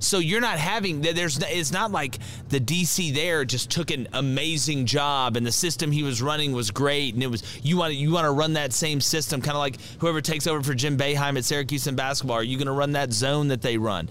[0.00, 2.18] So you're not having there's it's not like
[2.48, 6.70] the DC there just took an amazing job and the system he was running was
[6.70, 9.56] great and it was you want to you want to run that same system kind
[9.56, 12.66] of like whoever takes over for Jim Boeheim at Syracuse in basketball are you going
[12.66, 14.08] to run that zone that they run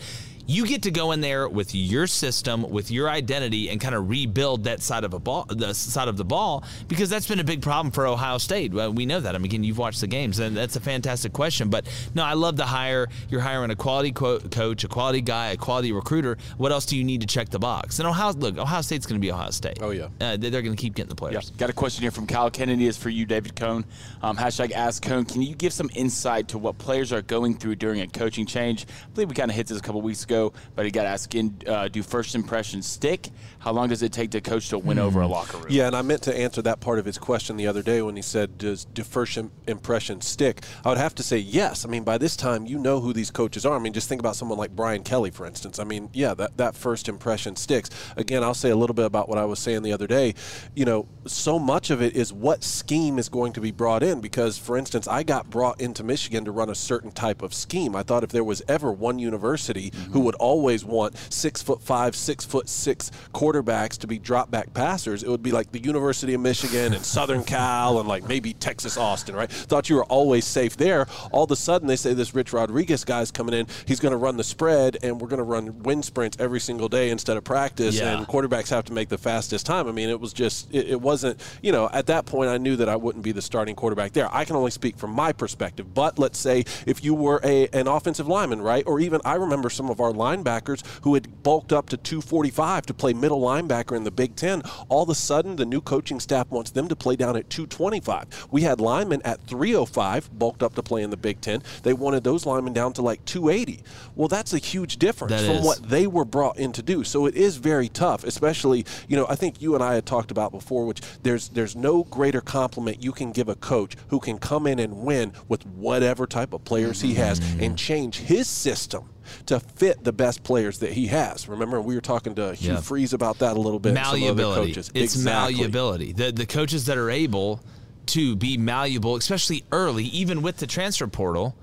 [0.48, 4.10] you get to go in there with your system, with your identity, and kind of
[4.10, 7.44] rebuild that side of a ball, the side of the ball, because that's been a
[7.44, 8.74] big problem for Ohio State.
[8.74, 9.36] Well, we know that.
[9.36, 11.70] I mean, again, you've watched the games, and that's a fantastic question.
[11.70, 13.08] But no, I love the hire.
[13.30, 16.38] You're hiring a quality co- coach, a quality guy, a quality recruiter.
[16.58, 18.00] What else do you need to check the box?
[18.00, 19.80] And Ohio, look, Ohio State's going to be Ohio State.
[19.82, 21.50] Oh yeah, uh, they- they're going to keep getting the players.
[21.58, 22.88] Got a question here from Kyle Kennedy.
[22.88, 23.84] Is for you, David Cohn.
[24.22, 25.26] Um, hashtag Ask Cohn.
[25.26, 28.86] Can you give some insight to what players are going through during a coaching change?
[29.04, 30.37] I believe we kind of hit this a couple weeks ago.
[30.38, 33.30] Ago, but he got asked, in, uh, "Do first impressions stick?
[33.60, 35.96] How long does it take to coach to win over a locker room?" Yeah, and
[35.96, 38.58] I meant to answer that part of his question the other day when he said,
[38.58, 41.86] "Does do first im- impression stick?" I would have to say yes.
[41.86, 43.76] I mean, by this time, you know who these coaches are.
[43.76, 45.80] I mean, just think about someone like Brian Kelly, for instance.
[45.80, 47.90] I mean, yeah, that that first impression sticks.
[48.16, 50.36] Again, I'll say a little bit about what I was saying the other day.
[50.76, 54.22] You know, so much of it is what scheme is going to be brought in.
[54.22, 57.96] Because, for instance, I got brought into Michigan to run a certain type of scheme.
[57.96, 62.16] I thought if there was ever one university who would always want six foot five,
[62.16, 66.34] six foot six quarterbacks to be drop back passers, it would be like the University
[66.34, 69.50] of Michigan and Southern Cal and like maybe Texas Austin, right?
[69.50, 71.08] Thought you were always safe there.
[71.32, 73.68] All of a sudden, they say this Rich Rodriguez guy's coming in.
[73.86, 76.90] He's going to run the spread, and we're going to run wind sprints every single
[76.90, 77.98] day instead of practice.
[77.98, 78.18] Yeah.
[78.18, 79.88] And quarterbacks have to make the fastest time.
[79.88, 82.76] I mean, it was just, it, it wasn't, you know, at that point, I knew
[82.76, 84.28] that I wouldn't be the starting quarterback there.
[84.36, 85.94] I can only speak from my perspective.
[85.94, 88.84] But let's say if you were a an offensive lineman, right?
[88.86, 92.94] Or even I remember some of our linebackers who had bulked up to 245 to
[92.94, 94.62] play middle linebacker in the Big Ten.
[94.90, 98.48] All of a sudden, the new coaching staff wants them to play down at 225.
[98.52, 101.62] We had linemen at 305 bulked up to play in the Big Ten.
[101.84, 103.84] They wanted those linemen down to like 280.
[104.16, 105.66] Well, that's a huge difference That from is.
[105.66, 107.04] what they were brought in to do.
[107.04, 110.32] So it is very tough, especially, you know, I think you and I had talked
[110.32, 114.38] about before, which there's there's no greater compliment you can give a coach who can
[114.38, 119.10] come in and win with whatever type of players he has and change his system
[119.48, 121.48] to fit the best players that he has.
[121.48, 122.82] Remember, we were talking to Hugh Yeah.
[122.82, 123.90] Freeze about that a little bit.
[123.90, 124.72] and some other malleability.
[124.72, 124.92] coaches.
[124.94, 125.56] It's exactly.
[125.56, 126.14] malleability.
[126.14, 127.62] The the coaches that are able
[128.08, 131.56] to be malleable, especially early, even with the transfer portal,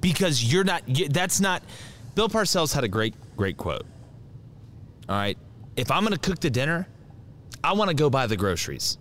[0.00, 0.82] because you're not.
[0.88, 1.62] you- That's not.
[2.14, 3.84] Bill Parcells had a great great quote.
[5.08, 5.38] All right,
[5.76, 6.88] if I'm going to cook the dinner,
[7.62, 8.98] I want to go buy the groceries.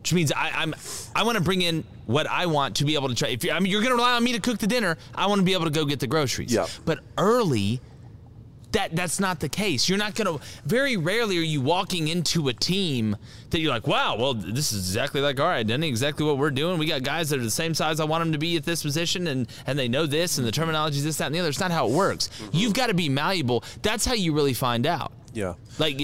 [0.00, 0.74] Which means I, I'm
[1.14, 3.28] I want to bring in what I want to be able to try.
[3.28, 5.26] If you, I mean you're going to rely on me to cook the dinner, I
[5.26, 6.52] want to be able to go get the groceries.
[6.52, 6.66] Yeah.
[6.86, 7.80] But early,
[8.72, 9.88] that that's not the case.
[9.88, 10.44] You're not going to.
[10.64, 13.16] Very rarely are you walking into a team
[13.50, 16.78] that you're like, wow, well this is exactly like our identity, exactly what we're doing.
[16.78, 18.82] We got guys that are the same size I want them to be at this
[18.82, 21.48] position, and and they know this, and the terminology is this, that, and the other.
[21.50, 22.28] It's not how it works.
[22.28, 22.56] Mm-hmm.
[22.56, 23.64] You've got to be malleable.
[23.82, 25.54] That's how you really find out Yeah.
[25.78, 26.00] like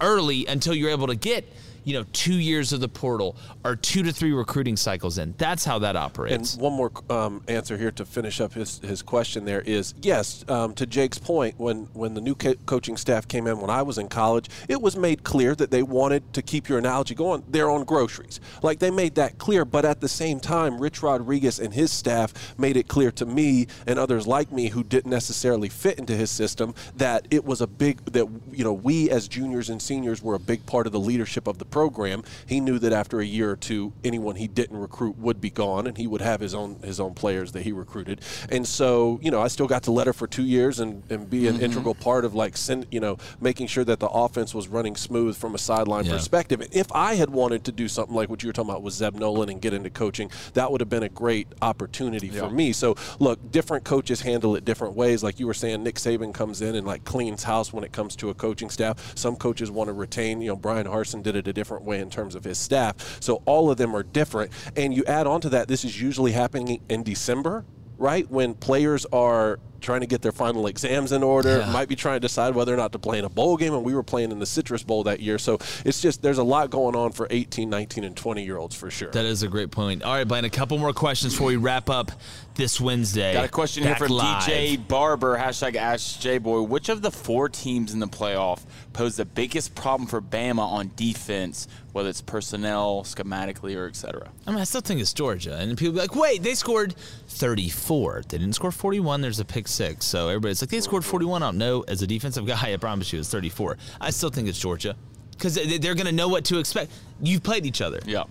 [0.00, 1.44] early until you're able to get
[1.84, 5.64] you know two years of the portal or two to three recruiting cycles in that's
[5.64, 6.54] how that operates.
[6.54, 10.44] And one more um, answer here to finish up his, his question there is yes,
[10.48, 13.82] um, to Jake's point, when, when the new co- coaching staff came in when I
[13.82, 17.44] was in college, it was made clear that they wanted to keep your analogy going.
[17.48, 18.40] They're on groceries.
[18.62, 22.32] Like they made that clear, but at the same time, Rich Rodriguez and his staff
[22.58, 26.30] made it clear to me and others like me who didn't necessarily fit into his
[26.30, 30.34] system that it was a big, that, you know, we as juniors and seniors were
[30.34, 32.22] a big part of the leadership of the program.
[32.46, 35.88] He knew that after a year or two, anyone he didn't recruit would be gone,
[35.88, 38.20] and he would have his own his own players that he recruited.
[38.48, 41.28] And so, you know, I still got to let her for two years and, and
[41.28, 41.62] be an Mhm.
[41.62, 45.36] integral part of like send, you know, making sure that the offense was running smooth
[45.36, 46.12] from a sideline Yeah.
[46.12, 46.60] perspective.
[46.60, 48.94] And if I had wanted to do something like what you were talking about with
[48.94, 52.72] Zeb Noland and get into coaching, that would have been a great opportunity for me.
[52.72, 55.24] So, look, different coaches handle it different ways.
[55.24, 58.14] Like you were saying, Nick Saban comes in and like cleans house when it comes
[58.16, 59.12] to a coaching staff.
[59.16, 60.40] Some coaches want to retain.
[60.40, 63.18] You know, Bryan Harsin did it a different way in terms of his staff.
[63.20, 64.52] So all of them are different.
[64.76, 67.64] And you add on to that, this is usually happening in December,
[67.98, 68.28] right?
[68.30, 71.70] When players are trying to get their final exams in order, Yeah.
[71.72, 73.72] might be trying to decide whether or not to play in a bowl game.
[73.74, 75.38] And we were playing in the Citrus Bowl that year.
[75.38, 78.74] So it's just, there's a lot going on for 18, 19, and 20 year olds
[78.74, 79.10] for sure.
[79.12, 81.88] that is a great point all right blaine a couple more questions before we wrap
[81.90, 82.10] up
[82.56, 84.42] this wednesday Got a question here Back from live.
[84.42, 88.60] DJ Barber, hashtag Ask J Which of the four teams in the playoff
[88.92, 94.28] pose the biggest problem for Bama on defense, whether it's personnel, schematically, or et cetera?
[94.46, 95.56] I mean, I still think it's Georgia.
[95.56, 96.94] And people be like, wait, they scored
[97.28, 98.22] 34.
[98.28, 99.20] They didn't score 41.
[99.20, 100.06] There's a pick six.
[100.06, 101.42] So everybody's like, they scored 41.
[101.42, 101.84] I don't know.
[101.88, 103.76] As a defensive guy, I promise you it's 34.
[104.00, 104.96] I still think it's Georgia
[105.32, 106.92] because they're going to know what to expect.
[107.20, 108.00] You've played each other.
[108.06, 108.24] Yeah.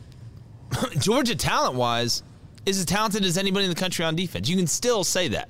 [1.00, 2.24] Georgia, talent wise,
[2.66, 4.50] is as talented as anybody in the country on defense.
[4.50, 5.50] You can still say that.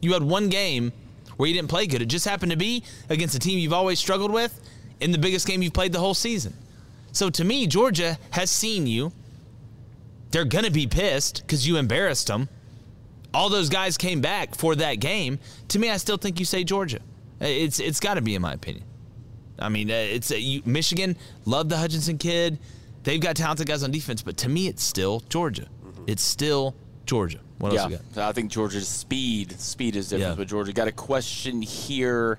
[0.00, 0.92] You had one game
[1.36, 2.02] where you didn't play good.
[2.02, 4.60] It just happened to be against a team you've always struggled with
[5.00, 6.54] in the biggest game you've played the whole season.
[7.12, 9.12] So to me, Georgia has seen you.
[10.30, 12.48] They're going to be pissed because you embarrassed them.
[13.32, 15.38] All those guys came back for that game.
[15.68, 17.00] To me, I still think you say Georgia.
[17.40, 18.84] It's it's got to be in my opinion.
[19.58, 21.16] I mean, uh, it's uh, you, Michigan.
[21.44, 22.58] Love the Hutchinson kid.
[23.02, 25.68] They've got talented guys on defense, but to me, it's still Georgia.
[26.06, 26.74] It's still
[27.06, 27.40] Georgia.
[27.58, 28.28] What yeah, else you got?
[28.28, 30.38] I think Georgia's speed speed is different Yeah.
[30.38, 30.72] with Georgia.
[30.72, 32.38] Got a question here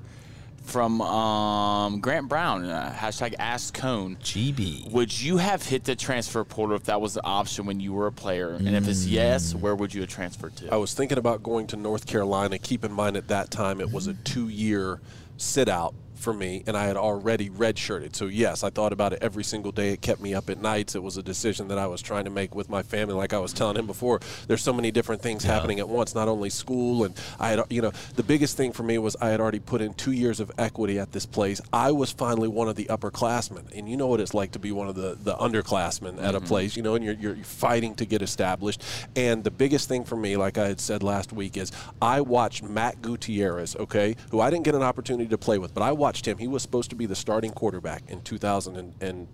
[0.63, 2.65] from um, Grant Brown.
[2.65, 4.17] Uh, hashtag Ask Cohn.
[4.21, 4.91] GB.
[4.91, 8.07] Would you have hit the transfer portal if that was the option when you were
[8.07, 8.51] a player?
[8.51, 10.73] And if it's yes, where would you have transferred to?
[10.73, 12.57] I was thinking about going to North Carolina.
[12.57, 15.01] Keep in mind at that time it was a two year
[15.38, 18.15] sit out for me, and I had already redshirted.
[18.15, 19.89] So, yes, I thought about it every single day.
[19.91, 20.95] It kept me up at nights.
[20.95, 23.14] It was a decision that I was trying to make with my family.
[23.15, 26.27] Like I was telling him before, there's so many different things happening at once, not
[26.27, 27.03] only school.
[27.03, 29.81] And I had, you know, the biggest thing for me was I had already put
[29.81, 31.60] in two years of equity at this place.
[31.73, 33.76] I was finally one of the upperclassmen.
[33.77, 36.39] And you know what it's like to be one of the, the underclassmen at a
[36.41, 36.48] Mhm.
[36.48, 38.84] place, you know, and you're, you're fighting to get established.
[39.15, 41.72] And the biggest thing for me, like I had said last week, is
[42.02, 45.81] I watched Matt Gutierrez, okay, who I didn't get an opportunity to play with, but
[45.84, 46.38] I watched him.
[46.38, 49.27] He was supposed to be the starting quarterback in 2000 and, and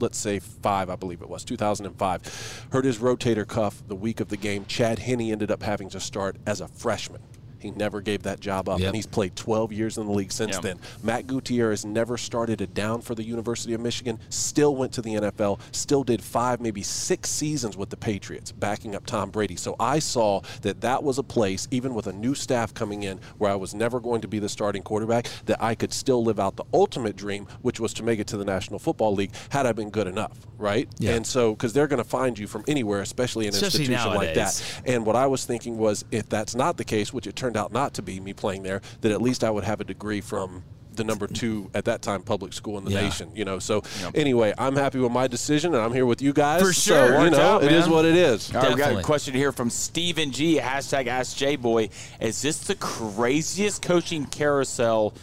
[0.00, 2.66] let's say five, I believe it was, 2005.
[2.72, 4.64] Hurt his rotator cuff the week of the game.
[4.66, 7.22] Chad Henne ended up having to start as a freshman.
[7.62, 8.86] He never gave that job up, Yep.
[8.88, 10.62] and he's played 12 years in the league since Yep.
[10.62, 10.78] then.
[11.02, 15.14] Matt Gutierrez never started a down for the University of Michigan, still went to the
[15.14, 19.56] NFL, still did five, maybe six seasons with the Patriots, backing up Tom Brady.
[19.56, 23.20] So I saw that that was a place, even with a new staff coming in,
[23.38, 26.40] where I was never going to be the starting quarterback, that I could still live
[26.40, 29.66] out the ultimate dream, which was to make it to the National Football League, had
[29.66, 30.88] I been good enough, right?
[30.98, 31.12] Yeah.
[31.12, 34.34] And so, because they're going to find you from anywhere, especially an Especially institution like
[34.36, 34.60] nowadays.
[34.60, 34.82] that.
[34.90, 37.72] And what I was thinking was, if that's not the case, which it turned out
[37.72, 40.62] not to be, me playing there, that at least I would have a degree from
[40.94, 43.00] the number two at that time public school in the Yeah.
[43.02, 43.30] nation.
[43.34, 43.82] You know, so
[44.14, 46.60] anyway, I'm happy with my decision, and I'm here with you guys.
[46.62, 47.24] For So, sure.
[47.24, 48.54] you know, out, it is what it is.
[48.54, 50.58] All right, we got a question here from Stephen G.
[50.58, 51.88] Hashtag Ask J Boy.
[52.20, 55.14] Is this the craziest coaching carousel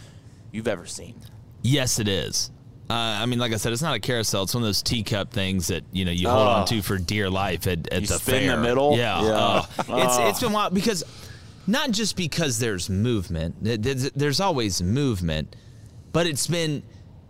[0.52, 1.14] you've ever seen?
[1.62, 2.50] Yes, it is.
[2.90, 4.44] Uh, I mean, like I said, it's not a carousel.
[4.44, 6.50] It's one of those teacup things that you know you hold Oh.
[6.50, 8.60] on to for dear life at, at You the spin the fair.
[8.62, 8.96] middle?
[8.96, 9.28] Yeah, Yeah.
[9.30, 11.04] uh, it's it's been wild because
[11.68, 13.56] not just because there's movement.
[13.60, 15.54] There's, always movement,
[16.12, 16.82] but it's been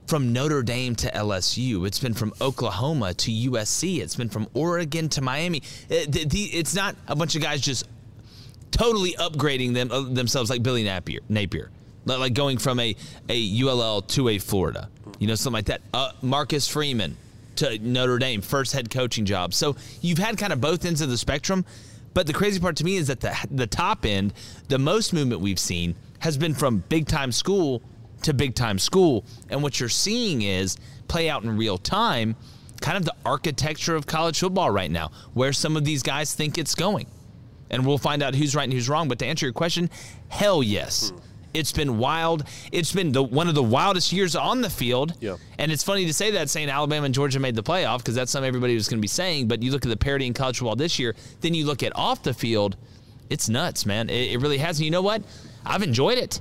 [0.07, 1.87] from Notre Dame to LSU.
[1.87, 3.99] It's been from Oklahoma to USC.
[3.99, 5.63] It's been from Oregon to Miami.
[5.89, 7.87] The- it's not a bunch of guys just
[8.71, 11.71] totally upgrading them uh, themselves like Billy Napier, Napier,
[12.07, 12.95] like going from a,
[13.29, 14.89] a ULL to a Florida,
[15.19, 15.81] you know, something like that.
[15.93, 17.17] Uh, Marcus Freeman
[17.57, 19.53] to Notre Dame, first head coaching job.
[19.53, 21.65] So you've had kind of both ends of the spectrum,
[22.19, 24.35] but the crazy part to me is that the the top end,
[24.67, 27.81] the most movement we've seen has been from big time school
[28.23, 30.77] to big time school, and what you're seeing is
[31.07, 32.35] play out in real time.
[32.81, 36.59] Kind of the architecture of college football right now, where some of these guys think
[36.59, 37.07] it's going
[37.71, 39.07] and we'll find out who's right and who's wrong.
[39.07, 39.89] But to answer your question,
[40.29, 41.11] hell yes.
[41.11, 41.19] Hmm.
[41.55, 42.45] It's been wild.
[42.73, 45.15] It's been the one of the wildest years on the field.
[45.21, 45.37] Yeah.
[45.59, 48.31] And it's funny to say that saying Alabama and Georgia made the playoff because that's
[48.31, 49.49] something everybody was going to be saying.
[49.49, 51.95] But you look at the parity in college football this year, then you look at
[51.97, 52.77] off the field,
[53.31, 54.11] it's nuts, man.
[54.11, 54.79] It, it really has.
[54.79, 55.23] And you know what?
[55.65, 56.41] I've enjoyed it.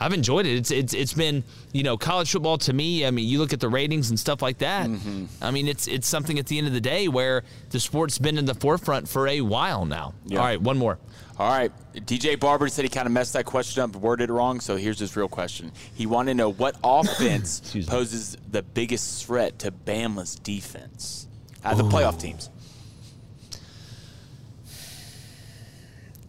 [0.00, 0.56] I've enjoyed it.
[0.56, 3.04] It's it's it's been you know college football to me.
[3.04, 4.88] I mean, you look at the ratings and stuff like that.
[4.88, 5.26] Mm-hmm.
[5.42, 8.38] I mean, it's it's something at the end of the day where the sport's been
[8.38, 10.14] in the forefront for a while now.
[10.24, 10.38] Yeah.
[10.38, 10.98] All right, one more.
[11.38, 11.72] All right.
[11.94, 14.60] DJ Barber said he kind of messed that question up, worded it wrong.
[14.60, 15.72] So here's his real question.
[15.94, 21.28] He wanted to know what offense poses the biggest threat to Bama's defense
[21.64, 22.50] out of the playoff teams.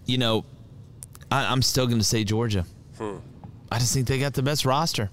[0.06, 0.46] You know,
[1.30, 2.66] I, I'm still going to say Georgia.
[2.98, 3.18] Hmm.
[3.72, 5.10] I just think they got the best roster.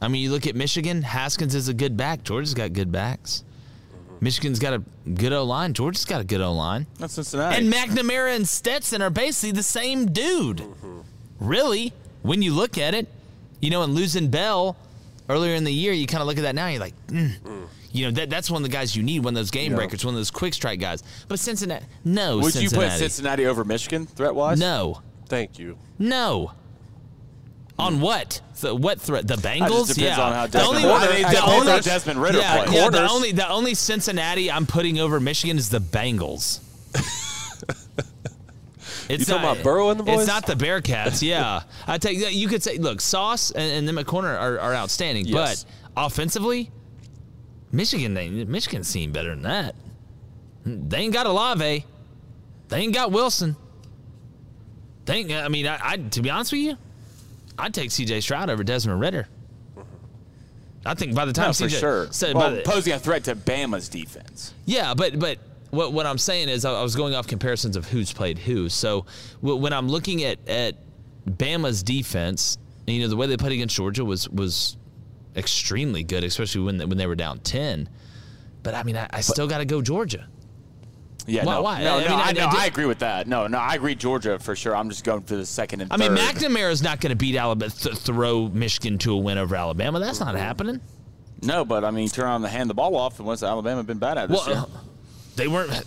[0.00, 1.02] I mean, you look at Michigan.
[1.02, 2.22] Haskins is a good back.
[2.22, 3.44] Georgia's got good backs.
[4.20, 4.78] Michigan's got a
[5.10, 5.74] good O line.
[5.74, 6.86] Georgia's got a good O line.
[6.98, 7.56] That's Cincinnati.
[7.56, 10.64] And McNamara and Stetson are basically the same dude.
[11.40, 11.92] Really,
[12.22, 13.08] when you look at it,
[13.60, 14.76] you know, and losing Bell
[15.28, 17.32] earlier in the year, you kind of look at that now, you're like, mm.
[17.90, 19.78] you know, that that's one of the guys you need, one of those game Yeah.
[19.78, 21.02] breakers, one of those quick strike guys.
[21.26, 24.58] But Cincinnati, no, Would you put Cincinnati over Michigan threat wise?
[24.58, 25.02] No.
[25.26, 25.78] Thank you.
[25.98, 26.52] No.
[27.78, 28.40] On what?
[28.60, 29.26] The what threat?
[29.26, 29.98] The Bengals?
[29.98, 30.20] yeah.
[30.20, 33.74] on how the only, Ridder- the only- Desmond Ridder yeah, yeah, the only the only
[33.74, 36.60] Cincinnati I'm putting over Michigan is the Bengals.
[39.08, 40.20] You talking about Burrow and the boys?
[40.20, 41.22] It's not the Bearcats.
[41.26, 42.32] Yeah, I take that.
[42.32, 45.64] You could say, look, Sauce and, and them at corner are, are outstanding, Yes.
[45.64, 46.70] but offensively,
[47.72, 49.74] Michigan, they, Michigan's seen better than that.
[50.64, 51.84] They ain't got Olave.
[52.68, 53.56] They ain't got Wilson.
[55.04, 56.78] They ain't, I mean, I, I to be honest with you,
[57.58, 58.20] I'd take C.J.
[58.22, 59.28] Stroud over Desmond Ridder.
[60.84, 62.08] I think by the time No, for sure.
[62.10, 64.52] said, well, by the- posing a threat to Bama's defense.
[64.66, 65.38] yeah, but but
[65.70, 68.68] what what I'm saying is I I was going off comparisons of who's played who.
[68.68, 69.06] So
[69.42, 70.74] w- when I'm looking at at
[71.28, 74.76] Bama's defense, you know the way they played against Georgia was was
[75.36, 77.88] extremely good, especially when they, when they were down ten.
[78.64, 80.26] But I mean, I, I still got to go Georgia.
[81.26, 81.82] Yeah, Why- no, why?
[81.84, 83.26] no, I no, mean, I, I- no, I I agree with that.
[83.28, 84.74] No, no, I agree Georgia for sure.
[84.74, 87.36] I'm just going for the second and I mean, McNamara is not going to beat
[87.36, 90.00] Alabama, th- throw Michigan to a win over Alabama.
[90.00, 90.80] That's not happening.
[91.42, 93.98] No, but I mean, turn on the hand the ball off, and what's Alabama been
[93.98, 94.64] bad at this Well, year?
[94.64, 94.78] uh,
[95.36, 95.82] they weren't.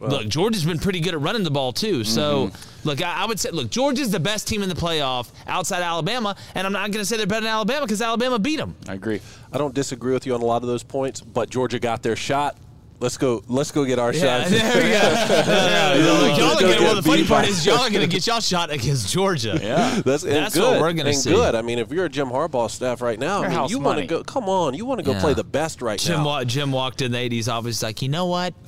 [0.00, 2.04] look, Georgia's been pretty good at running the ball too.
[2.04, 2.88] So, Mm-hmm.
[2.88, 6.36] look, I, I would say, look, Georgia's the best team in the playoff outside Alabama,
[6.54, 8.76] and I'm not going to say they're better than Alabama because Alabama beat them.
[8.88, 9.20] I agree.
[9.52, 12.16] I don't disagree with you on a lot of those points, but Georgia got their
[12.16, 12.56] shot.
[13.00, 13.44] Let's go.
[13.46, 14.50] Let's go get our Yeah, shot.
[14.50, 14.98] there we go.
[15.48, 18.00] No, no, no, look, y'all are gonna- well, the funny part is y'all are going
[18.02, 19.58] to get y'all shot against Georgia.
[19.62, 21.30] Yeah, that's, and That's good, what we're going to and see.
[21.30, 21.54] good.
[21.54, 24.00] I mean, if you're a Jim Harbaugh staff right now, I mean, house you want
[24.00, 24.22] to go.
[24.24, 25.20] Come on, you want to go Yeah.
[25.20, 26.26] play the best right Jim, now.
[26.26, 28.54] wa- Jim walked in the 80s office like, you know what?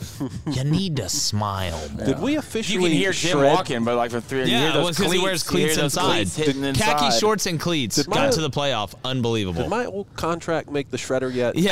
[0.51, 2.07] You need to smile more.
[2.07, 2.75] Did we officially?
[2.83, 4.99] You can hear Jim shred- walking, but like from three, you Yeah, hear well, because
[4.99, 6.29] he cleats, wears cleats those inside.
[6.29, 6.79] cleats.
[6.79, 8.95] Khaki shorts and cleats Did got my- to the playoff.
[9.05, 9.63] Unbelievable.
[9.63, 11.57] Did my old contract make the shredder yet?
[11.57, 11.71] Yeah.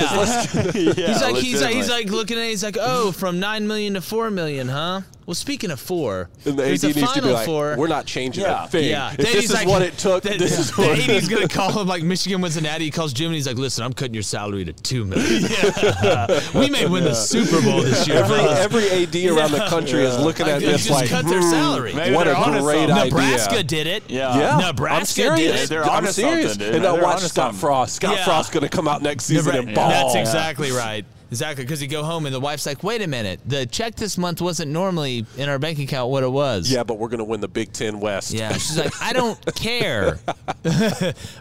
[0.72, 3.94] he's like he's like he's like looking at it, he's like, oh, from nine million
[3.94, 5.02] to four million, huh?
[5.26, 7.76] Well, speaking of four, And the AD a needs to be final like, four.
[7.76, 8.64] "We're not changing yeah.
[8.64, 8.88] a thing.
[8.88, 11.70] Yeah, If this is like- what it took, the- this is the AD's gonna call
[11.78, 12.80] him like Michigan wins an ad.
[12.80, 15.42] He calls Jim and he's like, listen, I'm cutting your salary to two million.
[16.54, 18.16] we may win the Super Bowl this year.
[18.24, 18.58] Every fellas.
[18.58, 21.92] every AD around the country is looking at Like, this like, cut their "Hmm, salary.
[21.92, 23.04] Maybe what a great idea.
[23.04, 24.04] Nebraska did it.
[24.08, 24.38] Yeah.
[24.38, 25.68] Yeah, Nebraska did it.
[25.68, 26.52] They're I'm serious.
[26.52, 26.74] something, dude.
[26.76, 27.54] And now They're watch Scott.
[27.54, 27.96] Frost.
[27.96, 28.24] Scott Yeah.
[28.24, 29.90] Frost going to come out next season and ball.
[29.90, 31.04] That's exactly right.
[31.30, 34.16] Exactly, because you go home and the wife's like, "Wait a minute, the check this
[34.16, 37.24] month wasn't normally in our bank account what it was." Yeah, but we're going to
[37.24, 38.32] win the Big Ten West.
[38.32, 40.18] Yeah, she's like, I don't care.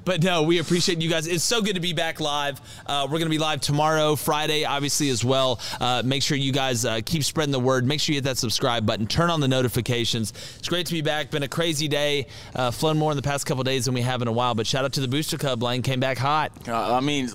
[0.06, 1.28] but no, we appreciate you guys.
[1.28, 2.60] It's so good to be back live.
[2.86, 5.60] Uh, we're going to be live tomorrow, Friday, obviously, as well.
[5.80, 7.86] Uh, make sure you guys uh, keep spreading the word.
[7.86, 9.08] Make sure you hit that subscribe button.
[9.08, 10.34] Turn on the notifications.
[10.60, 11.32] It's great to be back.
[11.32, 12.28] Been a crazy day.
[12.56, 14.54] Uh, flown more in the past couple days than we have in a while.
[14.56, 15.64] But shout out to the Booster Club.
[15.64, 16.52] Lane came back hot.
[16.68, 17.30] Uh, I mean,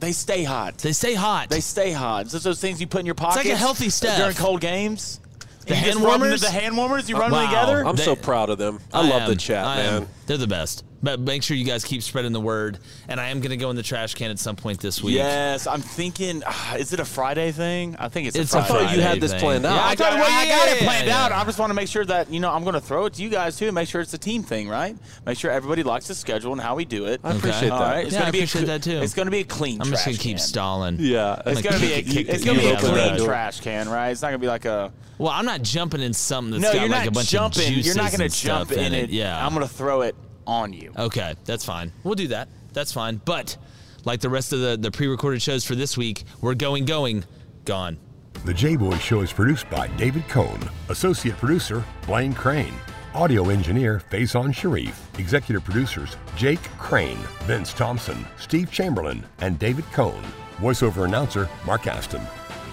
[0.00, 0.78] they stay hot.
[0.78, 1.48] They stay hot.
[1.50, 2.22] They stay hot.
[2.22, 3.40] It's just those things you put in your pocket.
[3.40, 4.16] It's like a healthy step.
[4.18, 5.20] during cold games.
[5.66, 6.40] The You just hand warmers?
[6.40, 7.08] The hand warmers.
[7.08, 7.40] You run Wow.
[7.40, 7.86] them together.
[7.86, 8.80] I'm They- so proud of them.
[8.92, 9.94] I, love the chat, I man.
[10.02, 10.08] am.
[10.26, 10.84] They're the best.
[11.02, 12.78] But make sure you guys keep spreading the word.
[13.08, 15.14] And I am going to go in the trash can at some point this week.
[15.16, 16.42] Yes, I'm thinking.
[16.44, 17.96] Uh, is it a Friday thing?
[17.98, 18.36] I think it's.
[18.36, 18.84] It's a a Friday.
[18.86, 19.40] thought you had this thing.
[19.40, 19.74] planned out.
[19.74, 21.24] Yeah, I, got, well, I got it planned yeah.
[21.24, 21.32] out.
[21.32, 23.22] I just want to make sure that you know I'm going to throw it to
[23.22, 23.72] you guys too.
[23.72, 24.96] Make sure it's a team thing, right?
[25.24, 27.20] Make sure everybody likes the schedule and how we do it.
[27.24, 27.94] I appreciate All that.
[27.94, 29.02] right, it's Yeah, gonna I be a appreciate cl- that, too.
[29.02, 29.78] It's going to be a clean.
[29.78, 29.86] Trash can.
[29.86, 30.96] I'm just going going to keep stalling.
[31.00, 31.42] Yeah.
[31.46, 33.26] It's going to be a, Kick- it's going to be a clean door.
[33.26, 34.10] trash can, right?
[34.10, 34.92] It's not going to be like a.
[35.18, 37.62] Well, I'm not jumping in something that's no, got you're like not a bunch jumping.
[37.62, 39.10] of juices You're not going to jump in it.
[39.10, 39.44] Yeah.
[39.44, 40.14] I'm going to throw it
[40.46, 40.92] on you.
[40.96, 41.92] Okay, that's fine.
[42.04, 42.48] We'll do that.
[42.72, 43.20] That's fine.
[43.24, 43.56] But
[44.04, 47.24] like the rest of the, the pre-recorded shows for this week, we're going, going,
[47.64, 47.98] gone.
[48.44, 50.58] The J Boy Show is produced by David Cohn,
[50.88, 52.72] associate producer Blaine Crane,
[53.14, 60.22] audio engineer Faison Sharif, executive producers Jake Crain, Vince Thompson, Steve Chamberlain, and David Cohn,
[60.56, 62.22] voiceover announcer Mark Aston.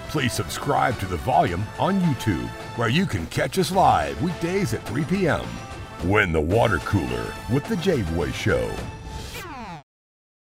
[0.08, 4.86] Please subscribe to The Volume on YouTube, where you can catch us live weekdays at
[4.86, 5.46] 3 p.m.
[6.06, 8.70] Win the water cooler with The J Boy Show.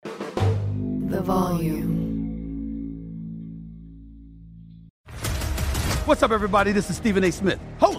[0.04, 1.98] The volume.
[6.06, 6.74] What's up, everybody?
[6.74, 7.32] This is Stephen A.
[7.32, 7.60] Smith,